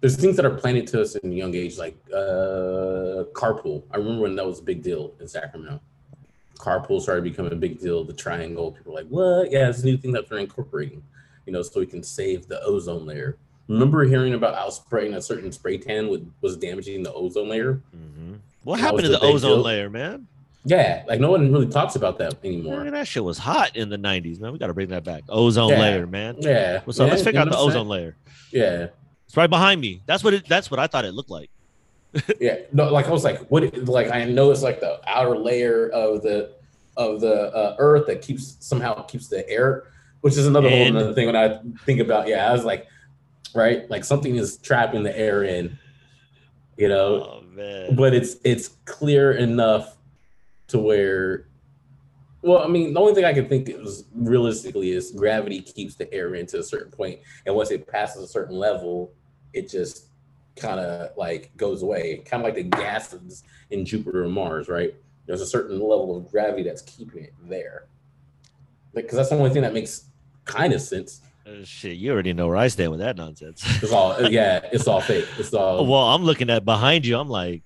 there's 0.01 0.15
things 0.17 0.35
that 0.35 0.45
are 0.45 0.53
planted 0.55 0.85
to 0.87 1.01
us 1.01 1.15
in 1.15 1.31
a 1.31 1.35
young 1.35 1.55
age, 1.55 1.77
like 1.77 1.95
uh, 2.13 3.25
carpool. 3.33 3.83
I 3.91 3.97
remember 3.97 4.21
when 4.23 4.35
that 4.35 4.45
was 4.45 4.59
a 4.59 4.63
big 4.63 4.83
deal 4.83 5.13
in 5.19 5.27
Sacramento. 5.27 5.81
Carpool 6.59 7.01
started 7.01 7.23
becoming 7.23 7.53
a 7.53 7.55
big 7.55 7.79
deal. 7.79 8.03
The 8.03 8.13
triangle, 8.13 8.71
people 8.71 8.93
were 8.93 8.99
like, 8.99 9.07
"What? 9.09 9.51
Yeah, 9.51 9.69
it's 9.69 9.81
a 9.81 9.85
new 9.85 9.97
thing 9.97 10.11
that 10.11 10.29
they're 10.29 10.37
incorporating." 10.39 11.01
You 11.47 11.53
know, 11.53 11.61
so 11.63 11.79
we 11.79 11.85
can 11.87 12.03
save 12.03 12.47
the 12.47 12.61
ozone 12.63 13.05
layer. 13.05 13.37
Remember 13.67 14.03
hearing 14.05 14.33
about 14.33 14.55
how 14.55 14.69
spraying 14.69 15.13
a 15.15 15.21
certain 15.21 15.51
spray 15.51 15.77
tan 15.77 16.07
would, 16.09 16.29
was 16.41 16.55
damaging 16.57 17.01
the 17.03 17.13
ozone 17.13 17.49
layer? 17.49 17.81
Mhm. 17.95 18.39
What 18.63 18.79
happened 18.79 19.03
to 19.03 19.09
the 19.09 19.19
ozone 19.21 19.61
layer, 19.61 19.89
man? 19.89 20.27
Yeah, 20.65 21.03
like 21.07 21.19
no 21.19 21.29
one 21.29 21.51
really 21.51 21.67
talks 21.67 21.95
about 21.97 22.17
that 22.19 22.35
anymore. 22.43 22.83
Man, 22.83 22.93
that 22.93 23.07
shit 23.07 23.23
was 23.23 23.37
hot 23.37 23.75
in 23.75 23.89
the 23.89 23.97
90s, 23.97 24.39
man. 24.39 24.53
We 24.53 24.59
got 24.59 24.67
to 24.67 24.73
bring 24.73 24.87
that 24.89 25.03
back. 25.03 25.23
Ozone 25.27 25.69
Yeah. 25.71 25.79
layer, 25.79 26.07
man. 26.07 26.37
Yeah, 26.39 26.79
What's 26.85 26.99
up? 26.99 27.09
Let's 27.09 27.19
man, 27.19 27.25
figure 27.25 27.41
out 27.41 27.49
the 27.51 27.57
ozone 27.57 27.87
layer. 27.89 28.15
Yeah. 28.51 28.87
It's 29.25 29.35
right 29.35 29.49
behind 29.49 29.81
me. 29.81 30.01
That's 30.05 30.23
what 30.23 30.33
it. 30.33 30.47
That's 30.47 30.71
what 30.71 30.79
I 30.79 30.87
thought 30.87 31.03
it 31.05 31.13
looked 31.13 31.29
like. 31.29 31.49
Yeah, 32.39 32.57
no, 32.71 32.89
like 32.91 33.07
I 33.07 33.11
was 33.11 33.23
like, 33.23 33.39
what? 33.47 33.75
Like 33.87 34.11
I 34.11 34.25
know 34.25 34.51
it's 34.51 34.61
like 34.61 34.79
the 34.79 35.01
outer 35.09 35.35
layer 35.37 35.89
of 35.89 36.21
the 36.21 36.53
of 36.95 37.19
the 37.21 37.51
uh, 37.53 37.75
Earth 37.79 38.05
that 38.07 38.21
keeps 38.21 38.55
somehow 38.59 39.01
keeps 39.01 39.27
the 39.27 39.47
air, 39.49 39.85
which 40.21 40.37
is 40.37 40.45
another 40.47 40.67
And- 40.69 40.95
whole 40.95 41.03
other 41.05 41.13
thing 41.15 41.25
when 41.25 41.35
I 41.35 41.59
think 41.85 41.99
about. 41.99 42.27
Yeah, 42.27 42.47
I 42.47 42.53
was 42.53 42.63
like, 42.63 42.85
right, 43.55 43.89
like 43.89 44.03
something 44.05 44.35
is 44.35 44.57
trapping 44.57 45.01
the 45.03 45.17
air 45.17 45.43
in, 45.43 45.77
you 46.77 46.87
know, 46.87 47.43
Oh 47.57 47.87
but 47.95 48.13
it's 48.13 48.37
it's 48.43 48.69
clear 48.85 49.33
enough 49.33 49.97
to 50.67 50.79
where. 50.79 51.47
Well, 52.41 52.61
I 52.61 52.67
mean, 52.67 52.93
the 52.93 52.99
only 52.99 53.13
thing 53.13 53.23
I 53.23 53.31
can 53.31 53.47
think 53.47 53.69
is 53.69 54.03
realistically 54.13 54.91
is 54.91 55.11
gravity 55.11 55.61
keeps 55.61 55.95
the 55.95 56.13
air 56.13 56.35
in 56.35 56.45
to 56.47 56.59
a 56.59 56.63
certain 56.63 56.91
point, 56.91 57.19
and 57.45 57.55
once 57.55 57.71
it 57.71 57.87
passes 57.87 58.23
a 58.23 58.27
certain 58.27 58.57
level, 58.57 59.13
it 59.53 59.69
just 59.69 60.07
kind 60.55 60.79
of 60.79 61.15
like 61.17 61.55
goes 61.57 61.83
away. 61.83 62.17
Kind 62.25 62.41
of 62.41 62.45
like 62.45 62.55
the 62.55 62.63
gases 62.63 63.43
in 63.69 63.85
Jupiter 63.85 64.23
and 64.23 64.33
Mars, 64.33 64.67
right? 64.67 64.93
There's 65.25 65.41
a 65.41 65.45
certain 65.45 65.79
level 65.79 66.17
of 66.17 66.29
gravity 66.29 66.63
that's 66.63 66.81
keeping 66.81 67.23
it 67.23 67.33
there. 67.47 67.85
Because 68.93 69.17
that's 69.17 69.29
the 69.29 69.37
only 69.37 69.49
thing 69.49 69.61
that 69.61 69.73
makes 69.73 70.05
kind 70.45 70.73
of 70.73 70.81
sense. 70.81 71.21
Uh, 71.45 71.63
shit, 71.65 71.97
you 71.97 72.11
already 72.11 72.33
know 72.33 72.47
where 72.47 72.57
I 72.57 72.67
stand 72.69 72.91
with 72.91 73.01
that 73.01 73.17
nonsense. 73.17 73.63
It's 73.83 73.91
all, 73.91 74.29
yeah, 74.29 74.61
it's 74.71 74.87
all 74.87 75.01
fake. 75.01 75.27
It's 75.37 75.53
all, 75.53 75.85
well, 75.91 76.09
I'm 76.09 76.23
looking 76.23 76.49
at 76.49 76.63
behind 76.63 77.05
you. 77.05 77.17
I'm 77.17 77.27
like, 77.29 77.63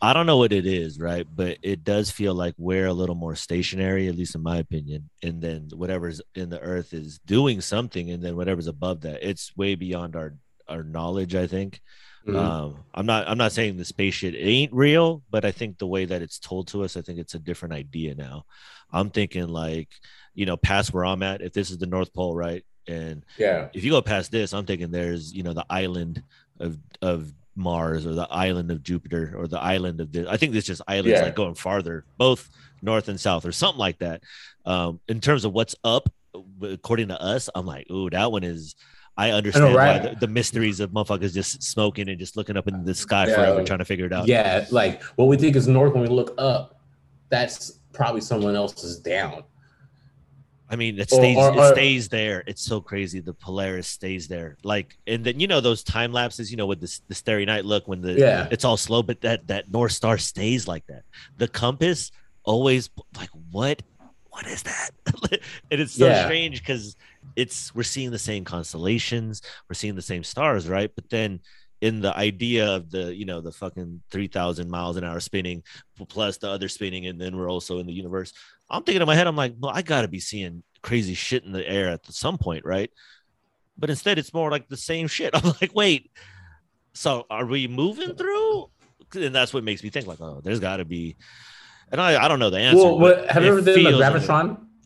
I 0.00 0.12
don't 0.12 0.26
know 0.26 0.36
what 0.36 0.52
it 0.52 0.66
is, 0.66 1.00
right? 1.00 1.26
But 1.28 1.58
it 1.62 1.82
does 1.82 2.10
feel 2.12 2.34
like 2.34 2.54
we're 2.56 2.86
a 2.86 2.92
little 2.92 3.16
more 3.16 3.34
stationary, 3.34 4.06
at 4.06 4.14
least 4.14 4.36
in 4.36 4.42
my 4.42 4.58
opinion. 4.58 5.10
And 5.22 5.42
then 5.42 5.68
whatever's 5.74 6.22
in 6.36 6.50
the 6.50 6.60
earth 6.60 6.94
is 6.94 7.18
doing 7.26 7.60
something, 7.60 8.10
and 8.10 8.22
then 8.22 8.36
whatever's 8.36 8.68
above 8.68 9.00
that, 9.00 9.28
it's 9.28 9.56
way 9.56 9.74
beyond 9.74 10.14
our 10.14 10.34
our 10.68 10.84
knowledge. 10.84 11.34
I 11.34 11.48
think. 11.48 11.80
Mhm. 12.26 12.36
Um, 12.36 12.76
I'm 12.94 13.06
not. 13.06 13.28
I'm 13.28 13.38
not 13.38 13.50
saying 13.50 13.76
the 13.76 13.84
space 13.84 14.14
shit 14.14 14.36
ain't 14.36 14.72
real, 14.72 15.24
but 15.28 15.44
I 15.44 15.50
think 15.50 15.78
the 15.78 15.88
way 15.88 16.04
that 16.04 16.22
it's 16.22 16.38
told 16.38 16.68
to 16.68 16.84
us, 16.84 16.96
I 16.96 17.02
think 17.02 17.18
it's 17.18 17.34
a 17.34 17.40
different 17.40 17.74
idea 17.74 18.14
now. 18.14 18.44
I'm 18.92 19.10
thinking 19.10 19.48
like, 19.48 19.88
you 20.32 20.46
know, 20.46 20.56
past 20.56 20.94
where 20.94 21.04
I'm 21.04 21.24
at. 21.24 21.42
If 21.42 21.52
this 21.52 21.72
is 21.72 21.78
the 21.78 21.86
North 21.86 22.14
Pole, 22.14 22.36
right, 22.36 22.64
and 22.88 23.24
yeah, 23.38 23.68
if 23.72 23.84
you 23.84 23.90
go 23.90 24.02
past 24.02 24.30
this, 24.32 24.52
I'm 24.52 24.66
thinking 24.66 24.90
there's, 24.90 25.32
you 25.32 25.42
know, 25.42 25.52
the 25.52 25.66
island 25.70 26.22
of 26.60 26.78
of 27.00 27.32
Mars 27.54 28.06
or 28.06 28.14
the 28.14 28.26
island 28.30 28.70
of 28.70 28.82
Jupiter 28.82 29.34
or 29.36 29.46
the 29.46 29.60
island 29.60 30.00
of 30.00 30.10
this. 30.12 30.26
I 30.26 30.36
think 30.36 30.52
there's 30.52 30.64
just 30.64 30.82
islands 30.88 31.10
Yeah. 31.18 31.22
like 31.24 31.36
going 31.36 31.54
farther, 31.54 32.04
both 32.18 32.48
north 32.80 33.08
and 33.08 33.20
south 33.20 33.44
or 33.44 33.52
something 33.52 33.78
like 33.78 33.98
that. 33.98 34.22
Um, 34.64 35.00
in 35.08 35.20
terms 35.20 35.44
of 35.44 35.52
what's 35.52 35.76
up, 35.84 36.08
according 36.62 37.08
to 37.08 37.20
us, 37.20 37.50
I'm 37.54 37.66
like, 37.66 37.90
ooh, 37.90 38.08
that 38.10 38.30
one 38.32 38.42
is. 38.44 38.74
I 39.14 39.30
understand 39.32 39.74
right? 39.74 40.00
why 40.02 40.08
the, 40.08 40.16
the 40.20 40.26
mysteries 40.26 40.80
of 40.80 40.90
motherfuckers 40.92 41.34
just 41.34 41.62
smoking 41.62 42.08
and 42.08 42.18
just 42.18 42.34
looking 42.34 42.56
up 42.56 42.66
in 42.66 42.82
the 42.82 42.94
sky 42.94 43.26
Yeah. 43.28 43.34
forever 43.34 43.62
trying 43.64 43.80
to 43.80 43.84
figure 43.84 44.06
it 44.06 44.12
out. 44.14 44.26
yeah. 44.26 44.64
Like 44.70 45.02
what 45.16 45.26
we 45.28 45.36
think 45.36 45.54
is 45.54 45.68
north 45.68 45.92
when 45.92 46.00
we 46.02 46.08
look 46.08 46.34
up, 46.38 46.80
that's 47.28 47.78
probably 47.92 48.22
someone 48.22 48.56
else's 48.56 48.98
down. 48.98 49.42
I 50.72 50.76
mean, 50.76 50.98
it 50.98 51.12
Or- 51.12 51.16
stays 51.16 51.36
or- 51.36 51.54
it 51.54 51.74
stays 51.74 52.08
there. 52.08 52.42
It's 52.46 52.62
so 52.62 52.80
crazy. 52.80 53.20
The 53.20 53.34
Polaris 53.34 53.86
stays 53.86 54.26
there. 54.26 54.56
Like, 54.64 54.96
and 55.06 55.22
then 55.22 55.38
you 55.38 55.46
know 55.46 55.60
those 55.60 55.84
time 55.84 56.12
lapses, 56.12 56.50
you 56.50 56.56
know, 56.56 56.66
with 56.66 56.80
the 56.80 57.00
the 57.08 57.14
starry 57.14 57.44
night 57.44 57.64
look 57.66 57.86
when 57.86 58.00
the 58.00 58.14
Yeah. 58.14 58.48
it's 58.50 58.64
all 58.64 58.78
slow, 58.78 59.02
but 59.02 59.20
that 59.20 59.46
that 59.48 59.70
North 59.70 59.92
Star 59.92 60.16
stays 60.18 60.66
like 60.66 60.86
that. 60.86 61.02
The 61.36 61.46
compass 61.48 62.10
always 62.44 62.88
like 63.16 63.30
what 63.50 63.82
what 64.30 64.46
is 64.46 64.62
that? 64.62 64.90
and 65.70 65.80
it's 65.82 65.92
so 65.92 66.06
Yeah. 66.06 66.24
strange 66.24 66.60
because 66.60 66.96
it's 67.36 67.74
we're 67.74 67.82
seeing 67.82 68.10
the 68.10 68.18
same 68.18 68.44
constellations, 68.44 69.42
we're 69.68 69.74
seeing 69.74 69.94
the 69.94 70.00
same 70.02 70.24
stars, 70.24 70.66
right? 70.68 70.90
But 70.94 71.10
then 71.10 71.40
in 71.82 72.00
the 72.00 72.16
idea 72.16 72.66
of 72.76 72.90
the 72.90 73.14
you 73.14 73.26
know 73.26 73.40
the 73.42 73.52
fucking 73.52 74.00
3000 74.10 74.70
miles 74.70 74.96
an 74.96 75.04
hour 75.04 75.20
spinning 75.20 75.62
plus 76.08 76.38
the 76.38 76.48
other 76.48 76.68
spinning 76.68 77.06
and 77.06 77.20
then 77.20 77.36
we're 77.36 77.50
also 77.50 77.78
in 77.80 77.86
the 77.86 77.92
universe 77.92 78.32
i'm 78.72 78.82
thinking 78.82 79.02
in 79.02 79.06
my 79.06 79.14
head 79.14 79.26
i'm 79.26 79.36
like 79.36 79.54
well 79.58 79.72
i 79.72 79.82
gotta 79.82 80.08
be 80.08 80.20
seeing 80.20 80.62
crazy 80.82 81.14
shit 81.14 81.44
in 81.44 81.52
the 81.52 81.66
air 81.68 81.88
at 81.90 82.04
some 82.06 82.38
point 82.38 82.64
right 82.64 82.90
but 83.78 83.90
instead 83.90 84.18
it's 84.18 84.34
more 84.34 84.50
like 84.50 84.68
the 84.68 84.76
same 84.76 85.06
shit 85.06 85.30
i'm 85.34 85.54
like 85.60 85.74
wait 85.74 86.10
so 86.94 87.26
are 87.30 87.46
we 87.46 87.68
moving 87.68 88.14
through 88.14 88.68
and 89.14 89.34
that's 89.34 89.54
what 89.54 89.62
makes 89.62 89.82
me 89.82 89.90
think 89.90 90.06
like 90.06 90.20
oh 90.20 90.40
there's 90.42 90.60
gotta 90.60 90.84
be 90.84 91.16
and 91.90 92.00
i 92.00 92.24
i 92.24 92.28
don't 92.28 92.38
know 92.38 92.50
the 92.50 92.58
answer 92.58 92.82
well, 92.82 92.98
what 92.98 93.30
have 93.30 93.44
you 93.44 93.50
ever 93.50 93.60
done 93.60 93.64
the 93.66 93.74
feels 93.74 94.00
like 94.00 94.12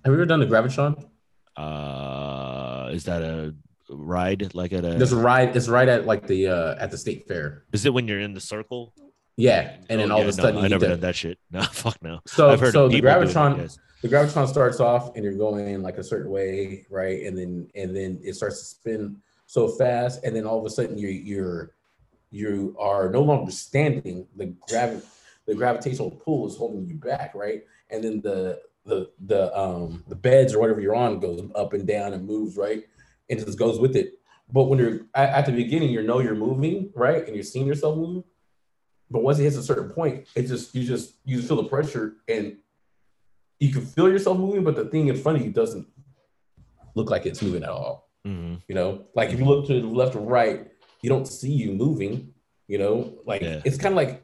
Have 0.06 0.12
you 0.12 0.14
ever 0.14 0.26
done 0.26 0.40
the 0.40 0.46
Gravitron? 0.46 1.04
Uh, 1.56 2.90
is 2.92 3.04
that 3.04 3.22
a 3.22 3.54
ride 3.90 4.54
like 4.54 4.72
at 4.72 4.84
a? 4.84 4.94
There's 4.94 5.12
a 5.12 5.16
ride. 5.16 5.56
It's 5.56 5.68
right 5.68 5.88
at 5.88 6.06
like 6.06 6.26
the 6.26 6.48
uh 6.48 6.76
at 6.78 6.90
the 6.90 6.98
state 6.98 7.26
fair. 7.26 7.64
Is 7.72 7.86
it 7.86 7.94
when 7.94 8.06
you're 8.06 8.20
in 8.20 8.34
the 8.34 8.40
circle? 8.40 8.92
Yeah, 9.36 9.76
and 9.90 10.00
then 10.00 10.10
Oh, 10.10 10.14
all 10.14 10.18
yeah, 10.20 10.24
of 10.24 10.28
a 10.30 10.32
sudden 10.32 10.54
no, 10.56 10.62
I 10.62 10.68
never 10.68 10.88
done 10.88 11.00
that 11.00 11.14
shit. 11.16 11.38
No, 11.50 11.62
fuck 11.62 12.02
no. 12.02 12.20
So 12.26 12.50
I've 12.50 12.60
heard 12.60 12.72
so 12.72 12.88
the 12.88 13.00
doing 13.00 13.04
it, 13.04 13.06
Gravitron 13.06 13.58
yes. 13.58 13.78
the 14.02 14.08
Gravitron 14.08 14.48
starts 14.48 14.80
off 14.80 15.14
and 15.14 15.22
you're 15.24 15.34
going 15.34 15.82
like 15.82 15.98
a 15.98 16.04
certain 16.04 16.30
way, 16.30 16.86
right? 16.90 17.22
And 17.26 17.36
then 17.36 17.68
and 17.74 17.94
then 17.94 18.18
it 18.22 18.34
starts 18.34 18.58
to 18.60 18.64
spin 18.64 19.16
so 19.46 19.68
fast, 19.68 20.24
and 20.24 20.34
then 20.34 20.46
all 20.46 20.58
of 20.58 20.64
a 20.64 20.70
sudden 20.70 20.96
you're 20.98 21.10
you're 21.10 21.70
you 22.30 22.74
are 22.78 23.10
no 23.10 23.20
longer 23.22 23.50
standing. 23.52 24.26
The 24.36 24.46
gravi- 24.68 25.02
the 25.46 25.54
gravitational 25.54 26.10
pull 26.10 26.46
is 26.48 26.56
holding 26.56 26.86
you 26.86 26.94
back, 26.96 27.34
right? 27.34 27.62
And 27.90 28.02
then 28.02 28.20
the 28.22 28.60
the 28.84 29.10
the 29.26 29.56
um 29.56 30.02
the 30.08 30.14
beds 30.16 30.54
or 30.54 30.60
whatever 30.60 30.80
you're 30.80 30.94
on 30.96 31.20
goes 31.20 31.42
up 31.54 31.72
and 31.74 31.86
down 31.86 32.14
and 32.14 32.26
moves, 32.26 32.56
right? 32.56 32.84
And 33.28 33.38
just 33.38 33.58
goes 33.58 33.78
with 33.78 33.96
it. 33.96 34.14
But 34.52 34.64
when 34.64 34.78
you're 34.78 35.00
at, 35.14 35.30
at 35.30 35.46
the 35.46 35.52
beginning, 35.52 35.90
you 35.90 36.02
know 36.02 36.20
you're 36.20 36.34
moving, 36.36 36.90
right? 36.94 37.24
And 37.26 37.34
you're 37.34 37.42
seeing 37.44 37.66
yourself 37.66 37.96
move. 37.96 38.24
But 39.10 39.22
once 39.22 39.38
it 39.38 39.44
hits 39.44 39.56
a 39.56 39.62
certain 39.62 39.90
point, 39.90 40.26
it 40.34 40.42
just 40.42 40.74
you 40.74 40.84
just 40.84 41.14
you 41.24 41.36
just 41.36 41.48
feel 41.48 41.62
the 41.62 41.68
pressure 41.68 42.14
and 42.28 42.56
you 43.60 43.72
can 43.72 43.82
feel 43.86 44.08
yourself 44.10 44.36
moving, 44.38 44.64
but 44.64 44.74
the 44.76 44.84
thing 44.86 45.08
in 45.08 45.16
front 45.16 45.38
of 45.38 45.44
you 45.44 45.50
doesn't 45.52 45.86
look 46.94 47.10
like 47.10 47.24
it's 47.26 47.40
moving 47.42 47.62
at 47.62 47.68
all. 47.70 48.10
Mhm. 48.26 48.60
You 48.68 48.74
know, 48.74 49.06
like 49.14 49.30
if 49.30 49.38
you 49.38 49.44
look 49.44 49.66
to 49.68 49.80
the 49.80 49.86
left 49.86 50.16
or 50.16 50.20
right, 50.20 50.70
you 51.02 51.08
don't 51.08 51.26
see 51.26 51.52
you 51.52 51.72
moving. 51.72 52.34
You 52.66 52.78
know, 52.78 53.18
like 53.24 53.42
Yeah. 53.42 53.62
it's 53.64 53.78
kind 53.78 53.92
of 53.92 53.96
like 53.96 54.22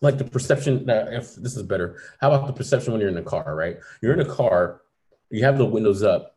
like 0.00 0.18
the 0.18 0.24
perception 0.24 0.86
that 0.86 1.12
if 1.12 1.34
this 1.36 1.56
is 1.56 1.62
better. 1.64 1.98
How 2.20 2.30
about 2.32 2.46
the 2.46 2.52
perception 2.52 2.92
when 2.92 3.00
you're 3.00 3.10
in 3.10 3.16
a 3.16 3.22
car, 3.22 3.54
right? 3.56 3.78
You're 4.02 4.12
in 4.12 4.20
a 4.20 4.24
car, 4.32 4.82
you 5.30 5.42
have 5.44 5.58
the 5.58 5.64
windows 5.64 6.02
up, 6.04 6.36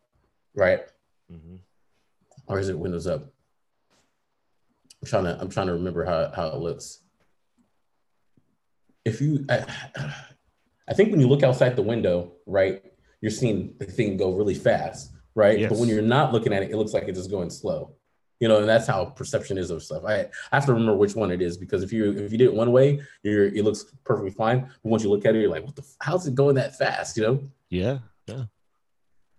right? 0.56 0.82
Mhm. 1.32 1.60
Or 2.48 2.58
is 2.60 2.70
it 2.70 2.80
windows 2.80 3.06
up? 3.06 3.26
I'm 5.02 5.08
trying 5.08 5.24
to 5.26 5.38
I'm 5.40 5.50
trying 5.50 5.68
to 5.68 5.74
remember 5.74 6.06
how, 6.06 6.32
how 6.32 6.48
it 6.48 6.60
looks. 6.60 7.01
If 9.06 9.22
you 9.22 9.46
I, 9.50 9.66
I 10.88 10.94
think 10.94 11.12
when 11.12 11.20
you 11.20 11.28
look 11.28 11.44
outside 11.44 11.76
the 11.76 11.82
window, 11.82 12.34
right, 12.46 12.84
you're 13.22 13.32
seeing 13.32 13.76
the 13.80 13.86
thing 13.86 14.18
go 14.18 14.34
really 14.34 14.56
fast, 14.56 15.12
right? 15.36 15.68
But 15.70 15.78
when 15.78 15.90
you're 15.90 16.02
not 16.02 16.34
looking 16.34 16.54
at 16.54 16.64
it, 16.64 16.72
it 16.72 16.78
looks 16.78 16.94
like 16.94 17.08
it's 17.08 17.18
just 17.18 17.32
going 17.32 17.50
slow. 17.50 17.96
You 18.40 18.48
know, 18.48 18.58
and 18.58 18.68
that's 18.68 18.88
how 18.88 19.06
perception 19.06 19.60
is 19.60 19.70
of 19.70 19.84
stuff. 19.84 20.04
I, 20.04 20.22
I 20.22 20.56
have 20.56 20.66
to 20.66 20.74
remember 20.74 20.96
which 20.96 21.16
one 21.16 21.32
it 21.32 21.44
is 21.44 21.58
because 21.58 21.84
if 21.84 21.94
you 21.94 22.12
if 22.12 22.32
you 22.32 22.38
did 22.40 22.46
it 22.46 22.54
one 22.54 22.72
way, 22.72 23.02
you're 23.24 23.46
it 23.46 23.64
looks 23.64 23.86
perfectly 24.04 24.32
fine. 24.32 24.62
But 24.62 24.90
once 24.90 25.04
you 25.04 25.12
look 25.12 25.26
at 25.26 25.36
it, 25.36 25.42
you're 25.42 25.50
like, 25.50 25.64
what 25.64 25.76
the 25.76 25.86
how's 26.00 26.26
it 26.26 26.34
going 26.34 26.56
that 26.56 26.76
fast? 26.76 27.18
You 27.18 27.24
know? 27.24 27.44
Yeah. 27.70 28.00
Yeah. 28.26 28.46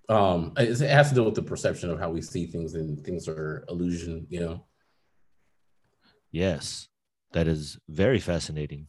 Um 0.09 0.53
it 0.57 0.79
has 0.81 1.09
to 1.09 1.15
do 1.17 1.25
with 1.25 1.35
the 1.35 1.43
perception 1.43 1.91
of 1.91 1.99
how 1.99 2.11
we 2.11 2.23
see 2.23 2.47
things 2.47 2.75
and 2.75 3.05
things 3.05 3.29
are 3.29 3.65
illusion 3.69 4.27
you 4.31 4.41
know 4.41 4.65
Yes. 6.33 6.89
That 7.33 7.47
is 7.47 7.79
very 7.89 8.19
fascinating. 8.19 8.89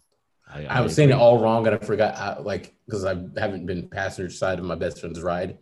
I, 0.54 0.66
i 0.66 0.82
was 0.82 0.94
saying 0.96 1.10
it 1.10 1.14
all 1.14 1.40
wrong 1.42 1.66
and 1.68 1.76
i 1.76 1.80
forgot 1.80 2.16
I, 2.16 2.40
like 2.40 2.74
because 2.86 3.06
i 3.06 3.16
haven't 3.38 3.66
been 3.66 3.88
passenger 3.90 4.30
side 4.32 4.60
of 4.60 4.66
my 4.66 4.76
best 4.76 5.00
friend's 5.00 5.22
ride 5.22 5.58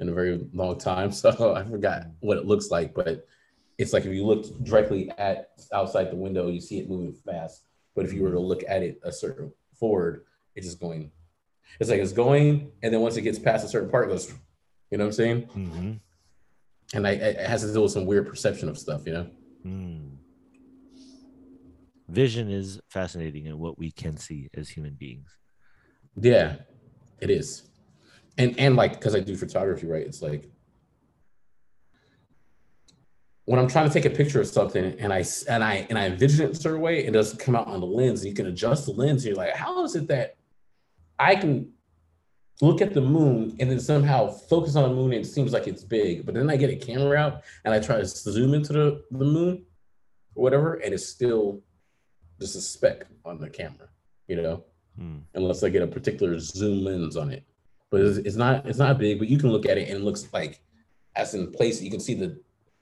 in 0.00 0.08
a 0.08 0.12
very 0.12 0.46
long 0.52 0.78
time 0.78 1.10
so 1.22 1.54
i 1.54 1.64
forgot 1.64 2.06
what 2.20 2.36
it 2.38 2.46
looks 2.46 2.70
like 2.70 2.94
but 2.94 3.26
it's 3.78 3.92
like 3.92 4.04
if 4.04 4.12
you 4.12 4.24
look 4.26 4.44
directly 4.64 5.10
at 5.18 5.50
outside 5.72 6.10
the 6.10 6.16
window 6.16 6.48
you 6.48 6.60
see 6.60 6.78
it 6.78 6.88
moving 6.88 7.12
fast 7.12 7.64
but 7.96 8.04
if 8.04 8.12
you 8.12 8.22
were 8.22 8.32
to 8.32 8.40
look 8.40 8.62
at 8.68 8.82
it 8.82 9.00
a 9.04 9.12
certain 9.12 9.52
forward 9.78 10.24
it's 10.54 10.66
just 10.66 10.80
going 10.80 11.10
it's 11.80 11.90
like 11.90 12.00
it's 12.00 12.12
going 12.12 12.70
and 12.82 12.92
then 12.92 13.00
once 13.00 13.16
it 13.16 13.22
gets 13.22 13.38
past 13.38 13.64
a 13.64 13.68
certain 13.68 13.88
part 13.90 14.06
it 14.06 14.12
goes 14.12 14.32
you 14.90 14.98
know 14.98 15.04
what 15.04 15.08
i'm 15.08 15.12
saying 15.12 15.42
Mhm. 15.56 16.00
and 16.94 17.06
I, 17.06 17.12
it 17.12 17.46
has 17.46 17.62
to 17.62 17.72
do 17.72 17.80
with 17.82 17.92
some 17.92 18.06
weird 18.06 18.26
perception 18.28 18.68
of 18.68 18.78
stuff 18.78 19.06
you 19.06 19.12
know 19.14 19.26
Mm. 19.66 20.18
Vision 22.08 22.50
is 22.50 22.80
fascinating 22.88 23.46
in 23.46 23.58
what 23.58 23.78
we 23.78 23.90
can 23.90 24.16
see 24.16 24.48
as 24.54 24.68
human 24.68 24.94
beings. 24.94 25.36
Yeah, 26.16 26.56
it 27.20 27.30
is. 27.30 27.68
And 28.36 28.58
and 28.58 28.76
like 28.76 28.92
because 28.94 29.14
I 29.14 29.20
do 29.20 29.36
photography, 29.36 29.86
right? 29.86 30.06
It's 30.06 30.22
like 30.22 30.50
when 33.46 33.58
I'm 33.58 33.68
trying 33.68 33.88
to 33.88 33.92
take 33.92 34.04
a 34.04 34.14
picture 34.14 34.40
of 34.40 34.46
something 34.46 34.96
and 34.98 35.12
I 35.12 35.24
and 35.48 35.64
I 35.64 35.86
and 35.88 35.98
I 35.98 36.06
envision 36.06 36.46
it 36.46 36.52
a 36.52 36.54
certain 36.54 36.80
way, 36.80 37.04
it 37.04 37.12
doesn't 37.12 37.38
come 37.38 37.56
out 37.56 37.68
on 37.68 37.80
the 37.80 37.86
lens. 37.86 38.20
And 38.20 38.28
you 38.28 38.34
can 38.34 38.46
adjust 38.46 38.86
the 38.86 38.92
lens. 38.92 39.24
And 39.24 39.34
you're 39.34 39.44
like, 39.44 39.54
how 39.54 39.84
is 39.84 39.94
it 39.94 40.08
that 40.08 40.36
I 41.18 41.36
can 41.36 41.72
look 42.60 42.80
at 42.80 42.94
the 42.94 43.00
moon 43.00 43.56
and 43.58 43.70
then 43.70 43.80
somehow 43.80 44.28
focus 44.28 44.76
on 44.76 44.88
the 44.88 44.94
moon 44.94 45.12
and 45.12 45.24
it 45.24 45.28
seems 45.28 45.52
like 45.52 45.66
it's 45.66 45.82
big, 45.82 46.24
but 46.24 46.34
then 46.34 46.48
I 46.48 46.56
get 46.56 46.70
a 46.70 46.76
camera 46.76 47.18
out 47.18 47.42
and 47.64 47.74
I 47.74 47.80
try 47.80 47.96
to 47.96 48.06
zoom 48.06 48.54
into 48.54 48.72
the, 48.72 49.04
the 49.10 49.24
moon 49.24 49.64
or 50.34 50.42
whatever, 50.42 50.74
and 50.74 50.94
it's 50.94 51.08
still 51.08 51.62
just 52.40 52.56
a 52.56 52.60
speck 52.60 53.06
on 53.24 53.38
the 53.38 53.48
camera, 53.48 53.88
you 54.28 54.36
know? 54.36 54.64
Hmm. 54.96 55.18
unless 55.34 55.64
I 55.64 55.70
get 55.70 55.82
a 55.82 55.88
particular 55.88 56.38
zoom 56.38 56.84
lens 56.84 57.16
on 57.16 57.32
it. 57.32 57.42
But 57.90 58.02
it's, 58.02 58.18
it's 58.18 58.36
not 58.36 58.64
it's 58.64 58.78
not 58.78 58.96
big, 58.96 59.18
but 59.18 59.26
you 59.26 59.38
can 59.38 59.50
look 59.50 59.66
at 59.66 59.76
it 59.76 59.88
and 59.88 59.98
it 59.98 60.04
looks 60.04 60.28
like 60.32 60.60
as 61.16 61.34
in 61.34 61.50
place. 61.50 61.82
You 61.82 61.90
can 61.90 61.98
see 61.98 62.14
the 62.14 62.40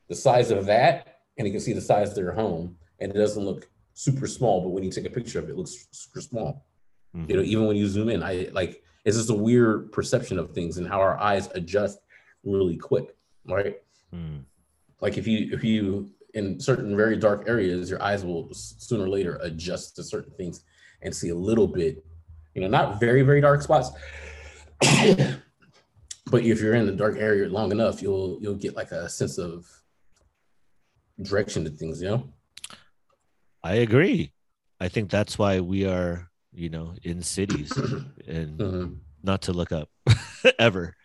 the 0.08 0.14
size 0.14 0.50
of 0.50 0.66
that, 0.66 1.20
and 1.38 1.46
you 1.46 1.52
can 1.52 1.60
see 1.62 1.72
the 1.72 1.80
size 1.80 2.10
of 2.10 2.14
their 2.14 2.32
home, 2.32 2.76
and 3.00 3.10
it 3.10 3.14
doesn't 3.16 3.42
look 3.42 3.70
super 3.94 4.26
small. 4.26 4.60
But 4.60 4.70
when 4.70 4.84
you 4.84 4.90
take 4.90 5.06
a 5.06 5.10
picture 5.10 5.38
of 5.38 5.46
it, 5.48 5.52
it 5.52 5.56
looks 5.56 5.88
super 5.92 6.20
small. 6.20 6.66
Mhm. 7.16 7.30
You 7.30 7.36
know, 7.36 7.42
even 7.42 7.66
when 7.66 7.76
you 7.76 7.86
zoom 7.88 8.10
in, 8.10 8.22
I 8.22 8.50
like 8.52 8.82
it's 9.06 9.16
just 9.16 9.30
a 9.30 9.34
weird 9.34 9.90
perception 9.90 10.38
of 10.38 10.50
things 10.52 10.76
and 10.76 10.86
how 10.86 11.00
our 11.00 11.18
eyes 11.18 11.48
adjust 11.54 11.98
really 12.44 12.76
quick, 12.76 13.16
right? 13.46 13.76
Hmm. 14.10 14.40
Like 15.00 15.16
if 15.16 15.26
you 15.26 15.48
if 15.50 15.64
you 15.64 16.10
in 16.34 16.58
certain 16.60 16.96
very 16.96 17.16
dark 17.16 17.44
areas, 17.46 17.90
your 17.90 18.02
eyes 18.02 18.24
will 18.24 18.48
sooner 18.52 19.04
or 19.04 19.08
later 19.08 19.38
adjust 19.42 19.96
to 19.96 20.02
certain 20.02 20.32
things 20.34 20.64
and 21.02 21.14
see 21.14 21.28
a 21.30 21.34
little 21.34 21.66
bit, 21.66 22.04
you 22.54 22.62
know, 22.62 22.68
not 22.68 23.00
very 23.00 23.22
very 23.22 23.40
dark 23.40 23.62
spots, 23.62 23.90
but 26.30 26.42
if 26.44 26.60
you're 26.60 26.74
in 26.74 26.86
the 26.86 26.92
dark 26.92 27.16
area 27.18 27.48
long 27.48 27.70
enough, 27.72 28.00
you'll 28.02 28.38
you'll 28.40 28.54
get 28.54 28.74
like 28.76 28.92
a 28.92 29.08
sense 29.08 29.38
of 29.38 29.66
direction 31.20 31.64
to 31.64 31.70
things, 31.70 32.00
you 32.00 32.08
know. 32.08 32.32
I 33.62 33.74
agree. 33.76 34.32
I 34.80 34.88
think 34.88 35.10
that's 35.10 35.38
why 35.38 35.60
we 35.60 35.86
are, 35.86 36.28
you 36.52 36.68
know, 36.68 36.94
in 37.02 37.22
cities 37.22 37.76
and 38.26 38.58
Mhm. 38.58 38.98
not 39.22 39.42
to 39.42 39.52
look 39.52 39.70
up 39.72 39.88
ever. 40.58 40.96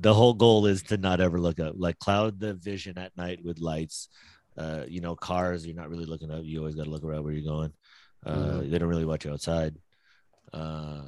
The 0.00 0.14
whole 0.14 0.34
goal 0.34 0.66
is 0.66 0.82
to 0.84 0.96
not 0.96 1.20
ever 1.20 1.38
look 1.40 1.60
up. 1.60 1.74
Like 1.76 1.98
cloud 1.98 2.40
the 2.40 2.54
vision 2.54 2.98
at 2.98 3.16
night 3.16 3.40
with 3.44 3.58
lights. 3.58 4.08
Uh, 4.56 4.84
you 4.88 5.00
know, 5.00 5.14
cars, 5.14 5.66
you're 5.66 5.76
not 5.76 5.90
really 5.90 6.06
looking 6.06 6.30
up. 6.30 6.42
You 6.44 6.58
always 6.58 6.74
got 6.74 6.84
to 6.84 6.90
look 6.90 7.04
around 7.04 7.24
where 7.24 7.32
you're 7.32 7.50
going. 7.50 7.72
Uh, 8.24 8.60
Mhm. 8.60 8.70
They 8.70 8.78
don't 8.78 8.88
really 8.88 9.04
watch 9.04 9.24
you 9.24 9.32
outside. 9.32 9.76
Uh, 10.52 11.02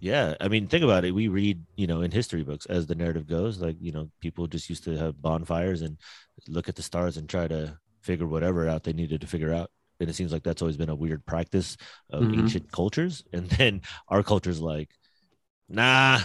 yeah, 0.00 0.34
I 0.40 0.48
mean, 0.48 0.66
think 0.66 0.82
about 0.84 1.04
it. 1.04 1.14
We 1.14 1.28
read, 1.28 1.62
you 1.76 1.86
know, 1.86 2.00
in 2.02 2.10
history 2.10 2.42
books 2.42 2.66
as 2.66 2.86
the 2.86 2.94
narrative 2.94 3.26
goes, 3.26 3.60
like, 3.60 3.76
you 3.80 3.92
know, 3.92 4.10
people 4.20 4.46
just 4.46 4.68
used 4.70 4.84
to 4.84 4.96
have 4.96 5.20
bonfires 5.20 5.82
and 5.82 5.98
look 6.48 6.68
at 6.68 6.76
the 6.76 6.82
stars 6.82 7.16
and 7.18 7.28
try 7.28 7.46
to 7.48 7.78
figure 8.02 8.26
whatever 8.26 8.68
out 8.68 8.84
they 8.84 8.94
needed 8.94 9.20
to 9.20 9.26
figure 9.26 9.52
out. 9.52 9.70
And 10.00 10.08
it 10.08 10.14
seems 10.14 10.32
like 10.32 10.42
that's 10.42 10.62
always 10.62 10.78
been 10.78 10.88
a 10.88 10.94
weird 10.94 11.26
practice 11.26 11.76
of 12.08 12.24
Mhm. 12.24 12.34
ancient 12.34 12.72
cultures. 12.72 13.24
And 13.32 13.48
then 13.50 13.82
our 14.08 14.22
culture's 14.22 14.60
like, 14.60 14.88
nah, 15.68 16.20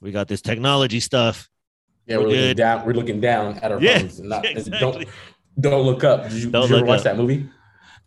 we 0.00 0.12
got 0.12 0.28
this 0.28 0.42
technology 0.42 1.00
stuff. 1.00 1.48
Yeah, 2.06 2.18
We're 2.18 2.22
we're, 2.22 2.28
looking 2.28 2.56
down. 2.56 2.86
We're 2.86 2.92
looking 2.94 3.20
down 3.20 3.58
at 3.58 3.72
our 3.72 3.80
Yeah, 3.80 3.98
phones. 3.98 4.18
And 4.20 4.28
not, 4.28 4.44
exactly. 4.46 4.78
Don't 4.80 5.08
don't 5.60 5.82
look 5.82 6.04
up. 6.04 6.24
Did 6.24 6.32
you, 6.34 6.50
Don't 6.50 6.62
did 6.62 6.70
you 6.70 6.76
ever 6.76 6.86
watch 6.86 6.98
up. 7.00 7.04
that 7.04 7.16
movie? 7.16 7.48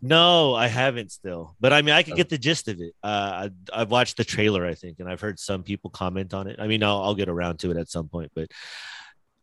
No, 0.04 0.54
I 0.54 0.66
haven't 0.66 1.12
still, 1.12 1.54
but 1.60 1.72
I 1.72 1.80
mean, 1.82 1.94
I 1.94 2.02
could 2.02 2.16
get 2.16 2.28
the 2.28 2.38
gist 2.38 2.66
of 2.66 2.80
it. 2.80 2.92
Uh, 3.04 3.48
I, 3.72 3.80
I've 3.82 3.90
watched 3.90 4.16
the 4.16 4.24
trailer, 4.24 4.66
I 4.66 4.74
think, 4.74 4.98
and 4.98 5.08
I've 5.08 5.20
heard 5.20 5.38
some 5.38 5.62
people 5.62 5.90
comment 5.90 6.34
on 6.34 6.48
it. 6.48 6.56
I 6.58 6.66
mean, 6.66 6.82
I'll, 6.82 7.00
I'll 7.02 7.14
get 7.14 7.28
around 7.28 7.60
to 7.60 7.70
it 7.70 7.76
at 7.76 7.88
some 7.88 8.08
point, 8.08 8.32
but 8.34 8.48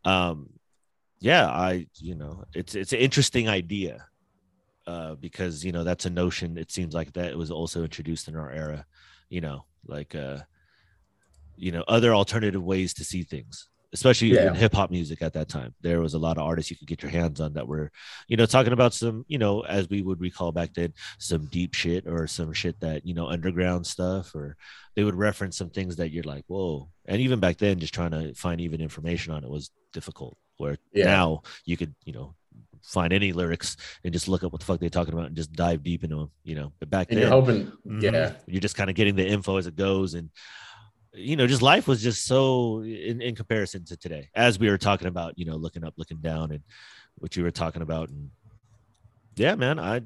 um, 0.03 0.49
yeah, 1.21 1.47
I, 1.47 1.87
you 1.95 2.15
know, 2.15 2.43
it's 2.53 2.75
it's 2.75 2.91
an 2.91 2.99
interesting 2.99 3.47
idea 3.47 4.05
uh, 4.85 5.15
because 5.15 5.63
you 5.63 5.71
know 5.71 5.85
that's 5.85 6.05
a 6.05 6.09
notion. 6.09 6.57
It 6.57 6.71
seems 6.71 6.93
like 6.93 7.13
that 7.13 7.37
was 7.37 7.51
also 7.51 7.83
introduced 7.83 8.27
in 8.27 8.35
our 8.35 8.51
era, 8.51 8.85
you 9.29 9.39
know, 9.39 9.63
like 9.85 10.13
uh, 10.13 10.39
you 11.59 11.71
know, 11.71 11.83
other 11.87 12.13
alternative 12.13 12.63
ways 12.63 12.93
to 12.95 13.03
see 13.03 13.23
things. 13.23 13.67
Especially 13.91 14.31
Yeah. 14.35 14.49
in 14.49 14.53
hip 14.53 14.73
hop 14.73 14.91
music 14.91 15.19
at 15.23 15.33
that 15.33 15.49
time, 15.49 15.73
there 15.81 15.99
was 15.99 16.13
a 16.13 16.19
lot 16.19 16.37
of 16.37 16.43
artists 16.43 16.69
you 16.69 16.77
could 16.77 16.87
get 16.87 17.01
your 17.01 17.09
hands 17.11 17.41
on 17.41 17.53
that 17.53 17.67
were 17.67 17.91
you 18.27 18.37
know, 18.37 18.45
talking 18.45 18.71
about 18.71 18.93
some, 18.93 19.25
you 19.27 19.39
know, 19.39 19.61
as 19.61 19.89
we 19.89 20.03
would 20.03 20.21
recall 20.21 20.51
back 20.51 20.75
then, 20.75 20.93
some 21.17 21.47
deep 21.47 21.73
shit 21.73 22.05
or 22.05 22.27
some 22.27 22.53
shit 22.53 22.79
that, 22.81 23.03
you 23.03 23.15
know, 23.15 23.27
underground 23.27 23.87
stuff, 23.87 24.35
or 24.35 24.55
they 24.95 25.03
would 25.03 25.15
reference 25.15 25.57
some 25.57 25.71
things 25.71 25.95
that 25.95 26.11
you're 26.11 26.23
like, 26.23 26.43
whoa. 26.45 26.87
And 27.07 27.19
even 27.19 27.39
back 27.39 27.57
then, 27.57 27.79
just 27.79 27.93
trying 27.95 28.11
to 28.11 28.35
find 28.35 28.61
even 28.61 28.79
information 28.79 29.33
on 29.33 29.43
it 29.43 29.49
was 29.49 29.71
difficult. 29.91 30.37
Where 30.57 30.77
Yeah. 30.93 31.05
now 31.05 31.41
you 31.65 31.75
could, 31.75 31.95
you 32.05 32.13
know, 32.13 32.35
find 32.83 33.11
any 33.11 33.33
lyrics 33.33 33.75
and 34.03 34.13
just 34.13 34.27
look 34.27 34.43
up 34.43 34.51
what 34.51 34.59
the 34.61 34.65
fuck 34.67 34.79
they're 34.79 34.89
talking 34.89 35.15
about 35.15 35.25
and 35.27 35.35
just 35.35 35.51
dive 35.53 35.81
deep 35.81 36.03
into 36.03 36.15
them, 36.15 36.31
you 36.43 36.53
know. 36.53 36.71
But 36.79 36.91
back 36.91 37.07
And 37.09 37.17
then, 37.17 37.23
you're 37.23 37.31
hoping, 37.31 37.71
mhm, 37.87 38.03
yeah, 38.03 38.33
you're 38.45 38.61
just 38.61 38.75
kind 38.75 38.89
of 38.91 38.95
getting 38.95 39.15
the 39.15 39.27
info 39.27 39.57
as 39.57 39.65
it 39.65 39.75
goes. 39.75 40.13
And 40.13 40.29
you 41.13 41.35
know, 41.35 41.47
just 41.47 41.61
life 41.61 41.87
was 41.87 42.01
just 42.01 42.25
so 42.25 42.81
in, 42.81 43.21
in 43.21 43.35
comparison 43.35 43.83
to 43.85 43.97
today, 43.97 44.29
as 44.35 44.59
we 44.59 44.69
were 44.69 44.77
talking 44.77 45.07
about, 45.07 45.37
you 45.37 45.45
know, 45.45 45.55
looking 45.55 45.83
up, 45.83 45.93
looking 45.97 46.17
down, 46.17 46.51
and 46.51 46.61
what 47.15 47.35
you 47.35 47.43
were 47.43 47.51
talking 47.51 47.81
about. 47.81 48.09
And 48.09 48.29
yeah, 49.35 49.55
man, 49.55 49.79
I 49.79 50.01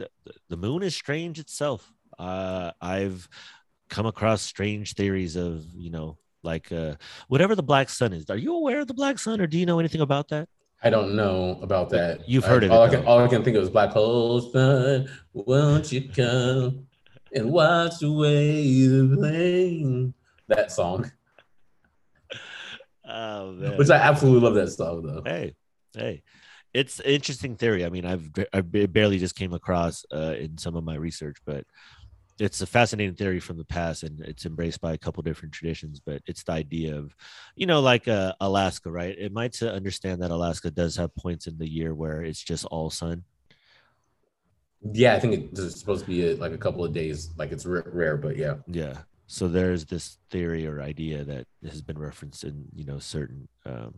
the 0.49 0.57
moon 0.57 0.83
is 0.83 0.95
strange 0.95 1.39
itself. 1.39 1.91
Uh, 2.17 2.71
I've 2.81 3.27
come 3.89 4.05
across 4.05 4.41
strange 4.41 4.93
theories 4.93 5.35
of, 5.35 5.65
you 5.75 5.89
know, 5.89 6.17
like 6.43 6.71
uh, 6.71 6.95
whatever 7.27 7.55
the 7.55 7.63
black 7.63 7.89
sun 7.89 8.13
is. 8.13 8.29
Are 8.29 8.37
you 8.37 8.55
aware 8.55 8.81
of 8.81 8.87
the 8.87 8.93
black 8.93 9.19
sun, 9.19 9.41
or 9.41 9.47
do 9.47 9.57
you 9.57 9.65
know 9.65 9.79
anything 9.79 10.01
about 10.01 10.29
that? 10.29 10.47
I 10.85 10.89
don't 10.89 11.15
know 11.15 11.59
about 11.61 11.89
that. 11.91 12.27
You've 12.27 12.43
heard 12.43 12.63
I, 12.63 12.67
of 12.67 12.71
all 12.73 12.83
it, 12.83 12.87
I, 12.87 12.95
can, 12.95 13.05
all 13.05 13.19
I 13.19 13.27
can 13.27 13.43
think 13.43 13.55
of 13.55 13.63
is 13.63 13.69
black 13.69 13.91
hole 13.91 14.41
sun. 14.41 15.09
Won't 15.31 15.91
you 15.91 16.09
come 16.09 16.87
and 17.33 17.51
watch 17.51 18.03
away 18.03 18.87
the 18.87 19.15
plane? 19.17 20.13
That 20.47 20.71
song, 20.71 21.11
Oh 23.05 23.51
man. 23.51 23.77
which 23.77 23.89
I 23.89 23.97
absolutely 23.97 24.41
love 24.41 24.55
that 24.55 24.69
song 24.69 25.03
though. 25.03 25.21
hey 25.25 25.55
hey 25.95 26.23
it's 26.73 26.99
an 26.99 27.05
interesting 27.05 27.55
theory 27.55 27.85
i 27.85 27.89
mean 27.89 28.05
i've 28.05 28.29
i 28.53 28.61
barely 28.61 29.19
just 29.19 29.35
came 29.35 29.53
across 29.53 30.05
uh, 30.13 30.33
in 30.39 30.57
some 30.57 30.75
of 30.75 30.83
my 30.83 30.95
research 30.95 31.37
but 31.45 31.65
it's 32.39 32.61
a 32.61 32.65
fascinating 32.65 33.13
theory 33.13 33.39
from 33.39 33.57
the 33.57 33.65
past 33.65 34.03
and 34.03 34.19
it's 34.21 34.45
embraced 34.45 34.79
by 34.81 34.93
a 34.93 34.97
couple 34.97 35.21
different 35.21 35.53
traditions 35.53 35.99
but 35.99 36.21
it's 36.25 36.43
the 36.43 36.51
idea 36.53 36.95
of 36.95 37.13
you 37.55 37.65
know 37.67 37.81
like 37.81 38.07
uh, 38.07 38.33
alaska 38.39 38.89
right 38.89 39.15
it 39.19 39.31
might 39.33 39.51
to 39.53 39.71
understand 39.71 40.21
that 40.21 40.31
alaska 40.31 40.71
does 40.71 40.95
have 40.95 41.13
points 41.15 41.45
in 41.45 41.57
the 41.57 41.69
year 41.69 41.93
where 41.93 42.23
it's 42.23 42.41
just 42.41 42.65
all 42.65 42.89
sun 42.89 43.23
Yeah, 44.81 45.15
I 45.15 45.19
think 45.19 45.51
it's 45.51 45.79
supposed 45.79 46.03
to 46.05 46.09
be 46.11 46.27
a, 46.31 46.35
like 46.35 46.51
a 46.51 46.57
couple 46.57 46.83
of 46.83 46.91
days, 46.91 47.29
like 47.37 47.51
it's 47.53 47.65
rare, 47.65 47.87
rare 47.87 48.17
but 48.17 48.35
yeah. 48.35 48.55
yeah 48.67 48.97
so 49.27 49.47
there's 49.47 49.85
this 49.85 50.17
theory 50.29 50.67
or 50.67 50.81
idea 50.81 51.23
that 51.23 51.45
has 51.63 51.81
been 51.81 51.97
referenced 51.97 52.43
in 52.43 52.65
you 52.73 52.85
know 52.85 52.99
certain 52.99 53.47
um, 53.65 53.95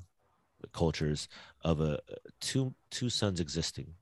cultures 0.74 1.28
of 1.64 1.82
a 1.82 2.00
two 2.42 2.74
two 2.92 3.10
suns 3.10 3.40
existing 3.40 3.94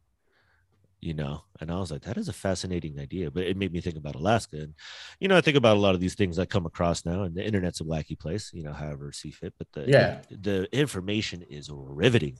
you 1.02 1.14
know 1.14 1.44
and 1.60 1.70
i 1.70 1.76
was 1.78 1.92
like 1.92 2.02
that 2.04 2.18
is 2.18 2.30
a 2.30 2.34
fascinating 2.34 2.98
idea 3.00 3.30
but 3.30 3.44
it 3.44 3.58
made 3.58 3.74
me 3.74 3.82
think 3.82 3.98
about 3.98 4.16
alaska 4.16 4.56
and 4.56 4.74
you 5.20 5.28
know 5.28 5.36
i 5.36 5.42
think 5.42 5.58
about 5.58 5.76
a 5.76 5.80
lot 5.80 5.94
of 5.94 6.00
these 6.00 6.16
things 6.16 6.40
i 6.40 6.46
come 6.46 6.66
across 6.66 7.06
now 7.06 7.24
and 7.24 7.36
the 7.36 7.44
internet's 7.46 7.82
a 7.82 7.84
wacky 7.84 8.18
place 8.18 8.52
you 8.54 8.64
know 8.64 8.72
however 8.72 9.12
see 9.12 9.30
fit 9.30 9.54
but 9.58 9.68
the 9.74 9.90
Yeah. 9.90 10.16
the 10.30 10.68
information 10.72 11.42
is 11.42 11.70
riveting 11.72 12.38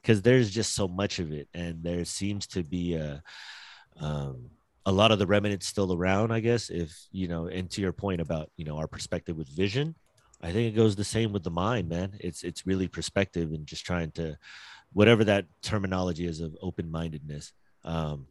because 0.00 0.22
there's 0.22 0.50
just 0.50 0.74
so 0.74 0.88
much 0.88 1.18
of 1.18 1.30
it 1.30 1.48
and 1.52 1.82
there 1.82 2.04
seems 2.06 2.46
to 2.46 2.62
be 2.62 2.94
a 2.94 3.22
um 4.00 4.50
a 4.86 4.92
lot 4.92 5.10
of 5.12 5.18
the 5.18 5.26
remnants 5.26 5.66
still 5.66 5.92
around 5.92 6.32
i 6.32 6.40
guess 6.40 6.70
if 6.70 7.06
you 7.12 7.28
know 7.28 7.46
and 7.46 7.70
to 7.70 7.80
your 7.80 7.92
point 7.92 8.20
about 8.20 8.50
you 8.56 8.64
know 8.64 8.78
our 8.78 8.86
perspective 8.86 9.36
with 9.36 9.48
vision 9.48 9.94
i 10.42 10.50
think 10.50 10.72
it 10.72 10.76
goes 10.76 10.96
the 10.96 11.04
same 11.04 11.32
with 11.32 11.42
the 11.42 11.50
mind 11.50 11.88
man. 11.88 12.16
It's 12.20 12.42
it's 12.42 12.66
really 12.66 12.88
perspective 12.88 13.52
and 13.52 13.66
just 13.66 13.84
trying 13.84 14.12
to 14.12 14.38
whatever 14.92 15.24
that 15.24 15.46
terminology 15.62 16.26
is 16.26 16.40
of 16.40 16.56
open-mindedness 16.62 17.52
um 17.84 18.26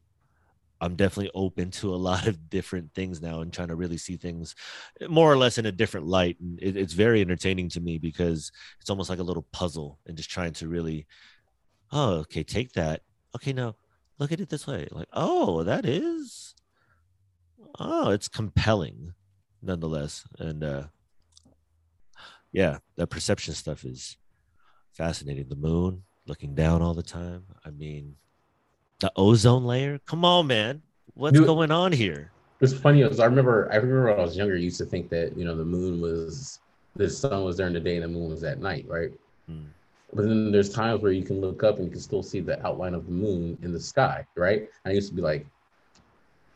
i'm 0.81 0.95
definitely 0.95 1.31
open 1.33 1.71
to 1.71 1.93
a 1.93 1.97
lot 2.09 2.27
of 2.27 2.49
different 2.49 2.93
things 2.93 3.21
now 3.21 3.41
and 3.41 3.51
trying 3.51 3.69
to 3.69 3.75
really 3.75 3.97
see 3.97 4.17
things 4.17 4.55
more 5.09 5.31
or 5.31 5.37
less 5.37 5.57
in 5.57 5.65
a 5.65 5.71
different 5.71 6.05
light. 6.05 6.37
And 6.39 6.59
it, 6.61 6.77
it's 6.77 6.93
very 6.93 7.21
entertaining 7.21 7.69
to 7.69 7.81
me 7.81 7.97
because 7.97 8.51
it's 8.79 8.89
almost 8.89 9.09
like 9.09 9.19
a 9.19 9.23
little 9.23 9.45
puzzle 9.51 9.99
and 10.05 10.17
just 10.17 10.29
trying 10.29 10.53
to 10.53 10.67
really 10.67 11.07
oh 11.91 12.15
okay 12.19 12.43
take 12.43 12.73
that. 12.73 13.01
Okay 13.35 13.53
now 13.53 13.75
look 14.19 14.31
at 14.31 14.39
it 14.39 14.49
this 14.49 14.67
way. 14.67 14.87
Like 14.91 15.09
oh 15.13 15.63
that 15.63 15.85
is 15.85 16.44
oh 17.79 18.09
it's 18.09 18.27
compelling 18.27 19.13
nonetheless 19.61 20.25
and 20.39 20.63
uh 20.63 20.83
yeah 22.51 22.77
that 22.95 23.07
perception 23.07 23.53
stuff 23.53 23.83
is 23.83 24.17
fascinating 24.93 25.47
the 25.49 25.55
moon 25.55 26.03
looking 26.27 26.55
down 26.55 26.81
all 26.81 26.93
the 26.93 27.03
time 27.03 27.43
i 27.65 27.69
mean 27.69 28.15
the 28.99 29.11
ozone 29.15 29.65
layer 29.65 29.99
come 30.05 30.23
on 30.23 30.47
man 30.47 30.81
what's 31.13 31.37
Dude. 31.37 31.45
going 31.45 31.71
on 31.71 31.91
here 31.91 32.31
It's 32.61 32.73
funny 32.73 33.03
because 33.03 33.19
I 33.19 33.25
remember 33.25 33.67
I 33.71 33.75
remember 33.75 34.05
when 34.09 34.19
I 34.19 34.23
was 34.23 34.37
younger, 34.37 34.55
I 34.55 34.59
used 34.59 34.77
to 34.77 34.85
think 34.85 35.09
that 35.09 35.37
you 35.37 35.43
know 35.43 35.55
the 35.55 35.65
moon 35.65 35.99
was 35.99 36.59
the 36.95 37.09
sun 37.09 37.43
was 37.43 37.57
during 37.57 37.73
the 37.73 37.79
day 37.81 37.95
and 37.97 38.03
the 38.03 38.07
moon 38.07 38.29
was 38.29 38.43
at 38.43 38.59
night, 38.59 38.85
right? 38.87 39.11
Hmm. 39.47 39.65
But 40.13 40.23
then 40.25 40.51
there's 40.53 40.71
times 40.71 41.01
where 41.01 41.11
you 41.11 41.23
can 41.23 41.41
look 41.41 41.63
up 41.63 41.75
and 41.77 41.85
you 41.85 41.91
can 41.91 41.99
still 41.99 42.23
see 42.23 42.39
the 42.39 42.65
outline 42.65 42.93
of 42.93 43.05
the 43.05 43.11
moon 43.11 43.57
in 43.61 43.73
the 43.73 43.79
sky, 43.79 44.25
right? 44.37 44.61
And 44.85 44.91
I 44.91 44.95
used 44.95 45.09
to 45.09 45.15
be 45.15 45.21
like, 45.21 45.45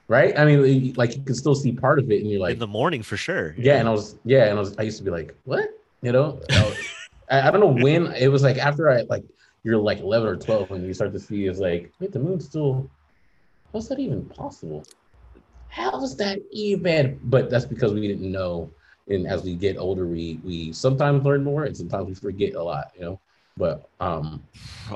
right? 0.10 0.38
I 0.38 0.44
mean, 0.44 0.94
like 0.96 1.16
you 1.16 1.24
can 1.24 1.36
still 1.36 1.56
see 1.56 1.72
part 1.72 2.00
of 2.00 2.12
it, 2.12 2.22
and 2.22 2.30
you're 2.30 2.42
like, 2.42 2.54
in 2.54 2.60
the 2.60 2.68
morning 2.68 3.02
for 3.02 3.16
sure 3.16 3.56
yeah. 3.58 3.80
And 3.80 3.88
I 3.88 3.92
was, 3.92 4.18
yeah, 4.26 4.46
and 4.50 4.58
I 4.58 4.60
was, 4.60 4.76
I 4.78 4.82
used 4.82 4.98
to 4.98 5.04
be 5.06 5.12
like, 5.12 5.34
what? 5.46 5.70
You 6.02 6.12
know, 6.12 6.42
I, 6.52 6.64
was- 6.66 6.78
I, 7.30 7.48
I 7.48 7.52
don't 7.52 7.62
know 7.62 7.84
when 7.84 8.08
it 8.14 8.28
was 8.28 8.44
like 8.44 8.58
after 8.58 8.90
I 8.90 9.04
like 9.04 9.24
you're 9.64 9.78
like 9.78 10.00
11 10.00 10.28
or 10.28 10.36
12 10.36 10.70
when 10.70 10.84
you 10.86 10.94
start 10.94 11.14
to 11.14 11.20
see 11.20 11.46
is 11.46 11.60
like, 11.60 11.94
wait, 12.02 12.12
the 12.12 12.20
moon's 12.20 12.46
still. 12.46 12.90
How's 13.72 13.88
that 13.90 14.00
even 14.00 14.26
possible? 14.26 14.84
How 15.70 16.02
is 16.04 16.16
that 16.18 16.40
even? 16.52 17.20
But 17.24 17.50
that's 17.52 17.66
because 17.66 17.94
we 17.94 18.08
didn't 18.08 18.32
know. 18.32 18.72
And 19.08 19.28
as 19.28 19.44
we 19.44 19.56
get 19.56 19.78
older, 19.78 20.08
we 20.08 20.40
we 20.44 20.74
sometimes 20.74 21.24
learn 21.24 21.44
more, 21.44 21.66
and 21.66 21.76
sometimes 21.78 22.08
we 22.08 22.16
forget 22.16 22.56
a 22.56 22.64
lot. 22.64 22.92
You 22.96 23.02
know. 23.02 23.22
But 23.60 23.90
um, 24.00 24.42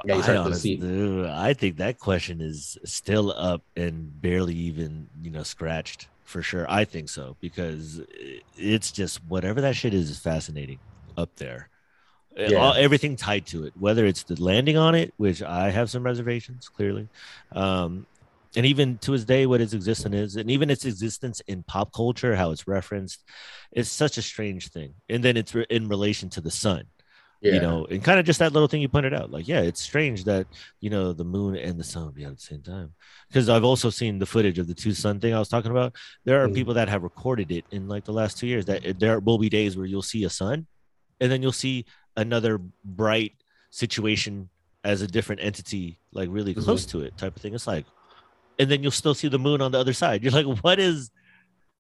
Yeah, 0.06 0.16
I, 0.16 0.22
start 0.22 0.36
to 0.38 0.42
honest- 0.44 0.62
see- 0.62 0.78
dude, 0.78 1.28
I 1.28 1.54
think 1.54 1.78
that 1.78 2.00
question 2.00 2.42
is 2.42 2.78
still 2.86 3.32
up 3.32 3.62
and 3.76 3.96
barely 4.22 4.56
even 4.56 5.10
you 5.22 5.30
know 5.32 5.44
scratched 5.44 6.08
for 6.24 6.42
sure. 6.42 6.66
I 6.70 6.86
think 6.86 7.10
so 7.10 7.36
because 7.42 8.02
it's 8.58 8.92
just 8.92 9.24
whatever 9.26 9.60
that 9.62 9.76
shit 9.76 9.94
is 9.94 10.10
is 10.10 10.20
fascinating 10.20 10.80
up 11.18 11.30
there. 11.36 11.70
Yeah. 12.36 12.58
all, 12.58 12.74
everything 12.74 13.16
tied 13.16 13.46
to 13.48 13.66
it 13.66 13.74
whether 13.78 14.08
it's 14.08 14.24
the 14.24 14.42
landing 14.42 14.76
on 14.76 14.96
it 14.96 15.14
which 15.18 15.44
i 15.44 15.70
have 15.70 15.92
some 15.92 16.02
reservations 16.04 16.68
clearly 16.68 17.08
um 17.52 18.08
and 18.56 18.66
even 18.66 18.98
to 19.06 19.12
this 19.12 19.24
day 19.24 19.46
what 19.46 19.62
its 19.62 19.74
existence 19.74 20.16
is 20.16 20.36
and 20.36 20.50
even 20.50 20.72
its 20.72 20.84
existence 20.84 21.42
in 21.48 21.62
pop 21.62 21.94
culture 21.94 22.36
how 22.36 22.50
it's 22.50 22.68
referenced 22.68 23.24
is 23.72 23.92
such 23.92 24.18
a 24.18 24.22
strange 24.24 24.70
thing. 24.70 24.96
And 25.10 25.24
then 25.24 25.38
it's 25.38 25.54
re- 25.54 25.68
in 25.70 25.88
relation 25.88 26.30
to 26.32 26.42
the 26.42 26.50
sun 26.52 26.86
yeah, 27.44 27.54
you 27.56 27.60
know, 27.60 27.86
and 27.86 28.04
kind 28.04 28.20
of 28.20 28.26
just 28.26 28.40
that 28.40 28.54
little 28.54 28.68
thing 28.68 28.82
you 28.82 28.88
pointed 28.90 29.14
out. 29.14 29.30
Like, 29.30 29.48
yeah, 29.48 29.62
it's 29.62 29.82
strange 29.82 30.24
that 30.24 30.48
you 30.80 30.90
know 30.90 31.14
the 31.14 31.26
moon 31.26 31.56
and 31.56 31.80
the 31.80 31.84
sun 31.84 32.06
would 32.06 32.16
be 32.16 32.26
out 32.26 32.32
at 32.32 32.38
the 32.38 32.44
same 32.44 32.62
time. 32.64 32.94
Because 33.30 33.50
I've 33.50 33.64
also 33.64 33.90
seen 33.90 34.18
the 34.18 34.26
footage 34.26 34.58
of 34.60 34.68
the 34.68 34.74
two 34.74 34.94
sun 34.94 35.20
thing 35.20 35.34
I 35.34 35.40
was 35.40 35.50
talking 35.50 35.72
about. 35.72 35.96
There 36.26 36.42
are 36.44 36.48
Mhm. 36.48 36.56
people 36.56 36.74
that 36.76 36.90
have 36.90 37.04
recorded 37.04 37.52
it 37.52 37.66
in 37.72 37.88
like 37.88 38.06
the 38.06 38.14
last 38.14 38.38
two 38.38 38.48
years. 38.48 38.66
That 38.66 38.98
there 39.00 39.20
will 39.20 39.38
be 39.38 39.50
days 39.50 39.76
where 39.78 39.86
you'll 39.86 40.02
see 40.02 40.24
a 40.24 40.30
sun, 40.30 40.68
and 41.20 41.32
then 41.32 41.42
you'll 41.44 41.52
see 41.52 41.86
another 42.16 42.62
bright 42.84 43.34
situation 43.72 44.50
as 44.84 45.02
a 45.02 45.08
different 45.08 45.42
entity, 45.44 46.00
like 46.12 46.30
really 46.32 46.54
Mhm. 46.54 46.64
close 46.64 46.86
to 46.88 47.02
it, 47.02 47.18
type 47.18 47.36
of 47.36 47.42
thing. 47.42 47.54
It's 47.56 47.68
like, 47.68 47.86
and 48.60 48.70
then 48.70 48.84
you'll 48.84 48.92
still 48.92 49.16
see 49.16 49.28
the 49.30 49.40
moon 49.40 49.62
on 49.62 49.72
the 49.72 49.80
other 49.80 49.94
side. 49.94 50.22
You're 50.24 50.32
like, 50.32 50.46
what 50.64 50.80
is, 50.80 51.10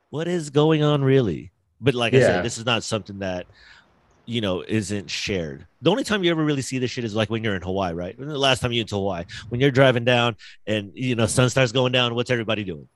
what 0.10 0.28
is 0.28 0.50
going 0.50 0.84
on, 0.84 1.04
really? 1.04 1.52
But 1.82 1.96
like 1.96 2.14
I 2.14 2.20
said, 2.28 2.46
this 2.46 2.58
is 2.58 2.66
not 2.66 2.84
something 2.84 3.20
that 3.20 3.46
you 4.26 4.42
know 4.42 4.64
isn't 4.68 5.10
shared. 5.10 5.68
The 5.82 5.90
only 5.92 6.04
time 6.04 6.24
you 6.24 6.32
ever 6.32 6.44
really 6.44 6.62
see 6.62 6.80
this 6.80 6.92
shit 6.92 7.04
is 7.04 7.14
like 7.16 7.30
when 7.30 7.44
you're 7.44 7.56
in 7.56 7.62
Hawaii, 7.62 7.94
right? 7.94 8.18
When 8.18 8.28
the 8.28 8.38
last 8.38 8.60
time 8.62 8.72
you 8.72 8.80
went 8.80 8.90
to 8.90 8.96
Hawaii, 8.96 9.26
when 9.50 9.60
you're 9.60 9.72
driving 9.72 10.06
down 10.06 10.36
and 10.66 10.92
you 10.94 11.16
know 11.16 11.26
sun 11.26 11.50
starts 11.50 11.72
going 11.72 11.92
down, 11.92 12.16
what's 12.16 12.32
everybody 12.32 12.64
doing? 12.64 12.88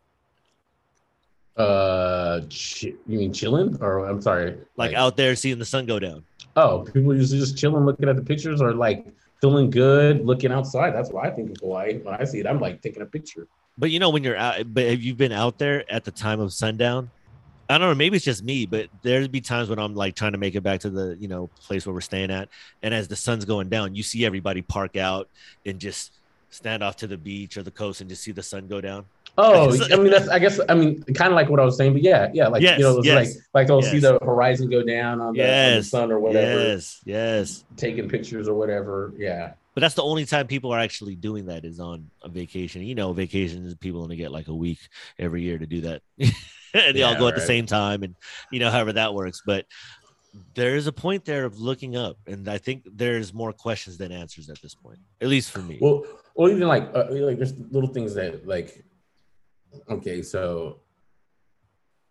uh, 1.58 2.42
chi- 2.50 2.94
you 3.08 3.18
mean 3.20 3.34
chilling, 3.34 3.76
or 3.82 4.06
I'm 4.06 4.22
sorry, 4.22 4.58
Like 4.76 4.94
out 4.94 5.18
there 5.18 5.36
seeing 5.36 5.58
the 5.58 5.66
sun 5.66 5.86
go 5.86 6.00
down. 6.00 6.24
Oh, 6.56 6.84
people 6.94 7.16
usually 7.16 7.40
just 7.40 7.58
chilling, 7.58 7.84
looking 7.86 8.08
at 8.08 8.16
the 8.16 8.22
pictures, 8.22 8.62
or 8.62 8.74
like 8.74 9.08
feeling 9.42 9.70
good, 9.70 10.26
looking 10.26 10.52
outside. 10.52 10.92
That's 10.94 11.10
why 11.10 11.28
I 11.28 11.32
think 11.32 11.52
of 11.52 11.58
Hawaii. 11.58 11.98
When 11.98 12.14
I 12.14 12.24
see 12.26 12.40
it, 12.40 12.48
I'm 12.48 12.60
like 12.60 12.82
taking 12.82 13.02
a 13.02 13.06
picture. 13.06 13.48
But 13.78 13.92
you 13.92 14.00
know 14.00 14.10
when 14.10 14.24
you're 14.24 14.38
out, 14.38 14.74
but 14.74 14.86
have 14.86 15.02
you 15.02 15.14
been 15.16 15.32
out 15.32 15.58
there 15.60 15.84
at 15.92 16.04
the 16.04 16.12
time 16.12 16.40
of 16.40 16.54
sundown? 16.54 17.10
I 17.70 17.78
don't 17.78 17.89
know. 17.89 17.95
Maybe 17.95 18.15
it's 18.15 18.26
just 18.26 18.43
me, 18.43 18.65
but 18.65 18.88
there'd 19.01 19.32
be 19.32 19.41
times 19.41 19.70
when 19.70 19.80
I'm 19.80 19.93
like 19.93 20.15
trying 20.15 20.32
to 20.32 20.38
make 20.38 20.55
it 20.55 20.61
back 20.61 20.80
to 20.82 20.89
the 20.89 21.18
you 21.20 21.28
know 21.28 21.49
place 21.61 21.86
where 21.86 21.93
we're 21.93 22.01
staying 22.01 22.32
at, 22.32 22.49
and 22.82 22.93
as 22.93 23.07
the 23.07 23.15
sun's 23.15 23.45
going 23.45 23.70
down, 23.70 23.95
you 23.95 24.03
see 24.03 24.26
everybody 24.26 24.61
park 24.61 24.95
out 24.95 25.30
and 25.65 25.80
just 25.80 26.13
stand 26.49 26.82
off 26.82 26.95
to 26.97 27.07
the 27.07 27.18
beach 27.18 27.57
or 27.57 27.63
the 27.63 27.72
coast 27.72 27.99
and 28.01 28.09
just 28.09 28.24
see 28.24 28.32
the 28.32 28.43
sun 28.43 28.68
go 28.68 28.80
down. 28.80 29.05
Oh, 29.39 29.72
I 29.91 29.97
mean, 29.97 30.09
that's 30.09 30.28
I 30.30 30.39
guess 30.39 30.59
I 30.68 30.74
mean 30.74 31.03
kind 31.13 31.32
of 31.32 31.36
like 31.36 31.49
what 31.49 31.59
I 31.59 31.63
was 31.65 31.78
saying, 31.78 31.93
but 31.93 32.01
yeah, 32.01 32.30
yeah, 32.34 32.47
like 32.47 32.63
Yes, 32.63 32.80
you 32.80 32.86
know, 32.86 33.01
yes, 33.03 33.15
like 33.15 33.43
like 33.53 33.68
they'll 33.68 33.84
see 33.84 33.99
the 33.99 34.18
horizon 34.20 34.68
go 34.70 34.82
down 34.84 35.22
on 35.22 35.34
the, 35.34 35.43
on 35.43 35.76
the 35.78 35.84
sun 35.84 36.11
or 36.11 36.20
whatever, 36.20 36.70
Yes, 36.70 37.01
yes. 37.05 37.63
taking 37.76 38.09
pictures 38.09 38.47
or 38.47 38.55
whatever. 38.55 39.13
Yeah, 39.15 39.51
But 39.76 39.82
that's 39.82 39.93
the 39.93 40.01
only 40.01 40.26
time 40.26 40.47
people 40.47 40.72
are 40.74 40.80
actually 40.80 41.15
doing 41.15 41.45
that 41.47 41.65
is 41.65 41.80
on 41.80 42.09
a 42.24 42.30
vacation. 42.30 42.82
You 42.82 42.95
know, 42.95 43.13
vacations 43.13 43.76
people 43.76 44.01
only 44.01 44.15
get 44.15 44.32
like 44.32 44.47
a 44.47 44.55
week 44.55 44.80
every 45.20 45.43
year 45.43 45.59
to 45.59 45.68
do 45.68 45.82
that, 45.82 46.01
and 46.86 46.96
they 46.96 47.04
all 47.04 47.14
Yeah, 47.14 47.20
go 47.20 47.28
at 47.28 47.36
the 47.36 47.42
same 47.42 47.66
time, 47.66 48.04
and 48.04 48.16
you 48.52 48.60
know, 48.60 48.70
however 48.70 48.94
that 48.94 49.14
works. 49.14 49.42
But 49.46 49.66
there 50.56 50.76
is 50.76 50.88
a 50.88 50.92
point 50.92 51.26
there 51.26 51.46
of 51.46 51.60
looking 51.60 51.96
up, 51.96 52.18
and 52.28 52.48
I 52.48 52.58
think 52.58 52.84
there's 52.86 53.34
more 53.34 53.54
questions 53.54 53.98
than 53.98 54.12
answers 54.12 54.50
at 54.50 54.62
this 54.62 54.76
point, 54.76 55.00
at 55.22 55.28
least 55.28 55.52
for 55.52 55.60
me. 55.60 55.78
well, 55.82 56.04
or 56.36 56.50
even 56.50 56.68
like 56.68 56.90
uh, 56.94 57.06
like 57.10 57.38
there's 57.38 57.58
little 57.72 57.90
things 57.90 58.14
that 58.16 58.48
like, 58.48 58.84
okay, 59.90 60.22
so, 60.22 60.80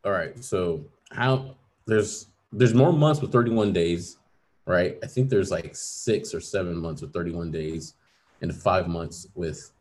all 0.05 0.12
right, 0.12 0.43
so 0.43 0.85
how 1.12 1.57
there's 1.87 2.27
there's 2.53 2.75
more 2.75 2.93
months 2.93 3.21
with 3.21 3.33
31 3.33 3.73
days, 3.73 4.19
right? 4.67 4.99
I 5.03 5.07
think 5.07 5.29
there's 5.29 5.51
like 5.51 5.71
six 5.75 6.35
or 6.35 6.41
seven 6.41 6.77
months 6.77 7.03
with 7.03 7.12
31 7.12 7.51
days, 7.51 7.95
and 8.41 8.55
five 8.55 8.89
months 8.89 9.27
with 9.35 9.73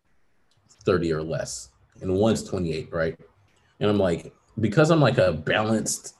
30 0.84 1.14
or 1.14 1.24
less, 1.24 1.70
and 2.02 2.14
one's 2.14 2.44
28, 2.44 2.92
right? 2.92 3.18
And 3.80 3.90
I'm 3.90 3.98
like, 3.98 4.34
because 4.60 4.91
I'm 4.91 5.01
like 5.01 5.18
a 5.18 5.34
balanced 5.34 6.16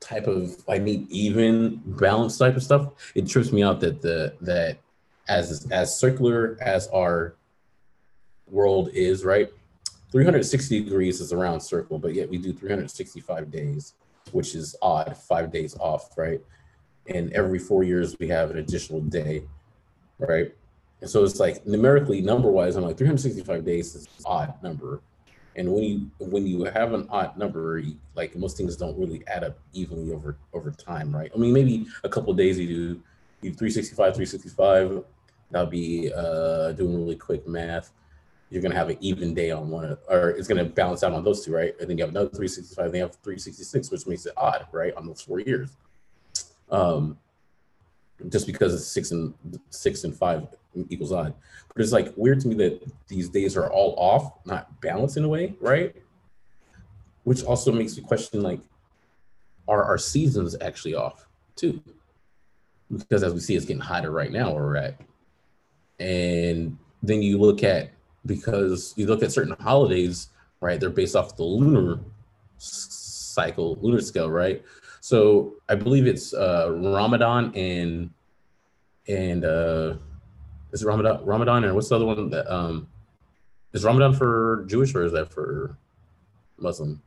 type 0.00 0.26
of 0.26 0.62
I 0.68 0.78
need 0.78 1.10
even 1.10 1.80
balanced 1.84 2.38
type 2.38 2.56
of 2.56 2.62
stuff, 2.62 2.92
it 3.14 3.26
trips 3.26 3.52
me 3.52 3.62
out 3.62 3.80
that 3.80 4.02
the 4.02 4.34
that 4.40 4.78
as 5.28 5.66
as 5.70 5.98
circular 5.98 6.58
as 6.60 6.88
our 6.88 7.34
world 8.50 8.90
is, 8.92 9.24
right? 9.24 9.50
360 10.12 10.84
degrees 10.84 11.20
is 11.20 11.32
a 11.32 11.36
round 11.36 11.60
circle, 11.62 11.98
but 11.98 12.14
yet 12.14 12.28
we 12.28 12.38
do 12.38 12.52
365 12.52 13.50
days, 13.50 13.94
which 14.30 14.54
is 14.54 14.76
odd, 14.80 15.16
five 15.16 15.50
days 15.50 15.76
off, 15.80 16.16
right? 16.16 16.40
And 17.08 17.32
every 17.32 17.58
four 17.58 17.82
years 17.82 18.16
we 18.20 18.28
have 18.28 18.50
an 18.50 18.58
additional 18.58 19.00
day, 19.00 19.42
right? 20.18 20.54
And 21.00 21.10
so 21.10 21.24
it's 21.24 21.40
like 21.40 21.66
numerically, 21.66 22.20
number 22.20 22.50
wise, 22.50 22.76
I'm 22.76 22.84
like 22.84 22.96
365 22.96 23.64
days 23.64 23.94
is 23.96 24.08
odd 24.24 24.54
number. 24.62 25.00
And 25.56 25.72
when 25.72 25.84
you 25.84 26.10
when 26.18 26.46
you 26.46 26.64
have 26.64 26.92
an 26.94 27.06
odd 27.10 27.36
number, 27.36 27.82
like 28.14 28.34
most 28.36 28.56
things 28.56 28.76
don't 28.76 28.98
really 28.98 29.22
add 29.26 29.44
up 29.44 29.58
evenly 29.72 30.12
over 30.12 30.36
over 30.52 30.70
time, 30.70 31.14
right? 31.14 31.30
I 31.34 31.38
mean, 31.38 31.52
maybe 31.52 31.86
a 32.02 32.08
couple 32.08 32.32
days 32.34 32.58
you 32.58 32.66
do 32.66 33.02
you 33.44 33.52
365, 33.52 34.14
365. 34.14 35.04
That'll 35.50 35.66
be 35.68 36.10
uh, 36.12 36.72
doing 36.72 36.96
really 36.96 37.16
quick 37.16 37.46
math. 37.46 37.92
You're 38.50 38.62
gonna 38.62 38.74
have 38.74 38.90
an 38.90 38.96
even 39.00 39.34
day 39.34 39.50
on 39.50 39.70
one, 39.70 39.96
or 40.08 40.30
it's 40.30 40.48
gonna 40.48 40.64
balance 40.64 41.02
out 41.02 41.12
on 41.12 41.22
those 41.22 41.44
two, 41.44 41.54
right? 41.54 41.74
And 41.80 41.88
then 41.88 41.98
you 41.98 42.04
have 42.04 42.10
another 42.10 42.30
365. 42.30 42.86
Then 42.86 42.94
you 42.94 43.02
have 43.02 43.14
366, 43.16 43.90
which 43.90 44.06
makes 44.06 44.26
it 44.26 44.32
odd, 44.36 44.66
right, 44.72 44.94
on 44.94 45.06
those 45.06 45.20
four 45.20 45.40
years. 45.40 45.76
Um, 46.70 47.18
just 48.28 48.46
because 48.46 48.74
it's 48.74 48.86
six 48.86 49.10
and 49.10 49.34
six 49.70 50.04
and 50.04 50.16
five 50.16 50.46
equals 50.88 51.12
odd. 51.12 51.34
But 51.74 51.82
it's 51.82 51.92
like 51.92 52.12
weird 52.16 52.40
to 52.40 52.48
me 52.48 52.54
that 52.56 52.82
these 53.08 53.28
days 53.28 53.56
are 53.56 53.70
all 53.70 53.94
off, 53.96 54.32
not 54.44 54.80
balanced 54.80 55.16
in 55.16 55.24
a 55.24 55.28
way, 55.28 55.54
right? 55.60 55.94
Which 57.24 57.42
also 57.44 57.72
makes 57.72 57.96
you 57.96 58.02
question 58.02 58.42
like, 58.42 58.60
are 59.66 59.82
our 59.82 59.98
seasons 59.98 60.56
actually 60.60 60.94
off 60.94 61.26
too? 61.56 61.82
Because 62.94 63.22
as 63.22 63.32
we 63.32 63.40
see, 63.40 63.56
it's 63.56 63.64
getting 63.64 63.82
hotter 63.82 64.10
right 64.10 64.30
now 64.30 64.52
where 64.52 64.62
we're 64.62 64.76
at. 64.76 65.00
And 65.98 66.76
then 67.02 67.22
you 67.22 67.38
look 67.38 67.62
at 67.62 67.90
because 68.26 68.94
you 68.96 69.06
look 69.06 69.22
at 69.22 69.32
certain 69.32 69.56
holidays, 69.58 70.28
right? 70.60 70.78
They're 70.78 70.90
based 70.90 71.16
off 71.16 71.36
the 71.36 71.44
lunar 71.44 71.98
cycle, 72.58 73.78
lunar 73.80 74.00
scale, 74.00 74.30
right? 74.30 74.62
So 75.04 75.56
I 75.68 75.74
believe 75.74 76.06
it's 76.06 76.32
uh, 76.32 76.70
Ramadan 76.72 77.54
and 77.54 78.08
and 79.06 79.44
uh, 79.44 79.96
is 80.72 80.82
it 80.82 80.86
Ramadan 80.86 81.22
Ramadan 81.26 81.64
and 81.64 81.74
what's 81.74 81.90
the 81.90 81.96
other 81.96 82.06
one 82.06 82.30
that 82.30 82.50
um 82.50 82.88
is 83.74 83.84
Ramadan 83.84 84.14
for 84.14 84.64
Jewish 84.66 84.94
or 84.94 85.04
is 85.04 85.12
that 85.12 85.30
for 85.30 85.76
Muslim? 86.56 87.02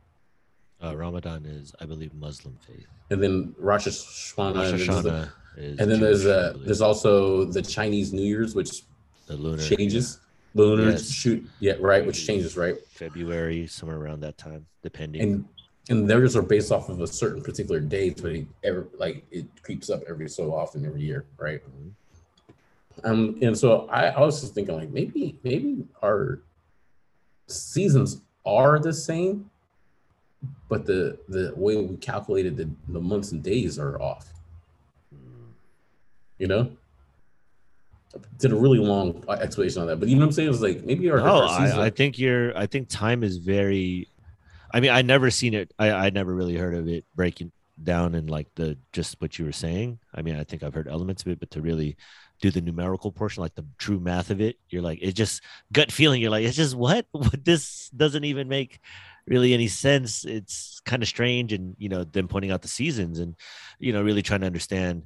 Uh, 0.80 0.96
Ramadan 0.96 1.44
is, 1.44 1.74
I 1.80 1.86
believe, 1.86 2.14
Muslim 2.14 2.56
faith. 2.64 2.86
And 3.10 3.20
then 3.20 3.52
Rosh 3.58 3.88
Hashanah, 3.88 4.54
Rosh 4.54 4.70
and, 4.70 4.80
Hashanah 4.80 5.32
is 5.56 5.80
and 5.80 5.90
then 5.90 5.98
Jewish, 5.98 6.22
there's 6.22 6.26
uh 6.26 6.56
there's 6.64 6.80
also 6.80 7.46
the 7.46 7.62
Chinese 7.62 8.12
New 8.12 8.22
Year's, 8.22 8.54
which 8.54 8.84
the 9.26 9.34
lunar 9.34 9.60
changes. 9.60 10.20
Lunar 10.54 10.90
Yes. 10.90 11.10
shoot, 11.10 11.44
yeah, 11.58 11.74
right, 11.80 12.06
which 12.06 12.24
changes, 12.24 12.56
right? 12.56 12.76
February, 12.90 13.66
somewhere 13.66 13.98
around 13.98 14.20
that 14.20 14.38
time, 14.38 14.66
depending. 14.82 15.20
And 15.20 15.48
and 15.88 16.08
theirs 16.08 16.36
are 16.36 16.42
based 16.42 16.70
off 16.70 16.88
of 16.88 17.00
a 17.00 17.06
certain 17.06 17.42
particular 17.42 17.80
date, 17.80 18.20
but 18.22 18.32
it 18.32 18.46
ever 18.64 18.88
like 18.98 19.24
it 19.30 19.46
creeps 19.62 19.90
up 19.90 20.02
every 20.08 20.28
so 20.28 20.54
often 20.54 20.84
every 20.84 21.02
year, 21.02 21.24
right? 21.38 21.62
Mhm. 21.64 21.92
Um, 23.04 23.38
and 23.42 23.56
so 23.56 23.86
I, 23.88 24.08
I 24.08 24.20
was 24.20 24.40
just 24.40 24.54
thinking 24.54 24.74
like 24.74 24.90
maybe 24.90 25.38
maybe 25.44 25.86
our 26.02 26.40
seasons 27.46 28.22
are 28.44 28.78
the 28.78 28.92
same, 28.92 29.50
but 30.68 30.84
the 30.84 31.18
the 31.28 31.52
way 31.56 31.76
we 31.76 31.96
calculated 31.96 32.56
the, 32.56 32.68
the 32.88 33.00
months 33.00 33.32
and 33.32 33.42
days 33.42 33.78
are 33.78 34.00
off. 34.00 34.32
Mm. 35.14 35.52
You 36.38 36.46
know, 36.48 36.70
did 38.38 38.52
a 38.52 38.56
really 38.56 38.78
long 38.78 39.24
explanation 39.28 39.82
on 39.82 39.88
that, 39.88 40.00
but 40.00 40.08
you 40.08 40.16
know 40.16 40.20
what 40.20 40.26
I'm 40.26 40.32
saying? 40.32 40.48
It 40.48 40.52
was 40.52 40.62
like 40.62 40.84
maybe 40.84 41.10
our, 41.10 41.18
No, 41.18 41.42
our 41.44 41.60
season, 41.60 41.78
I, 41.78 41.86
I 41.86 41.90
think 41.90 42.18
you're. 42.18 42.56
I 42.56 42.66
think 42.66 42.88
time 42.88 43.22
is 43.22 43.36
very. 43.36 44.08
I 44.72 44.80
mean, 44.80 44.90
I 44.90 45.02
never 45.02 45.30
seen 45.30 45.54
it. 45.54 45.72
I 45.78 45.90
I 45.90 46.10
never 46.10 46.34
really 46.34 46.56
heard 46.56 46.74
of 46.74 46.88
it 46.88 47.04
breaking 47.14 47.52
down 47.82 48.14
in 48.14 48.26
like 48.26 48.48
the 48.54 48.76
just 48.92 49.20
what 49.20 49.38
you 49.38 49.44
were 49.44 49.52
saying. 49.52 49.98
I 50.14 50.22
mean, 50.22 50.36
I 50.36 50.44
think 50.44 50.62
I've 50.62 50.74
heard 50.74 50.88
elements 50.88 51.22
of 51.22 51.28
it, 51.28 51.40
but 51.40 51.50
to 51.52 51.62
really 51.62 51.96
do 52.40 52.50
the 52.50 52.60
numerical 52.60 53.10
portion, 53.10 53.42
like 53.42 53.54
the 53.54 53.66
true 53.78 53.98
math 53.98 54.30
of 54.30 54.40
it, 54.40 54.56
you're 54.68 54.82
like 54.82 54.98
it 55.02 55.12
just 55.12 55.42
gut 55.72 55.90
feeling. 55.90 56.20
You're 56.20 56.30
like 56.30 56.44
it's 56.44 56.56
just 56.56 56.76
what 56.76 57.06
what 57.12 57.44
this 57.44 57.88
doesn't 57.90 58.24
even 58.24 58.48
make 58.48 58.80
really 59.26 59.54
any 59.54 59.68
sense. 59.68 60.24
It's 60.24 60.80
kind 60.84 61.02
of 61.02 61.08
strange, 61.08 61.52
and 61.52 61.74
you 61.78 61.88
know, 61.88 62.04
them 62.04 62.28
pointing 62.28 62.50
out 62.50 62.62
the 62.62 62.68
seasons 62.68 63.18
and 63.18 63.34
you 63.78 63.92
know, 63.92 64.02
really 64.02 64.22
trying 64.22 64.40
to 64.40 64.46
understand 64.46 65.04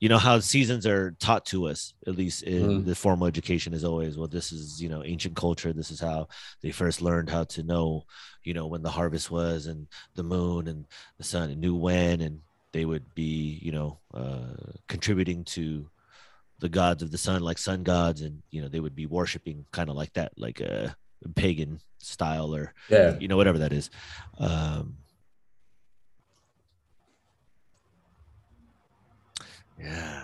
you 0.00 0.08
know 0.08 0.18
how 0.18 0.38
seasons 0.38 0.86
are 0.86 1.12
taught 1.20 1.46
to 1.46 1.66
us 1.66 1.94
at 2.06 2.16
least 2.16 2.42
in 2.42 2.62
Mhm. 2.62 2.86
the 2.86 2.94
formal 2.94 3.26
education 3.26 3.72
is 3.72 3.84
always 3.84 4.16
well 4.18 4.28
this 4.28 4.52
is 4.52 4.80
you 4.82 4.88
know 4.88 5.02
ancient 5.04 5.34
culture 5.36 5.72
this 5.72 5.90
is 5.90 6.00
how 6.00 6.28
they 6.62 6.70
first 6.70 7.00
learned 7.00 7.30
how 7.30 7.44
to 7.44 7.62
know 7.62 8.04
you 8.44 8.52
know 8.54 8.66
when 8.66 8.82
the 8.82 8.90
harvest 8.90 9.30
was 9.30 9.66
and 9.66 9.86
the 10.14 10.22
moon 10.22 10.68
and 10.68 10.86
the 11.18 11.24
sun 11.24 11.50
and 11.50 11.60
knew 11.60 11.74
when 11.74 12.20
and 12.20 12.40
they 12.72 12.84
would 12.84 13.14
be 13.14 13.58
you 13.62 13.72
know 13.72 13.98
uh 14.12 14.52
contributing 14.88 15.44
to 15.44 15.88
the 16.58 16.68
gods 16.68 17.02
of 17.02 17.10
the 17.10 17.18
sun 17.18 17.42
like 17.42 17.58
sun 17.58 17.82
gods 17.82 18.20
and 18.22 18.42
you 18.50 18.60
know 18.60 18.68
they 18.68 18.80
would 18.80 18.94
be 18.96 19.06
worshiping 19.06 19.64
kind 19.72 19.88
of 19.90 19.96
like 19.96 20.12
that 20.14 20.32
like 20.36 20.60
a 20.60 20.94
pagan 21.34 21.80
style 21.98 22.54
or 22.54 22.72
yeah. 22.90 23.16
you 23.18 23.28
know 23.28 23.36
whatever 23.36 23.58
that 23.58 23.72
is 23.72 23.90
um 24.38 24.96
yeah 29.80 30.22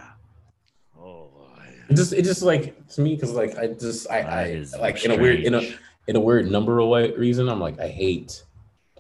oh 0.98 1.28
It 1.88 1.94
just 1.96 2.12
it 2.12 2.22
just 2.24 2.42
like 2.42 2.86
to 2.88 3.00
me 3.00 3.14
because 3.14 3.32
like 3.32 3.57
I 3.59 3.68
just 3.68 4.11
I, 4.11 4.22
That 4.22 4.74
I 4.78 4.80
like 4.80 5.05
in 5.05 5.11
a 5.11 5.16
weird 5.16 5.40
in 5.40 5.55
a 5.55 5.62
in 6.09 6.16
a 6.16 6.20
weird 6.20 6.50
number 6.50 6.78
away 6.78 7.12
reason 7.12 7.48
I'm 7.48 7.61
like 7.61 7.78
I 7.80 7.88
hate 7.88 8.44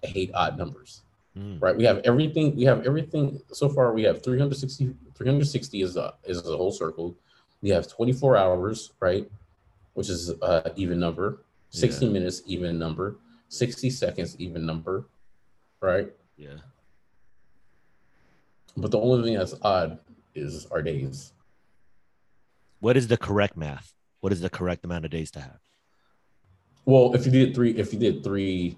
I 0.04 0.08
hate 0.08 0.30
odd 0.34 0.58
numbers. 0.58 1.02
Mm, 1.38 1.62
right? 1.62 1.74
We 1.74 1.84
have 1.84 1.98
everything. 2.04 2.54
We 2.56 2.64
have 2.64 2.84
everything 2.84 3.40
so 3.52 3.68
far. 3.68 3.92
We 3.94 4.02
have 4.02 4.22
360. 4.22 4.92
360 5.14 5.80
is 5.82 5.96
a 5.96 6.14
is 6.24 6.46
a 6.46 6.56
whole 6.56 6.72
circle. 6.72 7.16
We 7.62 7.70
have 7.70 7.88
24 7.88 8.36
hours, 8.36 8.92
right? 9.00 9.30
Which 9.94 10.10
is 10.10 10.30
uh, 10.42 10.68
even 10.76 11.00
number. 11.00 11.38
60 11.70 12.04
Yeah. 12.04 12.12
minutes, 12.12 12.42
even 12.44 12.78
number. 12.78 13.16
60 13.48 13.88
seconds, 13.90 14.36
even 14.38 14.66
number, 14.66 15.06
right? 15.80 16.12
yeah 16.36 16.58
But 18.76 18.90
the 18.90 18.98
only 18.98 19.22
thing 19.24 19.38
that's 19.38 19.54
odd 19.62 19.98
is 20.34 20.66
our 20.66 20.82
days. 20.82 21.32
what 22.80 22.96
is 22.96 23.06
the 23.08 23.16
correct 23.16 23.56
math 23.56 23.94
what 24.20 24.32
is 24.32 24.40
the 24.40 24.50
correct 24.50 24.84
amount 24.84 25.04
of 25.04 25.10
days 25.10 25.30
to 25.30 25.40
have 25.40 25.58
Well, 26.84 27.14
if 27.14 27.24
you 27.26 27.32
did 27.32 27.54
three, 27.54 27.72
if 27.72 27.92
you 27.92 27.98
did 27.98 28.24
three, 28.24 28.76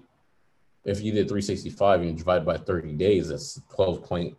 if 0.83 1.01
you 1.01 1.11
did 1.11 1.27
365 1.27 2.01
and 2.01 2.09
you 2.11 2.15
divide 2.15 2.45
by 2.45 2.57
30 2.57 2.93
days, 2.93 3.29
that's 3.29 3.59
12.16 3.73 4.35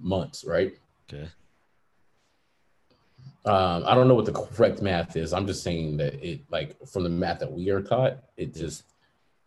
months, 0.00 0.44
right? 0.44 0.78
okay 1.08 1.28
Um, 3.44 3.84
I 3.86 3.94
don't 3.94 4.08
know 4.08 4.14
what 4.14 4.26
the 4.26 4.32
correct 4.32 4.82
math 4.82 5.16
is. 5.16 5.32
I'm 5.32 5.46
just 5.46 5.62
saying 5.62 5.96
that 5.98 6.14
it 6.14 6.40
like 6.50 6.76
from 6.86 7.04
the 7.04 7.10
math 7.10 7.38
that 7.40 7.50
we 7.52 7.70
are 7.70 7.80
taught, 7.82 8.18
it 8.36 8.54
just 8.54 8.84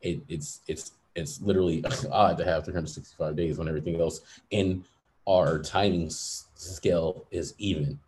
it 0.02 0.22
it's 0.30 0.62
it's 0.68 0.92
it's 1.16 1.42
literally 1.42 1.84
odd 2.12 2.38
to 2.38 2.46
have 2.46 2.66
365 2.66 3.36
days 3.36 3.58
when 3.58 3.68
everything 3.68 4.00
else 4.00 4.22
in 4.52 4.84
our 5.28 5.60
timing 5.60 6.10
scale 6.10 7.26
is 7.32 7.54
even. 7.58 8.00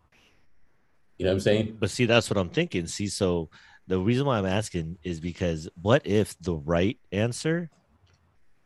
You 1.18 1.26
know 1.26 1.30
what 1.30 1.34
I'm 1.34 1.40
saying? 1.40 1.76
But 1.78 1.90
see, 1.90 2.06
that's 2.06 2.28
what 2.28 2.36
I'm 2.36 2.48
thinking. 2.48 2.86
See, 2.86 3.06
so 3.06 3.48
the 3.86 3.98
reason 3.98 4.26
why 4.26 4.38
I'm 4.38 4.46
asking 4.46 4.98
is 5.02 5.20
because 5.20 5.68
what 5.80 6.06
if 6.06 6.36
the 6.40 6.54
right 6.54 6.98
answer 7.12 7.70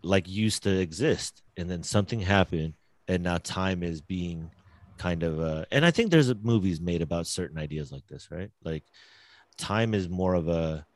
like 0.02 0.28
used 0.28 0.62
to 0.62 0.78
exist 0.78 1.42
and 1.56 1.68
then 1.68 1.82
something 1.82 2.20
happened 2.20 2.74
and 3.08 3.22
now 3.22 3.38
time 3.38 3.82
is 3.82 4.00
being 4.00 4.50
kind 4.98 5.22
of 5.22 5.40
uh 5.40 5.64
and 5.70 5.84
I 5.84 5.90
think 5.90 6.10
there's 6.10 6.34
movies 6.36 6.80
made 6.80 7.02
about 7.02 7.26
certain 7.26 7.58
ideas 7.58 7.92
like 7.92 8.06
this, 8.06 8.28
right? 8.30 8.50
Like 8.64 8.84
time 9.58 9.94
is 9.94 10.08
more 10.08 10.34
of 10.34 10.48
a 10.48 10.86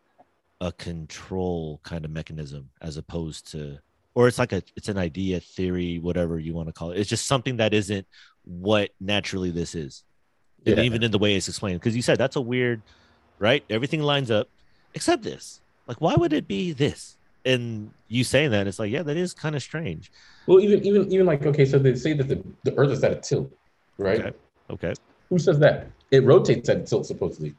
a 0.60 0.72
control 0.72 1.80
kind 1.82 2.04
of 2.04 2.10
mechanism 2.10 2.68
as 2.82 2.96
opposed 2.96 3.50
to 3.52 3.78
or 4.14 4.28
it's 4.28 4.38
like 4.38 4.52
a 4.52 4.62
it's 4.76 4.88
an 4.88 4.98
idea 4.98 5.40
theory 5.40 5.98
whatever 5.98 6.38
you 6.38 6.52
want 6.52 6.68
to 6.68 6.72
call 6.72 6.90
it 6.90 6.98
it's 6.98 7.08
just 7.08 7.26
something 7.26 7.56
that 7.56 7.72
isn't 7.72 8.06
what 8.44 8.90
naturally 9.00 9.50
this 9.50 9.74
is 9.74 10.04
and 10.66 10.76
Yeah. 10.76 10.82
even 10.84 11.02
in 11.02 11.10
the 11.10 11.18
way 11.18 11.34
it's 11.34 11.48
explained 11.48 11.80
because 11.80 11.96
you 11.96 12.02
said 12.02 12.18
that's 12.18 12.36
a 12.36 12.40
weird 12.40 12.82
right 13.38 13.64
everything 13.70 14.02
lines 14.02 14.30
up 14.30 14.48
except 14.94 15.22
this 15.22 15.60
like 15.86 16.00
why 16.00 16.14
would 16.14 16.32
it 16.32 16.46
be 16.46 16.72
this 16.72 17.16
and 17.44 17.90
you 18.08 18.24
saying 18.24 18.50
that, 18.50 18.66
it's 18.66 18.78
like, 18.78 18.90
yeah, 18.90 19.02
that 19.02 19.16
is 19.16 19.32
kind 19.32 19.56
of 19.56 19.62
strange. 19.62 20.10
Well, 20.46 20.60
even 20.60 20.84
even 20.84 21.10
even 21.12 21.26
like 21.26 21.44
okay, 21.46 21.64
so 21.64 21.78
they 21.78 21.94
say 21.94 22.12
that 22.12 22.28
the, 22.28 22.42
the 22.64 22.76
Earth 22.76 22.90
is 22.90 23.02
at 23.02 23.12
a 23.12 23.16
tilt, 23.16 23.50
right? 23.98 24.20
Okay. 24.20 24.36
Okay. 24.70 24.94
Who 25.30 25.38
says 25.38 25.58
that? 25.60 25.86
It 26.10 26.24
rotates 26.24 26.68
at 26.68 26.78
a 26.78 26.82
tilt 26.82 27.06
supposedly. 27.06 27.54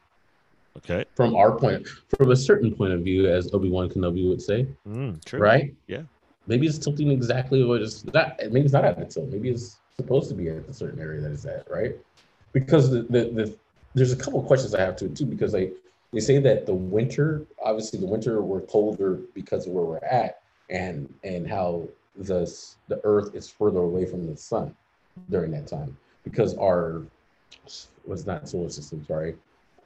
Okay. 0.78 1.04
From 1.14 1.36
our 1.36 1.52
point, 1.52 1.86
from 2.16 2.30
a 2.30 2.36
certain 2.36 2.74
point 2.74 2.92
of 2.92 3.02
view, 3.02 3.28
as 3.28 3.52
Obi 3.52 3.68
Wan 3.68 3.88
Kenobi 3.88 4.28
would 4.28 4.40
say, 4.42 4.66
Mm, 4.88 5.22
true. 5.24 5.38
right? 5.40 5.74
Yeah. 5.86 6.02
Maybe 6.46 6.66
it's 6.66 6.78
tilting 6.78 7.10
exactly 7.10 7.62
what 7.64 7.82
it's 7.82 8.04
not. 8.06 8.36
Maybe 8.40 8.62
it's 8.62 8.72
not 8.72 8.84
at 8.84 8.98
the 8.98 9.04
tilt. 9.04 9.28
Maybe 9.28 9.50
it's 9.50 9.76
supposed 9.96 10.28
to 10.30 10.34
be 10.34 10.48
at 10.48 10.68
a 10.68 10.72
certain 10.72 10.98
area 11.00 11.20
that 11.20 11.30
it's 11.30 11.44
at, 11.44 11.70
right? 11.70 11.94
Because 12.52 12.90
the 12.90 13.02
the, 13.02 13.24
the 13.30 13.56
there's 13.94 14.12
a 14.12 14.16
couple 14.16 14.40
of 14.40 14.46
questions 14.46 14.74
I 14.74 14.80
have 14.80 14.96
to 14.96 15.04
it 15.04 15.16
too 15.16 15.26
because 15.26 15.52
they 15.52 15.70
they 16.12 16.20
say 16.20 16.38
that 16.38 16.66
the 16.66 16.74
winter, 16.74 17.46
obviously 17.62 18.00
the 18.00 18.06
winter 18.06 18.42
we're 18.42 18.62
colder 18.62 19.20
because 19.34 19.66
of 19.66 19.72
where 19.72 19.84
we're 19.84 19.98
at, 19.98 20.42
and 20.68 21.12
and 21.22 21.46
how 21.46 21.86
the 22.16 22.40
the 22.88 23.00
Earth 23.04 23.34
is 23.36 23.48
further 23.48 23.80
away 23.80 24.04
from 24.04 24.26
the 24.26 24.36
sun 24.36 24.74
during 25.30 25.52
that 25.52 25.68
time 25.68 25.96
because 26.24 26.56
our 26.56 27.02
was 28.04 28.26
not 28.26 28.48
solar 28.48 28.68
system. 28.68 29.04
Sorry, 29.06 29.36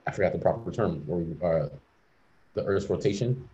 I 0.07 0.11
forgot 0.13 0.33
the 0.33 0.39
proper 0.39 0.71
term. 0.71 1.03
Where 1.07 1.19
we, 1.19 1.35
uh, 1.43 1.69
the 2.55 2.65
Earth's 2.65 2.89
rotation, 2.89 3.49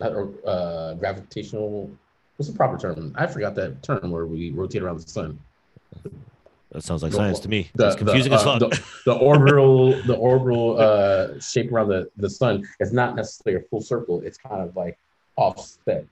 not 0.00 0.12
uh, 0.46 0.94
gravitational. 0.94 1.90
What's 2.36 2.50
the 2.50 2.56
proper 2.56 2.78
term? 2.78 3.12
I 3.16 3.26
forgot 3.26 3.54
that 3.56 3.82
term 3.82 4.10
where 4.10 4.26
we 4.26 4.50
rotate 4.52 4.82
around 4.82 5.00
the 5.00 5.08
sun. 5.08 5.38
That 6.72 6.82
sounds 6.82 7.02
like 7.02 7.12
The- 7.12 7.18
science 7.18 7.40
to 7.40 7.48
me. 7.48 7.70
The, 7.74 7.88
it's 7.88 7.96
confusing 7.96 8.30
the, 8.30 8.36
as 8.36 8.46
uh, 8.46 8.58
fuck. 8.58 8.70
The, 8.70 8.82
the 9.06 9.14
orbital, 9.14 10.00
the 10.02 10.14
orbital 10.14 10.78
uh, 10.78 11.40
shape 11.40 11.72
around 11.72 11.88
the, 11.88 12.10
the 12.16 12.30
sun 12.30 12.66
is 12.80 12.92
not 12.92 13.16
necessarily 13.16 13.62
a 13.64 13.68
full 13.68 13.80
circle. 13.80 14.20
It's 14.22 14.38
kind 14.38 14.62
of 14.62 14.76
like 14.76 14.98
offset. 15.36 16.06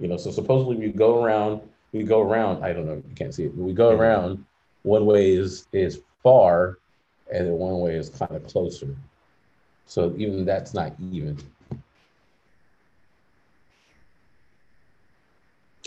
You 0.00 0.08
know, 0.08 0.16
so 0.16 0.30
supposedly 0.30 0.76
we 0.76 0.88
go 0.92 1.22
around, 1.22 1.60
we 1.92 2.04
go 2.04 2.20
around. 2.22 2.62
I 2.64 2.72
don't 2.72 2.86
know, 2.86 2.94
you 2.94 3.14
can't 3.16 3.34
see 3.34 3.44
it, 3.44 3.56
but 3.56 3.62
we 3.64 3.72
go 3.72 3.90
Mhm. 3.92 3.98
around. 3.98 4.44
One 4.84 5.04
way 5.06 5.32
is 5.32 5.66
is 5.72 6.00
far, 6.22 6.78
and 7.32 7.46
then 7.46 7.54
one 7.54 7.80
way 7.80 7.96
is 7.96 8.08
kind 8.08 8.30
of 8.36 8.46
closer. 8.46 8.94
So 9.88 10.14
even 10.18 10.44
that's 10.44 10.74
not 10.74 10.92
even. 11.10 11.36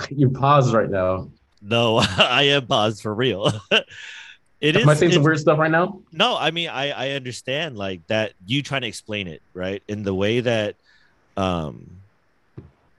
You 0.10 0.32
pause 0.32 0.74
right 0.74 0.90
now. 0.90 1.30
no, 1.62 1.98
I 2.18 2.44
am 2.44 2.66
paused 2.66 3.04
for 3.04 3.14
real. 3.14 3.52
it 4.60 4.76
is. 4.76 4.82
Am 4.82 4.90
I 4.90 4.96
saying 4.96 5.12
some 5.12 5.22
weird 5.22 5.40
stuff 5.40 5.60
right 5.60 5.70
now? 5.70 6.02
no, 6.12 6.36
I 6.36 6.50
mean, 6.50 6.70
I 6.70 6.90
I 6.90 7.10
understand 7.12 7.78
like 7.78 8.08
that. 8.08 8.34
You 8.48 8.64
trying 8.64 8.82
to 8.82 8.88
explain 8.88 9.28
it 9.28 9.44
right 9.54 9.84
in 9.88 10.02
the 10.02 10.14
way 10.14 10.40
that, 10.40 10.76
um, 11.38 12.01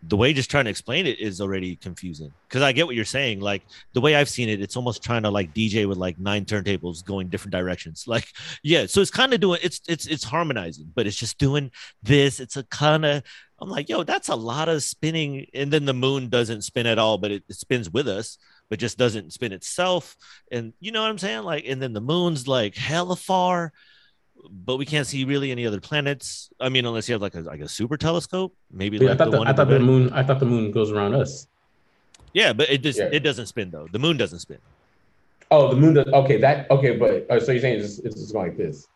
the 0.05 0.16
way 0.16 0.32
just 0.32 0.50
trying 0.50 0.64
to 0.64 0.70
explain 0.70 1.07
it 1.07 1.20
is 1.20 1.40
already 1.40 1.76
confusing. 1.76 2.32
Because 2.48 2.62
I 2.62 2.72
get 2.72 2.86
what 2.86 2.96
you're 2.96 3.05
saying. 3.05 3.40
Like 3.40 3.62
the 3.92 4.00
way 4.00 4.16
I've 4.16 4.28
seen 4.28 4.48
it, 4.48 4.61
it's 4.61 4.76
almost 4.76 5.03
trying 5.03 5.22
to 5.22 5.30
like 5.30 5.55
DJ 5.55 5.86
with 5.86 5.98
like 5.98 6.18
nine 6.18 6.44
turntables 6.44 7.05
going 7.05 7.28
different 7.28 7.53
directions. 7.53 8.05
Like 8.12 8.26
yeah, 8.62 8.84
so 8.84 9.00
it's 9.00 9.11
kind 9.11 9.32
of 9.32 9.40
doing 9.40 9.61
it's 9.62 9.80
it's 9.88 10.07
it's 10.07 10.24
harmonizing, 10.24 10.92
but 10.94 11.07
it's 11.07 11.16
just 11.16 11.38
doing 11.38 11.70
this. 12.03 12.40
It's 12.40 12.59
a 12.59 12.64
kind 12.64 13.07
of 13.07 13.22
I'm 13.59 13.70
like, 13.70 13.88
yo, 13.88 14.03
that's 14.03 14.28
a 14.28 14.34
lot 14.34 14.68
of 14.68 14.82
spinning, 14.82 15.46
and 15.55 15.72
then 15.72 15.84
the 15.84 15.94
moon 15.94 16.28
doesn't 16.28 16.62
spin 16.62 16.86
at 16.86 16.98
all, 16.98 17.16
but 17.16 17.30
it, 17.30 17.44
it 17.48 17.55
spins 17.55 17.88
with 17.88 18.09
us, 18.09 18.36
but 18.68 18.80
just 18.80 18.98
doesn't 18.98 19.32
spin 19.32 19.53
itself. 19.53 20.16
And 20.50 20.72
you 20.80 20.90
know 20.92 21.00
what 21.00 21.11
I'm 21.11 21.18
saying? 21.18 21.44
Like, 21.44 21.64
and 21.66 21.80
then 21.80 21.92
the 21.92 22.00
moon's 22.00 22.48
like 22.48 22.74
hella 22.74 23.16
far, 23.16 23.72
but 24.51 24.76
we 24.76 24.84
can't 24.86 25.07
see 25.07 25.24
really 25.24 25.51
any 25.51 25.66
other 25.66 25.80
planets. 25.80 26.51
I 26.61 26.68
mean, 26.68 26.84
unless 26.86 27.09
you 27.09 27.12
have 27.14 27.22
like 27.22 27.34
a 27.34 27.40
like 27.40 27.61
a 27.61 27.68
super 27.68 27.97
telescope, 27.97 28.55
maybe 28.70 28.99
Yeah, 28.99 29.12
I 29.12 29.16
thought 29.16 29.26
the 29.26 29.30
the, 29.32 29.38
one 29.38 29.47
I 29.47 29.53
thought 29.53 29.68
the 29.68 29.78
moon. 29.78 30.11
I 30.12 30.22
thought 30.22 30.40
the 30.40 30.47
moon 30.47 30.70
goes 30.72 30.90
around 30.90 31.14
us. 31.14 31.47
Yeah, 32.32 32.53
but 32.53 32.70
it 32.70 32.82
just 32.82 32.99
Yeah. 32.99 33.11
it 33.12 33.20
doesn't 33.20 33.47
spin 33.47 33.70
though. 33.70 33.86
The 33.93 33.99
moon 33.99 34.16
doesn't 34.16 34.40
spin. 34.40 34.59
Oh, 35.51 35.68
the 35.74 35.76
moon 35.80 35.95
does. 35.95 36.07
Okay, 36.07 36.38
that 36.38 36.70
okay, 36.70 36.97
but 36.97 37.30
uh, 37.30 37.38
so 37.40 37.53
you're 37.53 37.61
saying 37.61 37.80
it's, 37.80 37.99
it's 37.99 38.16
just 38.16 38.32
going 38.32 38.49
like 38.49 38.57
this? 38.57 38.88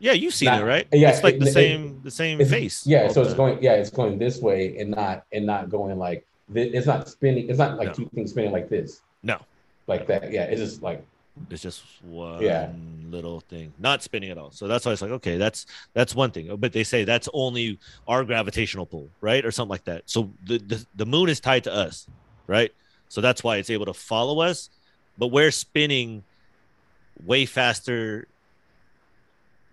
Yeah, 0.00 0.12
you've 0.12 0.34
seen 0.34 0.46
Nah, 0.50 0.58
it, 0.60 0.64
right? 0.64 0.86
yeah, 0.92 1.10
it's 1.10 1.22
like 1.22 1.36
it- 1.36 1.40
the 1.40 1.46
it- 1.48 1.52
same 1.52 2.00
the 2.02 2.10
same 2.10 2.44
face. 2.44 2.86
Yeah, 2.86 3.08
so 3.08 3.20
it's 3.22 3.30
time. 3.30 3.36
going. 3.38 3.62
Yeah, 3.62 3.74
it's 3.74 3.90
going 3.90 4.18
this 4.18 4.40
way 4.40 4.76
and 4.78 4.90
not 4.90 5.24
and 5.32 5.46
not 5.46 5.70
going 5.70 5.98
like 5.98 6.26
it's 6.54 6.86
not 6.86 7.08
spinning. 7.08 7.48
It's 7.48 7.58
not 7.58 7.78
like 7.78 7.88
No. 7.88 7.94
two 7.94 8.10
things 8.14 8.30
spinning 8.30 8.52
like 8.52 8.68
this. 8.68 9.00
No. 9.22 9.38
like 9.86 10.06
that. 10.06 10.30
Yeah, 10.30 10.44
it's 10.44 10.60
just 10.60 10.82
like 10.82 11.04
It's 11.50 11.62
just 11.62 11.84
one 12.02 12.42
Yeah. 12.42 12.72
little 13.06 13.40
thing, 13.40 13.74
not 13.78 14.02
spinning 14.02 14.30
at 14.30 14.38
all. 14.38 14.50
So 14.50 14.66
that's 14.66 14.86
why 14.86 14.92
it's 14.92 15.02
like, 15.02 15.10
okay, 15.12 15.36
that's 15.36 15.66
that's 15.94 16.14
one 16.14 16.30
thing. 16.30 16.54
But 16.56 16.72
they 16.72 16.84
say 16.84 17.04
that's 17.04 17.28
only 17.34 17.78
our 18.06 18.24
gravitational 18.24 18.86
pull, 18.86 19.10
right, 19.20 19.44
or 19.44 19.50
something 19.50 19.70
like 19.70 19.84
that. 19.84 20.04
So 20.06 20.34
the 20.42 20.58
the, 20.58 20.86
the 20.94 21.06
moon 21.06 21.28
is 21.28 21.40
tied 21.40 21.64
to 21.64 21.72
us, 21.74 22.08
right? 22.48 22.70
So 23.08 23.20
that's 23.20 23.44
why 23.44 23.58
it's 23.58 23.70
able 23.70 23.86
to 23.86 23.94
follow 23.94 24.40
us, 24.40 24.70
but 25.18 25.28
we're 25.28 25.50
spinning 25.50 26.24
way 27.18 27.46
faster. 27.46 28.26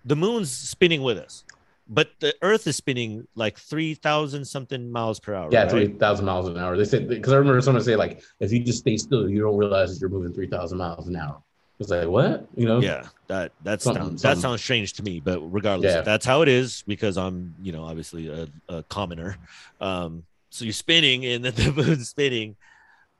The 0.05 0.15
moon's 0.15 0.51
spinning 0.51 1.01
with 1.03 1.17
us, 1.17 1.43
but 1.87 2.09
the 2.19 2.35
Earth 2.41 2.67
is 2.67 2.75
spinning 2.75 3.27
like 3.35 3.57
three 3.57 3.93
thousand 3.93 4.45
something 4.45 4.91
miles 4.91 5.19
per 5.19 5.33
hour. 5.33 5.49
yeah, 5.51 5.61
right? 5.63 5.71
three 5.71 5.87
thousand 5.93 6.25
miles 6.25 6.47
an 6.47 6.57
hour. 6.57 6.75
They 6.75 6.85
said 6.85 7.07
because 7.07 7.33
I 7.33 7.37
remember 7.37 7.61
someone 7.61 7.83
say 7.83 7.95
like 7.95 8.21
if 8.39 8.51
you 8.51 8.63
just 8.63 8.79
stay 8.79 8.97
still, 8.97 9.29
you 9.29 9.39
don't 9.41 9.57
realize 9.57 9.93
that 9.93 10.01
you're 10.01 10.09
moving 10.09 10.33
three 10.33 10.47
thousand 10.47 10.77
miles 10.79 11.07
an 11.07 11.15
hour. 11.15 11.41
It's 11.81 11.89
like 11.89 12.07
what 12.07 12.47
you 12.55 12.65
know? 12.67 12.79
yeah 12.79 13.07
that 13.27 13.51
that 13.63 13.81
Something- 13.81 14.03
sounds 14.03 14.21
that 14.21 14.37
sounds 14.37 14.61
strange 14.61 14.93
to 14.93 15.03
me 15.03 15.19
but 15.19 15.39
regardless 15.51 15.93
Yeah. 15.95 16.01
that's 16.01 16.25
how 16.25 16.43
it 16.43 16.47
is 16.47 16.83
because 16.85 17.17
i'm 17.17 17.55
you 17.61 17.71
know 17.71 17.83
obviously 17.85 18.27
a, 18.29 18.47
a 18.69 18.83
commoner 18.83 19.37
um 19.81 20.23
so 20.51 20.63
you're 20.63 20.73
spinning 20.73 21.25
and 21.25 21.43
then 21.43 21.53
the 21.55 21.71
moon's 21.73 22.09
spinning 22.09 22.55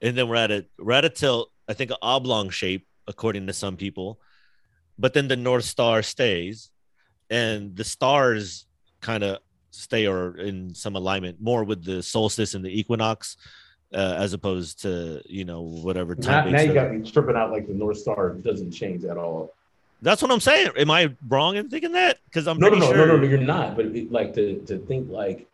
and 0.01 0.15
then 0.17 0.27
we're 0.29 0.35
at 0.35 0.51
a 0.51 0.65
we're 0.77 0.93
at 0.93 1.05
a 1.05 1.09
tilt 1.09 1.49
i 1.67 1.73
think 1.73 1.89
an 1.91 1.97
oblong 2.03 2.49
shape 2.51 2.85
according 3.07 3.47
to 3.47 3.53
some 3.53 3.75
people 3.77 4.19
but 4.99 5.13
then 5.13 5.27
the 5.27 5.35
north 5.35 5.65
star 5.65 6.03
stays 6.03 6.69
and 7.31 7.75
the 7.75 7.83
stars 7.83 8.67
kind 9.01 9.23
of 9.23 9.39
stay 9.71 10.05
or 10.05 10.37
in 10.37 10.75
some 10.75 10.95
alignment 10.95 11.41
more 11.41 11.63
with 11.63 11.83
the 11.83 12.03
solstice 12.03 12.53
and 12.53 12.63
the 12.63 12.79
equinox 12.79 13.37
uh, 13.93 14.15
as 14.17 14.33
opposed 14.33 14.81
to 14.81 15.21
you 15.25 15.45
know 15.45 15.61
whatever 15.61 16.15
Now, 16.15 16.43
time 16.43 16.51
now 16.51 16.61
you 16.61 16.73
got 16.73 16.91
me 16.91 17.09
tripping 17.09 17.35
out 17.35 17.51
like 17.51 17.67
the 17.67 17.73
North 17.73 17.97
Star 17.97 18.31
doesn't 18.31 18.71
change 18.71 19.03
at 19.05 19.17
all. 19.17 19.53
That's 20.01 20.21
what 20.21 20.31
I'm 20.31 20.39
saying. 20.39 20.71
Am 20.77 20.89
I 20.89 21.15
wrong 21.27 21.57
in 21.57 21.69
thinking 21.69 21.91
that? 21.91 22.17
Because 22.25 22.47
I'm 22.47 22.57
No, 22.57 22.69
no, 22.69 22.77
no, 22.79 22.87
sure. 22.87 22.97
no, 22.97 23.05
no, 23.05 23.17
no, 23.17 23.27
you're 23.27 23.37
not. 23.37 23.75
But 23.75 23.87
it, 23.87 24.11
like 24.11 24.33
to 24.35 24.59
to 24.61 24.79
think 24.79 25.09
like 25.09 25.47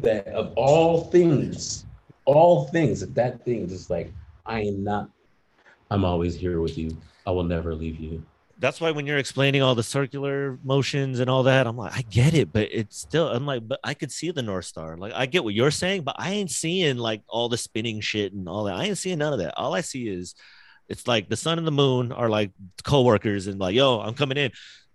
that 0.00 0.26
of 0.28 0.52
all 0.56 1.04
things, 1.04 1.84
all 2.24 2.66
things, 2.68 3.02
if 3.02 3.14
that 3.14 3.44
thing 3.44 3.68
just 3.68 3.90
like 3.90 4.12
I 4.46 4.62
am 4.62 4.82
not, 4.82 5.10
I'm 5.90 6.04
always 6.04 6.34
here 6.34 6.60
with 6.60 6.78
you. 6.78 6.96
I 7.26 7.30
will 7.30 7.44
never 7.44 7.74
leave 7.74 8.00
you. 8.00 8.22
That's 8.60 8.80
why 8.80 8.90
when 8.90 9.06
you're 9.06 9.18
explaining 9.18 9.62
all 9.62 9.74
the 9.74 9.82
circular 9.82 10.58
motions 10.62 11.18
and 11.18 11.30
all 11.30 11.44
that, 11.44 11.66
I'm 11.66 11.78
like, 11.78 11.96
I 11.96 12.02
get 12.02 12.34
it, 12.34 12.52
but 12.52 12.68
it's 12.70 12.98
still. 12.98 13.28
I'm 13.28 13.46
like, 13.46 13.66
but 13.66 13.80
I 13.82 13.94
could 13.94 14.12
see 14.12 14.30
the 14.30 14.42
North 14.42 14.66
Star. 14.66 14.96
Like, 14.96 15.14
I 15.14 15.26
get 15.26 15.42
what 15.42 15.54
you're 15.54 15.70
saying, 15.70 16.02
but 16.02 16.16
I 16.18 16.32
ain't 16.32 16.50
seeing 16.50 16.98
like 16.98 17.22
all 17.26 17.48
the 17.48 17.56
spinning 17.56 18.00
shit 18.00 18.34
and 18.34 18.48
all 18.48 18.64
that. 18.64 18.76
I 18.76 18.84
ain't 18.84 18.98
seeing 18.98 19.18
none 19.18 19.32
of 19.32 19.38
that. 19.38 19.56
All 19.56 19.74
I 19.74 19.80
see 19.80 20.08
is, 20.08 20.34
it's 20.90 21.06
like 21.08 21.28
the 21.28 21.36
sun 21.36 21.56
and 21.56 21.66
the 21.66 21.72
moon 21.72 22.12
are 22.12 22.28
like 22.28 22.50
co-workers 22.84 23.46
and 23.46 23.58
like, 23.58 23.74
yo, 23.74 24.00
I'm 24.00 24.14
coming 24.14 24.36
in. 24.36 24.50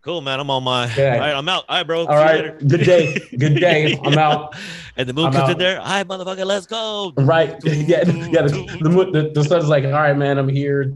Cool, 0.06 0.22
man. 0.22 0.39
I'm 0.39 0.51
on 0.51 0.64
my. 0.64 0.86
Yeah. 0.95 1.14
All 1.16 1.20
right, 1.20 1.34
I'm 1.34 1.49
out. 1.49 1.66
All 1.68 1.78
right, 1.78 1.84
bro. 1.88 2.01
All 2.06 2.16
right, 2.16 2.56
good 2.68 2.86
day, 2.86 3.18
good 3.39 3.56
day. 3.60 3.99
I'm 4.03 4.18
out. 4.18 4.56
And 4.97 5.10
the 5.10 5.14
moon 5.14 5.26
I'm 5.26 5.34
comes 5.34 5.49
in 5.51 5.58
there. 5.58 5.78
All 5.82 5.86
right, 5.88 6.08
motherfucker, 6.08 6.45
let's 6.45 6.66
go. 6.68 7.12
Right? 7.18 7.53
Yeah, 7.66 8.03
yeah. 8.08 8.43
The, 8.43 8.78
the, 8.82 8.89
moon- 8.89 9.12
the, 9.12 9.30
the 9.34 9.43
sun's 9.43 9.68
like, 9.68 9.84
all 9.84 9.91
right, 9.91 10.16
man, 10.16 10.38
I'm 10.38 10.47
here. 10.47 10.93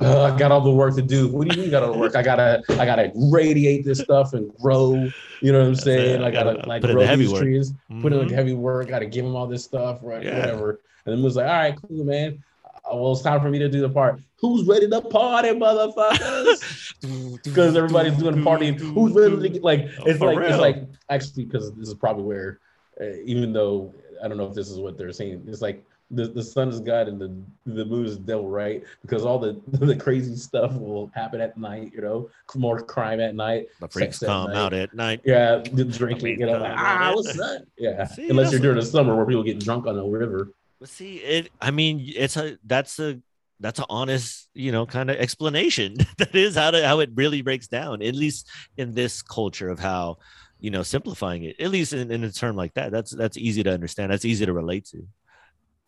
Uh, 0.00 0.22
I 0.24 0.36
got 0.36 0.50
all 0.50 0.62
the 0.62 0.70
work 0.72 0.96
to 0.96 1.02
do. 1.02 1.28
What 1.28 1.46
do 1.46 1.54
you 1.54 1.62
mean, 1.62 1.70
got 1.70 1.84
all 1.84 1.92
the 1.92 1.98
work? 1.98 2.16
I 2.16 2.22
gotta, 2.22 2.60
I 2.70 2.84
gotta 2.84 3.12
radiate 3.30 3.84
this 3.84 4.00
stuff 4.00 4.32
and 4.32 4.52
grow. 4.56 5.08
You 5.42 5.52
know 5.52 5.60
what 5.60 5.68
I'm 5.68 5.74
saying? 5.76 6.24
I 6.24 6.26
I 6.26 6.30
gotta 6.32 6.54
gotta 6.56 6.68
like 6.68 6.82
grow 6.82 6.94
the 6.94 7.06
heavy 7.06 7.22
these 7.22 7.32
work. 7.32 7.42
trees. 7.42 7.72
Put 8.02 8.12
in 8.12 8.18
Mhm. 8.18 8.28
the 8.30 8.34
heavy 8.34 8.54
work. 8.54 8.88
Gotta 8.88 9.06
give 9.06 9.24
them 9.24 9.36
all 9.36 9.46
this 9.46 9.62
stuff, 9.62 10.00
right? 10.02 10.24
Yeah. 10.24 10.40
Whatever. 10.40 10.80
And 11.06 11.14
then 11.14 11.22
was 11.22 11.36
like, 11.36 11.46
all 11.46 11.52
right, 11.52 11.76
cool, 11.88 12.04
man. 12.04 12.42
Uh, 12.64 12.96
Well, 12.96 13.12
it's 13.12 13.22
time 13.22 13.40
for 13.40 13.48
me 13.50 13.60
to 13.60 13.68
do 13.68 13.80
the 13.80 13.88
part. 13.90 14.18
Who's 14.40 14.66
ready 14.66 14.88
to 14.88 15.00
party, 15.02 15.50
motherfuckers? 15.50 16.86
Because 17.42 17.74
everybody's 17.76 18.18
doing 18.18 18.40
a 18.40 18.44
party. 18.44 18.72
Who's 18.72 19.12
ready 19.14 19.34
to 19.34 19.48
get 19.48 19.62
like? 19.62 19.88
Oh, 20.00 20.04
It's 20.04 20.18
for 20.18 20.34
like 20.34 20.50
it's 20.50 20.58
like 20.58 20.84
actually 21.08 21.46
because 21.46 21.72
this 21.74 21.88
is 21.88 21.94
probably 21.94 22.24
where, 22.24 22.60
uh, 23.00 23.14
even 23.24 23.54
though 23.54 23.94
I 24.22 24.28
don't 24.28 24.36
know 24.36 24.46
if 24.46 24.54
this 24.54 24.68
is 24.68 24.78
what 24.78 24.98
they're 24.98 25.10
saying, 25.12 25.44
it's 25.48 25.62
like 25.62 25.82
the, 26.10 26.26
the 26.28 26.42
sun 26.42 26.68
is 26.68 26.80
God 26.80 27.08
and 27.08 27.20
the 27.20 27.34
the 27.72 27.84
moon 27.84 28.04
is 28.04 28.18
devil, 28.18 28.48
right? 28.48 28.82
Because 29.02 29.24
all 29.24 29.38
the 29.38 29.60
the 29.68 29.96
crazy 29.96 30.36
stuff 30.36 30.74
will 30.74 31.10
happen 31.14 31.40
at 31.40 31.56
night. 31.56 31.92
You 31.94 32.02
know, 32.02 32.30
more 32.54 32.80
crime 32.80 33.20
at 33.20 33.34
night. 33.34 33.68
The 33.80 33.88
freaks 33.88 34.18
come 34.18 34.50
night. 34.50 34.56
out 34.56 34.74
at 34.74 34.94
night. 34.94 35.20
Yeah, 35.24 35.62
the 35.72 35.84
drinking. 35.84 36.40
You 36.40 36.46
know, 36.46 36.58
like, 36.58 36.74
ah, 36.76 37.12
what's 37.14 37.36
that? 37.36 37.64
Yeah, 37.78 38.04
See, 38.06 38.28
unless 38.28 38.52
you're 38.52 38.60
during 38.60 38.78
the 38.78 38.84
summer 38.84 39.16
where 39.16 39.26
people 39.26 39.42
get 39.42 39.60
drunk 39.60 39.86
on 39.86 39.96
the 39.96 40.04
river. 40.04 40.52
But 40.80 40.88
see, 40.88 41.16
it. 41.16 41.50
I 41.60 41.70
mean, 41.70 42.12
it's 42.16 42.36
a 42.36 42.58
that's 42.64 42.98
a 42.98 43.20
that's 43.60 43.78
an 43.78 43.84
honest, 43.90 44.48
you 44.54 44.72
know, 44.72 44.86
kind 44.86 45.10
of 45.10 45.16
explanation. 45.16 45.96
that 46.18 46.34
is 46.34 46.56
how 46.56 46.70
to 46.70 46.86
how 46.86 47.00
it 47.00 47.10
really 47.14 47.42
breaks 47.42 47.68
down. 47.68 48.02
At 48.02 48.14
least 48.14 48.48
in 48.76 48.94
this 48.94 49.22
culture 49.22 49.68
of 49.68 49.78
how 49.78 50.18
you 50.60 50.70
know 50.70 50.82
simplifying 50.82 51.44
it 51.44 51.58
at 51.58 51.70
least 51.70 51.92
in, 51.92 52.10
in 52.10 52.22
a 52.22 52.30
term 52.30 52.54
like 52.54 52.74
that 52.74 52.92
that's 52.92 53.10
that's 53.10 53.36
easy 53.36 53.62
to 53.62 53.72
understand 53.72 54.12
that's 54.12 54.24
easy 54.24 54.46
to 54.46 54.52
relate 54.52 54.84
to 54.84 55.06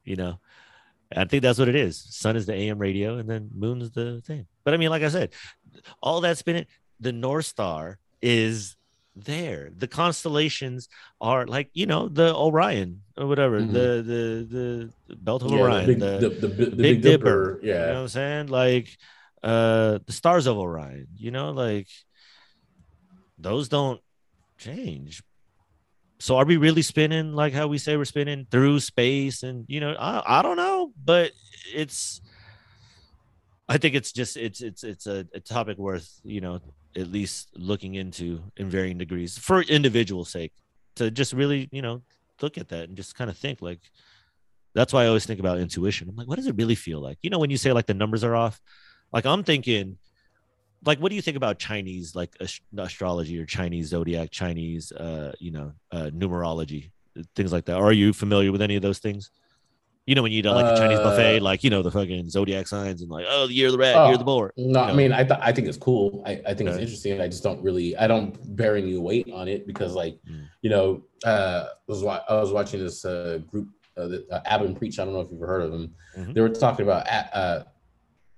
you 0.05 0.17
know 0.17 0.39
i 1.15 1.25
think 1.25 1.43
that's 1.43 1.59
what 1.59 1.69
it 1.69 1.77
is 1.77 2.03
sun 2.09 2.37
is 2.37 2.47
the 2.47 2.55
am 2.55 2.79
radio 2.79 3.19
and 3.19 3.29
then 3.29 3.51
moon 3.55 3.83
is 3.83 3.91
the 3.93 4.21
thing 4.23 4.47
but 4.65 4.75
i 4.75 4.77
mean 4.77 4.91
like 4.91 5.03
i 5.03 5.09
said 5.09 5.31
all 6.03 6.21
that's 6.21 6.43
been 6.43 6.67
the 7.01 7.13
north 7.13 7.45
star 7.45 7.99
is 8.21 8.77
there 9.15 9.71
the 9.77 9.87
constellations 9.87 10.89
are 11.21 11.47
like 11.47 11.69
you 11.75 11.85
know 11.85 12.09
the 12.09 12.35
orion 12.35 13.03
or 13.17 13.27
whatever 13.27 13.61
Mhm. 13.61 13.73
the 13.73 13.89
the 14.03 14.93
the 15.09 15.17
belt 15.17 15.43
of 15.43 15.51
Yeah, 15.51 15.57
the 15.57 15.63
orion 15.63 15.87
big, 15.87 15.99
the, 16.01 16.19
the, 16.19 16.29
the, 16.49 16.49
the 16.49 16.71
Big 16.77 17.03
Dipper, 17.03 17.59
Dipper. 17.59 17.61
you 17.63 17.69
know 17.69 17.75
Yeah. 17.75 17.93
what 17.93 17.97
i'm 18.01 18.09
saying 18.09 18.47
like 18.49 18.89
uh 19.43 19.99
the 20.07 20.13
stars 20.13 20.47
of 20.47 20.57
orion 20.57 21.09
you 21.17 21.31
know 21.31 21.51
like 21.51 21.89
those 23.39 23.69
don't 23.69 24.01
change 24.59 25.23
so 26.21 26.37
are 26.37 26.45
we 26.47 26.57
really 26.57 26.83
spinning 26.83 27.33
like 27.35 27.53
how 27.53 27.67
we 27.67 27.79
say 27.79 27.97
we're 27.97 28.05
spinning 28.05 28.47
through 28.51 28.79
space 28.81 29.43
and 29.43 29.65
you 29.69 29.81
know 29.81 29.95
i, 29.99 30.39
I 30.39 30.43
don't 30.43 30.57
know 30.57 30.93
but 31.05 31.33
it's 31.75 32.21
i 33.69 33.77
think 33.79 33.95
it's 33.95 34.13
just 34.13 34.37
it's 34.37 34.61
it's 34.63 34.85
it's 34.85 35.07
a, 35.07 35.27
a 35.35 35.41
topic 35.41 35.79
worth 35.79 36.09
you 36.23 36.41
know 36.41 36.61
at 36.97 37.11
least 37.11 37.51
looking 37.57 37.95
into 37.95 38.43
in 38.57 38.69
varying 38.69 38.99
degrees 38.99 39.39
for 39.39 39.63
individual 39.63 40.25
sake 40.25 40.53
to 40.97 41.11
just 41.11 41.33
really 41.33 41.69
you 41.73 41.83
know 41.83 42.03
look 42.41 42.59
at 42.59 42.69
that 42.69 42.89
and 42.89 42.97
just 42.97 43.15
kind 43.15 43.31
of 43.31 43.37
think 43.37 43.63
like 43.63 43.81
that's 44.75 44.93
why 44.93 45.05
i 45.05 45.07
always 45.07 45.27
think 45.27 45.41
about 45.41 45.59
intuition. 45.59 46.09
I'm 46.09 46.17
like 46.17 46.29
what 46.29 46.37
does 46.37 46.47
it 46.47 46.57
really 46.57 46.75
feel 46.75 47.01
like? 47.01 47.19
You 47.23 47.31
know 47.31 47.39
when 47.39 47.51
you 47.51 47.57
say 47.57 47.73
like 47.73 47.87
the 47.87 47.95
numbers 47.95 48.25
are 48.25 48.35
off 48.35 48.61
like 49.13 49.27
i'm 49.27 49.45
thinking 49.45 49.99
like 50.85 50.99
what 50.99 51.11
do 51.11 51.17
you 51.17 51.23
think 51.23 51.37
about 51.37 51.59
chinese 51.59 52.17
like 52.17 52.35
ast- 52.41 52.63
astrology 52.77 53.39
or 53.39 53.47
chinese 53.47 53.89
zodiac 53.89 54.31
chinese 54.31 54.91
uh 54.93 55.33
you 55.39 55.53
know 55.53 55.73
uh 55.93 56.11
numerology 56.13 56.91
things 57.35 57.53
like 57.53 57.65
that? 57.67 57.77
Are 57.77 57.93
you 57.93 58.13
familiar 58.13 58.53
with 58.53 58.63
any 58.63 58.77
of 58.77 58.83
those 58.83 58.99
things 58.99 59.31
you 60.07 60.15
know 60.15 60.23
when 60.23 60.33
you 60.33 60.39
eat 60.41 60.45
like 60.47 60.67
a 60.67 60.77
chinese 60.77 60.99
buffet 61.01 61.39
Uh, 61.39 61.43
like 61.43 61.63
you 61.63 61.71
know 61.71 61.83
the 61.83 61.91
fucking 61.91 62.29
zodiac 62.29 62.67
signs 62.67 63.03
and 63.03 63.11
like 63.11 63.25
oh 63.29 63.47
the 63.47 63.55
year 63.55 63.67
of 63.69 63.73
the 63.73 63.79
rat 63.79 63.95
year 64.07 64.13
of 64.15 64.19
the 64.19 64.25
Oh, 64.25 64.27
boar 64.27 64.53
No, 64.57 64.81
I 64.81 64.93
mean, 64.93 65.13
I 65.13 65.23
th- 65.25 65.39
I 65.43 65.53
think 65.53 65.69
it's 65.69 65.77
cool. 65.77 66.23
I, 66.27 66.33
I 66.47 66.55
think 66.55 66.71
it's 66.71 66.79
interesting. 66.79 67.21
I 67.21 67.29
just 67.29 67.43
don't 67.43 67.63
really, 67.63 67.97
I 67.97 68.07
don't 68.07 68.35
bear 68.57 68.77
any 68.77 68.97
weight 68.97 69.29
on 69.33 69.47
it 69.49 69.67
because, 69.67 69.95
like, 69.95 70.19
Mm. 70.29 70.45
you 70.63 70.71
know, 70.71 71.03
uh, 71.25 71.65
I 71.69 71.75
was 71.87 72.03
wa- 72.03 72.25
I 72.29 72.35
was 72.41 72.53
watching 72.53 72.81
this 72.81 73.05
uh, 73.05 73.39
group, 73.51 73.69
uh, 73.97 74.09
the, 74.09 74.27
uh, 74.31 74.73
Preach. 74.75 74.99
I 74.99 75.05
don't 75.05 75.15
know 75.15 75.21
if 75.21 75.31
you've 75.31 75.41
heard 75.41 75.63
of 75.63 75.71
them. 75.73 75.95
Mhm. 76.17 76.35
They 76.35 76.41
were 76.41 76.49
talking 76.49 76.85
about 76.89 77.07
a- 77.07 77.37
uh, 77.37 77.65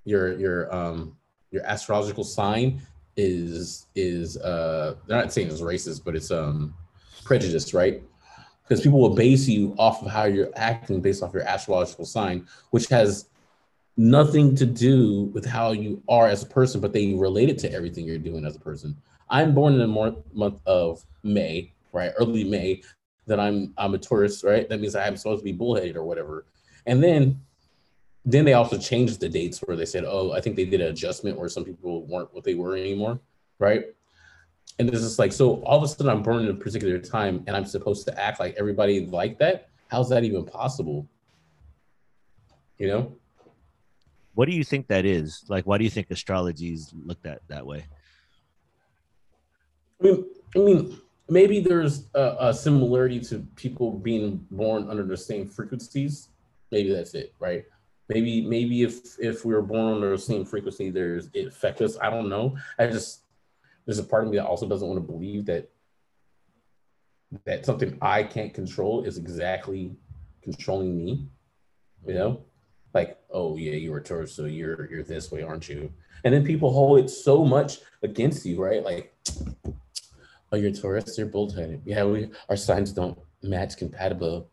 your 0.04 0.38
your 0.38 0.74
um 0.74 1.16
your 1.50 1.64
astrological 1.64 2.24
sign 2.24 2.80
is 3.16 3.86
is 3.94 4.36
uh 4.38 4.94
they're 5.06 5.18
not 5.22 5.32
saying 5.32 5.48
it's 5.48 5.60
racist, 5.60 6.04
but 6.04 6.14
it's 6.16 6.30
um 6.30 6.74
prejudice, 7.24 7.72
right? 7.74 8.02
Because 8.66 8.82
people 8.82 9.00
will 9.00 9.14
base 9.14 9.46
you 9.46 9.74
off 9.78 10.02
of 10.02 10.10
how 10.10 10.24
you're 10.24 10.50
acting 10.56 11.00
based 11.00 11.22
off 11.22 11.34
your 11.34 11.42
astrological 11.42 12.06
sign, 12.06 12.46
which 12.70 12.88
has 12.88 13.28
nothing 13.96 14.56
to 14.56 14.66
do 14.66 15.24
with 15.34 15.44
how 15.44 15.72
you 15.72 16.02
are 16.08 16.26
as 16.26 16.42
a 16.42 16.46
person, 16.46 16.80
but 16.80 16.92
they 16.92 17.14
relate 17.14 17.48
it 17.48 17.58
to 17.58 17.72
everything 17.72 18.04
you're 18.06 18.18
doing 18.18 18.44
as 18.44 18.56
a 18.56 18.60
person. 18.60 18.96
I'm 19.28 19.54
born 19.54 19.74
in 19.74 19.78
the 19.80 20.14
month 20.32 20.60
of 20.66 21.04
May, 21.22 21.72
right? 21.92 22.12
Early 22.18 22.44
May. 22.44 22.82
That 23.26 23.40
I'm 23.40 23.72
I'm 23.78 23.94
a 23.94 23.98
Taurus, 23.98 24.44
right? 24.44 24.68
That 24.68 24.80
means 24.80 24.94
I'm 24.94 25.16
supposed 25.16 25.40
to 25.40 25.44
be 25.44 25.52
bullheaded 25.52 25.96
or 25.96 26.04
whatever. 26.04 26.44
And 26.84 27.02
then 27.02 27.40
then 28.26 28.44
they 28.44 28.52
also 28.54 28.78
changed 28.78 29.20
the 29.20 29.28
dates 29.28 29.60
where 29.60 29.76
they 29.76 29.86
said, 29.86 30.04
oh, 30.06 30.32
I 30.32 30.40
think 30.40 30.56
they 30.56 30.64
did 30.64 30.80
an 30.80 30.88
adjustment 30.88 31.38
where 31.38 31.48
some 31.48 31.64
people 31.64 32.04
weren't 32.06 32.34
what 32.34 32.44
they 32.44 32.54
were 32.54 32.76
anymore, 32.76 33.20
right? 33.58 33.86
And 34.78 34.88
it's 34.88 35.00
just 35.00 35.18
like, 35.18 35.32
so 35.32 35.62
all 35.62 35.78
of 35.78 35.84
a 35.84 35.88
sudden 35.88 36.08
I'm 36.08 36.22
born 36.22 36.44
in 36.44 36.50
a 36.50 36.54
particular 36.54 36.98
time 36.98 37.44
and 37.46 37.56
I'm 37.56 37.64
supposed 37.64 38.06
to 38.06 38.20
act 38.20 38.40
like 38.40 38.54
everybody 38.58 39.06
like 39.06 39.38
that. 39.38 39.68
How's 39.88 40.08
that 40.08 40.24
even 40.24 40.44
possible? 40.44 41.08
You 42.78 42.88
know? 42.88 43.16
what 44.34 44.48
do 44.48 44.52
you 44.52 44.64
think 44.64 44.88
that 44.88 45.04
is 45.04 45.44
like 45.48 45.64
why 45.64 45.78
do 45.78 45.84
you 45.84 45.90
think 45.90 46.10
astrology 46.10 46.72
is 46.72 46.92
looked 47.04 47.24
at 47.24 47.40
that 47.46 47.64
way 47.64 47.86
I 50.00 50.04
mean, 50.04 50.24
I 50.54 50.58
mean, 50.58 51.00
maybe 51.28 51.60
there's 51.60 52.08
a, 52.14 52.36
a 52.40 52.54
similarity 52.54 53.20
to 53.20 53.46
people 53.56 53.92
being 53.92 54.46
born 54.50 54.90
under 54.90 55.04
the 55.04 55.16
same 55.16 55.48
frequencies. 55.48 56.28
Maybe 56.70 56.92
that's 56.92 57.14
it, 57.14 57.34
right? 57.38 57.64
Maybe, 58.08 58.42
maybe 58.42 58.82
if 58.82 59.18
if 59.18 59.44
we 59.44 59.54
were 59.54 59.62
born 59.62 59.94
under 59.94 60.10
the 60.10 60.18
same 60.18 60.44
frequency, 60.44 60.90
there's 60.90 61.30
it 61.32 61.46
affects 61.46 61.80
us. 61.80 61.96
I 62.02 62.10
don't 62.10 62.28
know. 62.28 62.56
I 62.78 62.86
just 62.86 63.22
there's 63.86 63.98
a 63.98 64.04
part 64.04 64.24
of 64.24 64.30
me 64.30 64.36
that 64.36 64.46
also 64.46 64.68
doesn't 64.68 64.86
want 64.86 64.98
to 64.98 65.12
believe 65.12 65.46
that 65.46 65.70
that 67.44 67.66
something 67.66 67.98
I 68.00 68.22
can't 68.22 68.54
control 68.54 69.04
is 69.04 69.18
exactly 69.18 69.96
controlling 70.42 70.96
me. 70.96 71.28
You 72.06 72.14
know, 72.14 72.44
like, 72.92 73.18
oh 73.30 73.56
yeah, 73.56 73.72
you're 73.72 73.98
a 73.98 74.02
Taurus, 74.02 74.32
so 74.32 74.44
you're 74.44 74.90
you're 74.90 75.02
this 75.02 75.30
way, 75.30 75.42
aren't 75.42 75.68
you? 75.68 75.92
And 76.22 76.32
then 76.32 76.44
people 76.44 76.72
hold 76.72 77.00
it 77.00 77.10
so 77.10 77.44
much 77.44 77.78
against 78.02 78.46
you, 78.46 78.62
right? 78.62 78.82
Like, 78.82 79.14
oh, 80.52 80.56
you're 80.56 80.70
a 80.70 80.72
Taurus, 80.72 81.18
you're 81.18 81.26
bullheaded. 81.26 81.82
Yeah, 81.84 82.04
we 82.04 82.30
our 82.48 82.56
signs 82.56 82.92
don't 82.92 83.18
match 83.42 83.76
compatible. 83.76 84.48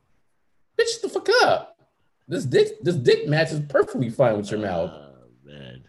Bitch, 0.77 1.01
the 1.01 1.09
fuck 1.09 1.29
up. 1.43 1.77
This 2.27 2.45
dick, 2.45 2.81
this 2.81 2.95
dick 2.95 3.27
matches 3.27 3.59
perfectly 3.67 4.09
fine 4.09 4.37
with 4.37 4.49
your 4.49 4.59
mouth. 4.61 4.91
Oh, 4.93 5.13
man 5.43 5.83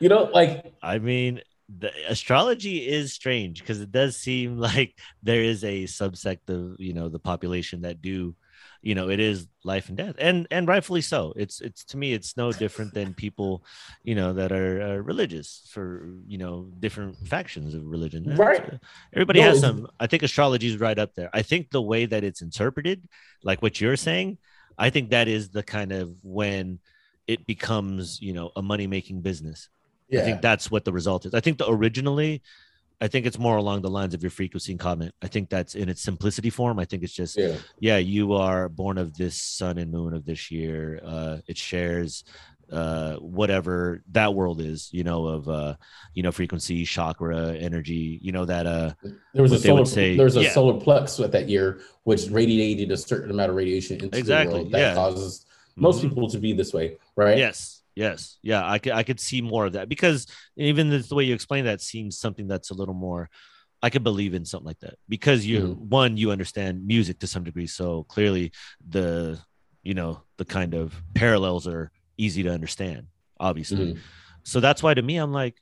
You 0.00 0.08
know, 0.08 0.24
like 0.32 0.72
I 0.82 0.98
mean, 0.98 1.42
the 1.68 1.90
astrology 2.08 2.86
is 2.86 3.12
strange 3.12 3.60
because 3.60 3.80
it 3.80 3.92
does 3.92 4.16
seem 4.16 4.58
like 4.70 4.98
there 5.22 5.42
is 5.42 5.64
a 5.64 5.84
subsect 5.84 6.48
of 6.48 6.78
you 6.78 6.92
know 6.92 7.08
the 7.08 7.18
population 7.18 7.82
that 7.82 8.02
do, 8.02 8.34
you 8.82 8.94
know, 8.94 9.08
it 9.10 9.20
is 9.20 9.46
life 9.64 9.88
and 9.88 9.96
death, 9.96 10.16
and 10.18 10.46
and 10.50 10.68
rightfully 10.68 11.00
so. 11.00 11.32
It's 11.36 11.60
it's 11.60 11.84
to 11.86 11.96
me, 11.96 12.12
it's 12.12 12.36
no 12.36 12.52
different 12.52 12.94
than 12.94 13.14
people, 13.24 13.64
you 14.02 14.14
know, 14.14 14.32
that 14.34 14.52
are 14.52 14.82
uh, 14.82 14.96
religious 14.96 15.68
for 15.70 16.08
you 16.26 16.38
know 16.38 16.68
different 16.80 17.16
factions 17.28 17.74
of 17.74 17.84
religion. 17.86 18.24
Right. 18.36 18.74
uh, 18.74 18.78
Everybody 19.12 19.40
No, 19.40 19.46
has 19.48 19.60
some. 19.60 19.86
I 20.00 20.06
think 20.06 20.22
astrology 20.22 20.66
is 20.68 20.78
right 20.78 20.98
up 20.98 21.14
there. 21.14 21.30
I 21.32 21.42
think 21.42 21.70
the 21.70 21.82
way 21.82 22.06
that 22.06 22.24
it's 22.24 22.42
interpreted, 22.42 23.08
like 23.42 23.62
what 23.62 23.80
you're 23.80 23.96
saying, 23.96 24.38
I 24.78 24.90
think 24.90 25.10
that 25.10 25.28
is 25.28 25.50
the 25.50 25.62
kind 25.62 25.92
of 25.92 26.14
when 26.22 26.80
it 27.28 27.46
becomes 27.46 28.20
you 28.20 28.32
know 28.32 28.50
a 28.56 28.62
money 28.62 28.86
making 28.86 29.22
business. 29.22 29.68
I 30.20 30.24
think 30.24 30.42
that's 30.42 30.70
what 30.70 30.84
the 30.84 30.92
result 30.92 31.26
is. 31.26 31.34
I 31.34 31.40
think 31.40 31.58
the 31.58 31.68
originally, 31.70 32.42
I 33.00 33.08
think 33.08 33.26
it's 33.26 33.38
more 33.38 33.56
along 33.56 33.82
the 33.82 33.90
lines 33.90 34.14
of 34.14 34.22
your 34.22 34.30
frequency 34.30 34.72
and 34.72 34.80
comment. 34.80 35.14
I 35.22 35.28
think 35.28 35.48
that's 35.48 35.74
in 35.74 35.88
its 35.88 36.02
simplicity 36.02 36.50
form. 36.50 36.78
I 36.78 36.84
think 36.84 37.02
it's 37.02 37.12
just, 37.12 37.36
yeah, 37.38 37.56
yeah, 37.80 37.96
you 37.98 38.34
are 38.34 38.68
born 38.68 38.98
of 38.98 39.16
this 39.16 39.36
sun 39.40 39.78
and 39.78 39.90
moon 39.90 40.14
of 40.14 40.24
this 40.24 40.50
year. 40.50 41.00
Uh, 41.04 41.38
it 41.46 41.56
shares 41.56 42.24
uh 42.70 43.16
whatever 43.16 44.02
that 44.12 44.32
world 44.32 44.58
is 44.58 44.88
you 44.92 45.04
know 45.04 45.26
of 45.26 45.46
uh 45.46 45.74
you 46.14 46.22
know 46.22 46.32
frequency 46.32 46.86
chakra 46.86 47.52
energy 47.52 48.18
you 48.22 48.32
know 48.32 48.46
that 48.46 48.66
uh 48.66 48.92
There 49.34 49.42
was 49.42 49.52
a 49.52 49.56
what 49.56 49.62
they 49.62 49.72
would 49.72 49.76
solar. 49.78 49.84
say- 49.84 50.16
there 50.16 50.24
was 50.24 50.36
a 50.36 50.42
yeah. 50.44 50.50
solar 50.52 50.80
plex 50.80 51.18
with 51.18 51.32
that 51.32 51.50
year, 51.50 51.80
which 52.04 52.28
radiated 52.30 52.90
a 52.90 52.96
certain 52.96 53.30
amount 53.30 53.50
of 53.50 53.56
radiation 53.56 54.00
into 54.02 54.16
Exactly, 54.16 54.54
the 54.54 54.60
world 54.60 54.72
that 54.72 54.78
yeah. 54.78 54.94
causes 54.94 55.44
most 55.76 55.98
mhm. 55.98 56.08
people 56.08 56.30
to 56.30 56.38
be 56.38 56.54
this 56.54 56.72
way, 56.72 56.96
right? 57.14 57.36
Yes, 57.36 57.81
yes, 57.94 58.38
yeah. 58.42 58.68
I 58.68 58.78
could 58.78 58.92
I 58.92 59.02
could 59.02 59.20
see 59.20 59.40
more 59.42 59.66
of 59.66 59.72
that 59.74 59.88
because 59.88 60.26
even 60.56 60.90
the, 60.90 60.98
the 60.98 61.14
way 61.14 61.24
you 61.24 61.34
explain 61.34 61.64
that 61.64 61.80
seems 61.80 62.18
something 62.18 62.46
that's 62.48 62.70
a 62.70 62.74
little 62.74 62.94
more. 62.94 63.28
I 63.84 63.90
could 63.90 64.04
believe 64.04 64.32
in 64.34 64.44
something 64.44 64.66
like 64.66 64.78
that 64.80 64.94
because 65.08 65.44
you 65.44 65.60
Mhm. 65.60 65.76
one 65.88 66.16
you 66.16 66.30
understand 66.30 66.86
music 66.86 67.18
to 67.18 67.26
some 67.26 67.42
degree, 67.42 67.66
so 67.66 68.04
clearly 68.04 68.52
the 68.88 69.40
you 69.82 69.94
know 69.94 70.22
the 70.36 70.44
kind 70.44 70.74
of 70.74 71.02
parallels 71.14 71.66
are 71.66 71.90
easy 72.16 72.42
to 72.44 72.50
understand, 72.50 73.08
obviously. 73.40 73.94
Mhm. 73.94 73.98
So 74.44 74.60
that's 74.60 74.82
why 74.84 74.94
to 74.94 75.02
me 75.02 75.16
I'm 75.16 75.32
like, 75.32 75.56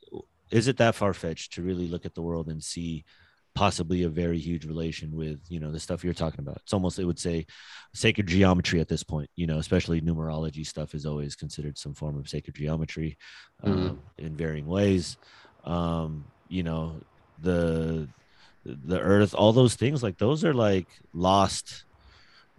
is 0.51 0.67
it 0.67 0.77
that 0.77 0.93
far 0.95 1.13
fetched 1.15 1.53
to 1.53 1.63
really 1.63 1.87
look 1.87 2.05
at 2.05 2.13
the 2.13 2.21
world 2.21 2.47
and 2.49 2.63
see 2.63 3.05
possibly 3.53 4.03
a 4.03 4.09
very 4.09 4.39
huge 4.39 4.65
relation 4.65 5.15
with 5.15 5.39
you 5.49 5.59
know 5.59 5.71
the 5.71 5.79
stuff 5.79 6.03
you're 6.03 6.13
talking 6.13 6.39
about. 6.39 6.57
It's 6.63 6.73
almost 6.73 6.99
it 6.99 7.05
would 7.05 7.19
say 7.19 7.45
sacred 7.93 8.27
geometry 8.27 8.79
at 8.79 8.87
this 8.87 9.03
point 9.03 9.29
you 9.35 9.45
know 9.45 9.57
especially 9.57 9.99
numerology 10.01 10.65
stuff 10.65 10.93
is 10.95 11.05
always 11.05 11.35
considered 11.35 11.77
some 11.77 11.93
form 11.93 12.17
of 12.17 12.29
sacred 12.29 12.55
geometry 12.55 13.17
um, 13.63 13.99
in 14.17 14.35
varying 14.35 14.67
ways. 14.67 15.17
Um 15.65 16.25
you 16.47 16.63
know 16.63 16.95
the 17.41 18.07
the 18.65 18.99
earth 18.99 19.33
all 19.33 19.53
those 19.53 19.75
things 19.75 20.03
like 20.03 20.17
those 20.17 20.43
are 20.45 20.53
like 20.53 20.87
lost 21.13 21.85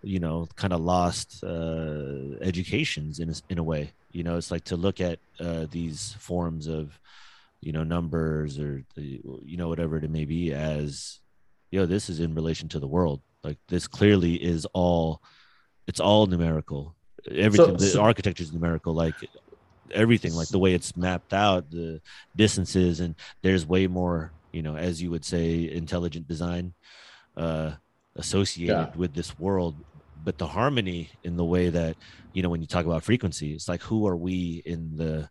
you 0.03 0.18
know 0.18 0.49
kind 0.57 0.72
of 0.72 0.80
lost 0.80 1.43
uh 1.45 2.36
educations 2.40 3.18
in 3.18 3.30
a, 3.30 3.34
in 3.49 3.59
a 3.59 3.62
way. 3.62 3.93
You 4.11 4.24
know 4.24 4.36
it's 4.36 4.51
like 4.51 4.64
to 4.64 4.76
look 4.76 5.01
at 5.01 5.18
uh 5.40 5.66
these 5.70 6.14
forms 6.18 6.66
of 6.66 6.99
you 7.62 7.72
know 7.72 7.84
numbers 7.84 8.58
or 8.58 8.82
the, 8.96 9.20
you 9.50 9.56
know 9.56 9.68
whatever 9.68 9.96
it 9.96 10.10
may 10.10 10.24
be 10.26 10.52
as 10.52 11.20
you 11.70 11.78
know 11.80 11.86
this 11.86 12.10
is 12.10 12.18
in 12.20 12.34
relation 12.34 12.68
to 12.70 12.80
the 12.80 12.86
world. 12.96 13.20
Like 13.44 13.58
this 13.68 13.86
clearly 13.88 14.34
is 14.34 14.66
all 14.74 15.22
it's 15.86 16.00
all 16.00 16.26
numerical. 16.26 16.96
Everything 17.30 17.76
the 17.76 17.86
so- 17.86 18.02
architecture 18.02 18.42
is 18.42 18.52
numerical. 18.52 18.92
Like 18.94 19.14
everything 19.92 20.32
like 20.34 20.48
the 20.48 20.58
way 20.58 20.72
it's 20.74 20.96
mapped 20.96 21.32
out 21.34 21.70
the 21.70 22.00
distances 22.34 23.00
and 23.00 23.14
there's 23.42 23.66
way 23.66 23.86
more 23.86 24.32
you 24.52 24.62
know 24.62 24.74
as 24.76 25.02
you 25.02 25.10
would 25.10 25.24
say 25.24 25.70
intelligent 25.70 26.26
design 26.26 26.72
uh, 27.36 27.72
associated 28.16 28.88
Yeah. 28.92 28.96
with 28.96 29.12
this 29.14 29.38
world, 29.38 29.76
but 30.22 30.38
the 30.38 30.46
harmony 30.46 31.10
in 31.24 31.36
the 31.36 31.44
way 31.44 31.68
that 31.70 31.96
you 32.34 32.42
know 32.42 32.48
when 32.48 32.60
you 32.62 32.66
talk 32.66 32.86
about 32.86 33.02
frequency, 33.04 33.52
it's 33.54 33.68
like 33.68 33.82
who 33.82 34.06
are 34.06 34.16
we 34.16 34.62
in 34.64 34.96
the 34.96 35.28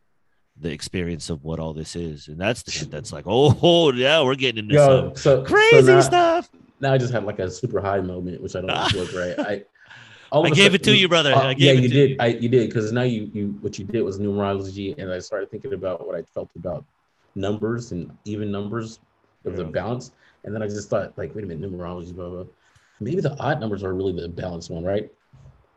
the 0.62 0.72
experience 0.72 1.30
of 1.30 1.44
what 1.44 1.60
all 1.60 1.74
this 1.74 1.96
is, 1.96 2.28
and 2.28 2.40
that's 2.40 2.64
the 2.64 2.72
shit 2.72 2.92
that's 2.92 3.12
like, 3.12 3.26
oh 3.28 3.92
yeah, 3.96 4.22
we're 4.24 4.36
getting 4.36 4.64
into 4.66 4.76
Yo, 4.76 5.10
some 5.10 5.16
so 5.16 5.44
crazy 5.44 5.82
so 5.82 5.94
now, 5.94 6.00
stuff. 6.02 6.50
Now 6.80 6.94
I 6.94 6.98
just 6.98 7.12
had 7.12 7.26
like 7.26 7.40
a 7.40 7.50
super 7.50 7.82
high 7.82 8.00
moment, 8.00 8.42
which 8.42 8.56
I 8.56 8.62
don't 8.62 8.70
look 8.96 9.14
right. 9.16 9.40
I 9.40 9.64
I 10.34 10.50
gave 10.52 10.74
it 10.74 10.84
to 10.84 10.96
you, 10.96 11.10
brother. 11.10 11.34
Uh, 11.34 11.50
I 11.50 11.52
yeah, 11.58 11.72
it 11.72 11.84
you 11.84 11.90
did. 11.90 12.10
you. 12.12 12.16
I 12.20 12.28
you 12.28 12.50
did 12.50 12.70
because 12.70 12.92
now 12.92 13.02
you 13.02 13.30
you 13.34 13.58
what 13.62 13.78
you 13.78 13.86
did 13.86 14.02
was 14.04 14.20
numerology, 14.20 14.98
and 14.98 15.12
I 15.12 15.20
started 15.20 15.52
thinking 15.52 15.74
about 15.74 16.08
what 16.08 16.16
I 16.16 16.22
felt 16.34 16.50
about 16.56 16.86
numbers 17.36 17.92
and 17.92 18.12
even 18.26 18.52
numbers 18.52 19.00
of 19.46 19.56
the 19.58 19.64
Yeah. 19.66 19.72
balance, 19.72 20.12
and 20.44 20.54
then 20.56 20.62
I 20.64 20.68
just 20.68 20.90
thought 20.90 21.18
like, 21.18 21.36
wait 21.36 21.44
a 21.44 21.48
minute, 21.48 21.70
numerology, 21.70 22.14
blah 22.16 22.30
blah. 22.30 22.44
Maybe 23.00 23.20
the 23.20 23.36
odd 23.40 23.60
numbers 23.60 23.84
are 23.84 23.94
really 23.94 24.14
the 24.14 24.30
balanced 24.30 24.70
one, 24.70 24.84
right? 24.84 25.10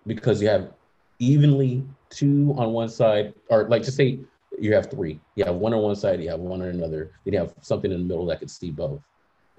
Because 0.07 0.43
you 0.43 0.49
have 0.49 0.72
evenly 1.18 1.85
two 2.11 2.55
on 2.59 2.72
one 2.72 2.89
side, 2.89 3.35
or 3.51 3.68
like 3.68 3.82
just 3.82 3.97
say 3.97 4.20
you 4.59 4.74
have 4.74 4.90
three. 4.90 5.20
You 5.36 5.44
have 5.44 5.57
one 5.57 5.74
on 5.74 5.82
one 5.82 5.96
side, 5.96 6.22
you 6.22 6.30
have 6.30 6.40
one 6.40 6.62
on 6.62 6.68
another. 6.68 7.11
Then 7.24 7.34
you 7.34 7.40
have 7.40 7.55
something 7.61 7.90
in 7.90 7.98
the 7.98 8.05
middle 8.05 8.26
that 8.26 8.40
could 8.40 8.50
see 8.50 8.70
both. 8.70 9.00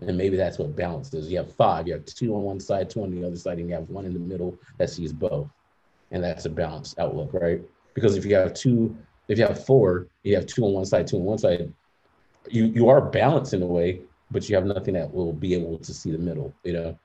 And 0.01 0.17
maybe 0.17 0.35
that's 0.35 0.59
what 0.59 0.75
balance 0.75 1.13
is. 1.13 1.31
You 1.31 1.37
have 1.37 1.53
five, 1.55 1.87
you 1.87 1.93
have 1.93 2.05
two 2.05 2.35
on 2.35 2.41
one 2.41 2.59
side, 2.59 2.89
two 2.89 3.03
on 3.03 3.11
the 3.11 3.25
other 3.25 3.37
side, 3.37 3.59
and 3.59 3.69
you 3.69 3.75
have 3.75 3.89
one 3.89 4.05
in 4.05 4.13
the 4.13 4.19
middle 4.19 4.57
that 4.77 4.89
sees 4.89 5.13
both. 5.13 5.49
And 6.11 6.23
that's 6.23 6.45
a 6.45 6.49
balanced 6.49 6.99
outlook, 6.99 7.33
right? 7.33 7.61
Because 7.93 8.17
if 8.17 8.25
you 8.25 8.35
have 8.35 8.53
two, 8.53 8.95
if 9.27 9.39
you 9.39 9.45
have 9.45 9.65
four, 9.65 10.07
you 10.23 10.35
have 10.35 10.45
two 10.45 10.65
on 10.65 10.73
one 10.73 10.85
side, 10.85 11.07
two 11.07 11.17
on 11.17 11.23
one 11.23 11.37
side, 11.37 11.71
you 12.49 12.65
you 12.65 12.89
are 12.89 13.01
balanced 13.01 13.53
in 13.53 13.61
a 13.63 13.65
way, 13.65 14.01
but 14.31 14.47
you 14.49 14.55
have 14.55 14.65
nothing 14.65 14.93
that 14.95 15.11
will 15.11 15.33
be 15.33 15.53
able 15.53 15.77
to 15.79 15.93
see 15.93 16.11
the 16.11 16.17
middle, 16.17 16.53
you 16.63 16.73
know, 16.73 16.99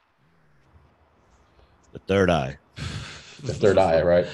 the 1.92 2.00
third 2.00 2.28
eye. 2.28 2.58
the 3.42 3.54
third 3.54 3.78
eye, 3.78 4.02
right? 4.02 4.26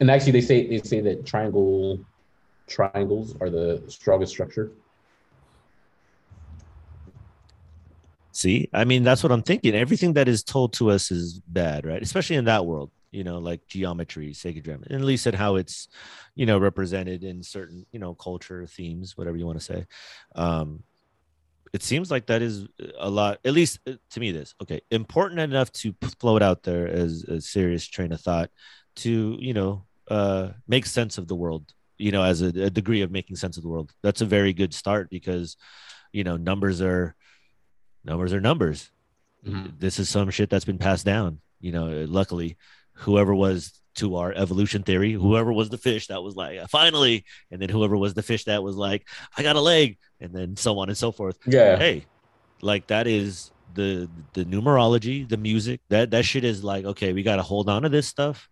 And 0.00 0.10
actually 0.10 0.32
they 0.32 0.40
say 0.40 0.66
they 0.68 0.78
say 0.78 1.00
that 1.00 1.26
triangle 1.26 1.98
triangles 2.66 3.34
are 3.40 3.50
the 3.50 3.82
strongest 3.88 4.32
structure. 4.32 4.70
See, 8.32 8.68
I 8.72 8.84
mean, 8.84 9.02
that's 9.02 9.22
what 9.22 9.32
I'm 9.32 9.42
thinking. 9.42 9.74
Everything 9.74 10.12
that 10.12 10.28
is 10.28 10.42
told 10.42 10.74
to 10.74 10.90
us 10.90 11.10
is 11.10 11.40
bad, 11.48 11.86
right? 11.86 12.02
Especially 12.02 12.36
in 12.36 12.44
that 12.44 12.66
world, 12.66 12.90
you 13.10 13.24
know, 13.24 13.38
like 13.38 13.66
geometry, 13.66 14.34
sacred 14.34 14.64
geometry, 14.64 14.94
and 14.94 15.00
at 15.00 15.06
least 15.06 15.26
at 15.26 15.34
how 15.34 15.56
it's, 15.56 15.88
you 16.34 16.44
know, 16.44 16.58
represented 16.58 17.24
in 17.24 17.42
certain, 17.42 17.86
you 17.92 17.98
know, 17.98 18.14
culture 18.14 18.66
themes, 18.66 19.16
whatever 19.16 19.38
you 19.38 19.46
want 19.46 19.58
to 19.58 19.64
say. 19.64 19.86
Um, 20.34 20.82
it 21.72 21.82
seems 21.82 22.10
like 22.10 22.26
that 22.26 22.42
is 22.42 22.66
a 22.98 23.08
lot, 23.08 23.38
at 23.44 23.54
least 23.54 23.80
uh, 23.86 23.92
to 24.10 24.20
me, 24.20 24.32
this 24.32 24.54
okay, 24.62 24.82
important 24.90 25.40
enough 25.40 25.72
to 25.72 25.94
float 26.20 26.42
out 26.42 26.62
there 26.62 26.86
as 26.86 27.24
a 27.24 27.40
serious 27.40 27.86
train 27.86 28.12
of 28.12 28.20
thought 28.20 28.50
to, 28.96 29.38
you 29.40 29.54
know, 29.54 29.84
uh, 30.08 30.50
make 30.68 30.86
sense 30.86 31.18
of 31.18 31.26
the 31.26 31.34
world, 31.34 31.72
you 31.98 32.12
know, 32.12 32.22
as 32.22 32.42
a, 32.42 32.46
a 32.46 32.70
degree 32.70 33.02
of 33.02 33.10
making 33.10 33.36
sense 33.36 33.56
of 33.56 33.62
the 33.62 33.68
world. 33.68 33.92
That's 34.02 34.20
a 34.20 34.26
very 34.26 34.52
good 34.52 34.74
start 34.74 35.10
because, 35.10 35.56
you 36.12 36.24
know, 36.24 36.36
numbers 36.36 36.80
are 36.80 37.14
numbers 38.04 38.32
are 38.32 38.40
numbers 38.40 38.90
mm-hmm. 39.46 39.66
this 39.78 39.98
is 39.98 40.08
some 40.08 40.30
shit 40.30 40.50
that's 40.50 40.64
been 40.64 40.78
passed 40.78 41.04
down. 41.04 41.40
You 41.60 41.72
know, 41.72 42.06
luckily, 42.08 42.56
whoever 42.92 43.34
was 43.34 43.80
to 43.96 44.16
our 44.16 44.32
evolution 44.32 44.82
theory, 44.82 45.12
whoever 45.12 45.52
was 45.52 45.70
the 45.70 45.78
fish 45.78 46.08
that 46.08 46.22
was 46.22 46.36
like, 46.36 46.68
finally, 46.68 47.24
and 47.50 47.60
then 47.60 47.68
whoever 47.68 47.96
was 47.96 48.14
the 48.14 48.22
fish 48.22 48.44
that 48.44 48.62
was 48.62 48.76
like, 48.76 49.06
I 49.36 49.42
got 49.42 49.56
a 49.56 49.60
leg, 49.60 49.98
and 50.20 50.34
then 50.34 50.56
so 50.56 50.78
on 50.78 50.88
and 50.88 50.98
so 50.98 51.12
forth. 51.12 51.38
Yeah. 51.46 51.76
Hey, 51.76 52.04
like 52.60 52.86
that 52.88 53.06
is 53.06 53.50
the 53.74 54.08
the 54.34 54.44
numerology, 54.44 55.28
the 55.28 55.36
music. 55.36 55.80
That 55.88 56.10
that 56.10 56.24
shit 56.24 56.44
is 56.44 56.62
like, 56.62 56.84
okay, 56.84 57.12
we 57.12 57.22
got 57.22 57.36
to 57.36 57.42
hold 57.42 57.68
on 57.68 57.82
to 57.82 57.88
this 57.88 58.06
stuff, 58.06 58.48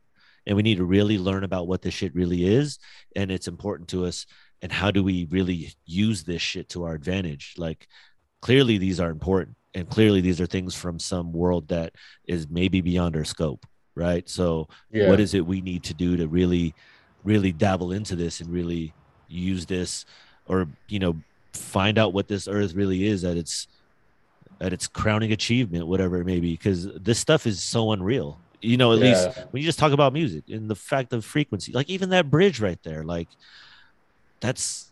and 0.46 0.56
we 0.56 0.62
need 0.62 0.78
to 0.78 0.84
really 0.84 1.18
learn 1.18 1.44
about 1.44 1.66
what 1.68 1.82
this 1.82 1.94
shit 1.94 2.14
really 2.14 2.44
is, 2.46 2.78
and 3.16 3.30
it's 3.30 3.48
important 3.48 3.88
to 3.90 4.04
us. 4.06 4.26
And 4.62 4.72
how 4.72 4.90
do 4.90 5.02
we 5.02 5.26
really 5.30 5.74
use 5.84 6.24
this 6.24 6.40
shit 6.40 6.68
to 6.70 6.84
our 6.84 6.94
advantage? 6.94 7.54
Like, 7.58 7.86
clearly 8.40 8.78
these 8.78 9.00
are 9.00 9.10
important 9.10 9.56
and 9.72 9.88
clearly 9.88 10.20
these 10.20 10.40
are 10.40 10.46
things 10.46 10.74
from 10.74 10.98
some 10.98 11.32
world 11.32 11.68
that 11.68 11.94
is 12.28 12.46
maybe 12.50 12.82
beyond 12.82 13.16
our 13.16 13.24
scope 13.24 13.64
right 13.96 14.28
so 14.28 14.68
Yeah. 14.90 15.08
what 15.08 15.18
is 15.18 15.32
it 15.32 15.46
we 15.46 15.62
need 15.62 15.82
to 15.84 15.94
do 15.94 16.14
to 16.18 16.28
really 16.28 16.74
really 17.22 17.52
dabble 17.52 17.92
into 17.92 18.14
this 18.16 18.40
and 18.40 18.50
really 18.50 18.94
use 19.28 19.64
this 19.64 20.04
or 20.44 20.68
you 20.88 20.98
know 20.98 21.24
find 21.54 21.96
out 21.98 22.12
what 22.12 22.28
this 22.28 22.46
earth 22.46 22.74
really 22.74 23.06
is 23.06 23.24
at 23.24 23.38
its 23.38 23.66
at 24.60 24.74
its 24.74 24.86
crowning 24.88 25.32
achievement 25.32 25.86
whatever 25.86 26.20
it 26.20 26.26
may 26.26 26.40
be 26.40 26.52
because 26.52 26.86
this 27.00 27.18
stuff 27.18 27.46
is 27.46 27.62
so 27.62 27.92
unreal 27.92 28.42
you 28.64 28.76
know 28.76 28.92
at 28.92 28.98
least 28.98 29.28
when 29.50 29.60
you 29.62 29.66
just 29.66 29.78
talk 29.78 29.92
about 29.92 30.12
music 30.12 30.44
and 30.48 30.68
the 30.70 30.74
fact 30.74 31.12
of 31.12 31.24
frequency 31.24 31.72
like 31.72 31.88
even 31.90 32.08
that 32.10 32.30
bridge 32.30 32.60
right 32.60 32.82
there 32.82 33.04
like 33.04 33.28
that's 34.40 34.90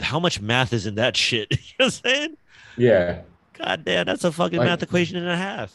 how 0.00 0.18
much 0.18 0.40
math 0.40 0.72
is 0.72 0.86
in 0.86 0.94
that 0.96 1.16
shit 1.24 1.48
you 1.50 1.56
know 1.78 1.86
what 1.86 1.86
i'm 1.86 1.90
saying 1.90 2.36
Yeah. 2.76 3.20
God 3.58 3.84
damn, 3.84 4.06
that's 4.06 4.24
a 4.24 4.32
fucking 4.32 4.58
Like- 4.58 4.66
math 4.68 4.82
equation 4.82 5.18
and 5.18 5.28
a 5.28 5.36
half. 5.36 5.72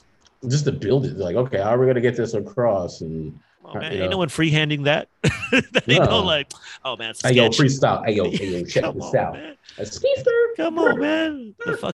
Just 0.48 0.66
to 0.66 0.72
build 0.72 1.06
it. 1.06 1.16
Like, 1.18 1.36
okay, 1.36 1.58
how 1.58 1.70
are 1.70 1.80
we 1.80 1.86
gonna 1.88 2.02
get 2.02 2.16
this 2.16 2.34
across? 2.34 3.02
And 3.02 3.40
Oh, 3.64 3.74
man, 3.76 3.92
you 3.94 4.02
ain't 4.02 4.12
no 4.12 4.18
one 4.18 4.30
freehanding 4.30 4.84
that. 4.86 5.10
that 5.22 5.84
ain't 5.88 6.00
no 6.04 6.06
No. 6.06 6.24
like, 6.24 6.52
oh 6.86 6.96
man, 6.98 7.14
a 7.24 7.28
hey 7.28 7.34
yo, 7.36 7.52
sketch. 7.52 7.66
freestyle. 7.66 8.06
Hey 8.06 8.14
yo, 8.16 8.30
hey 8.32 8.60
yo, 8.60 8.66
check 8.66 8.84
Come 8.84 8.96
this 8.96 9.06
on, 9.06 9.16
out. 9.18 9.34
man. 9.34 9.56
A. 9.78 9.86
Come 10.58 10.80
on, 10.80 11.00
man. 11.00 11.56
The 11.66 11.74
fuck 11.74 11.80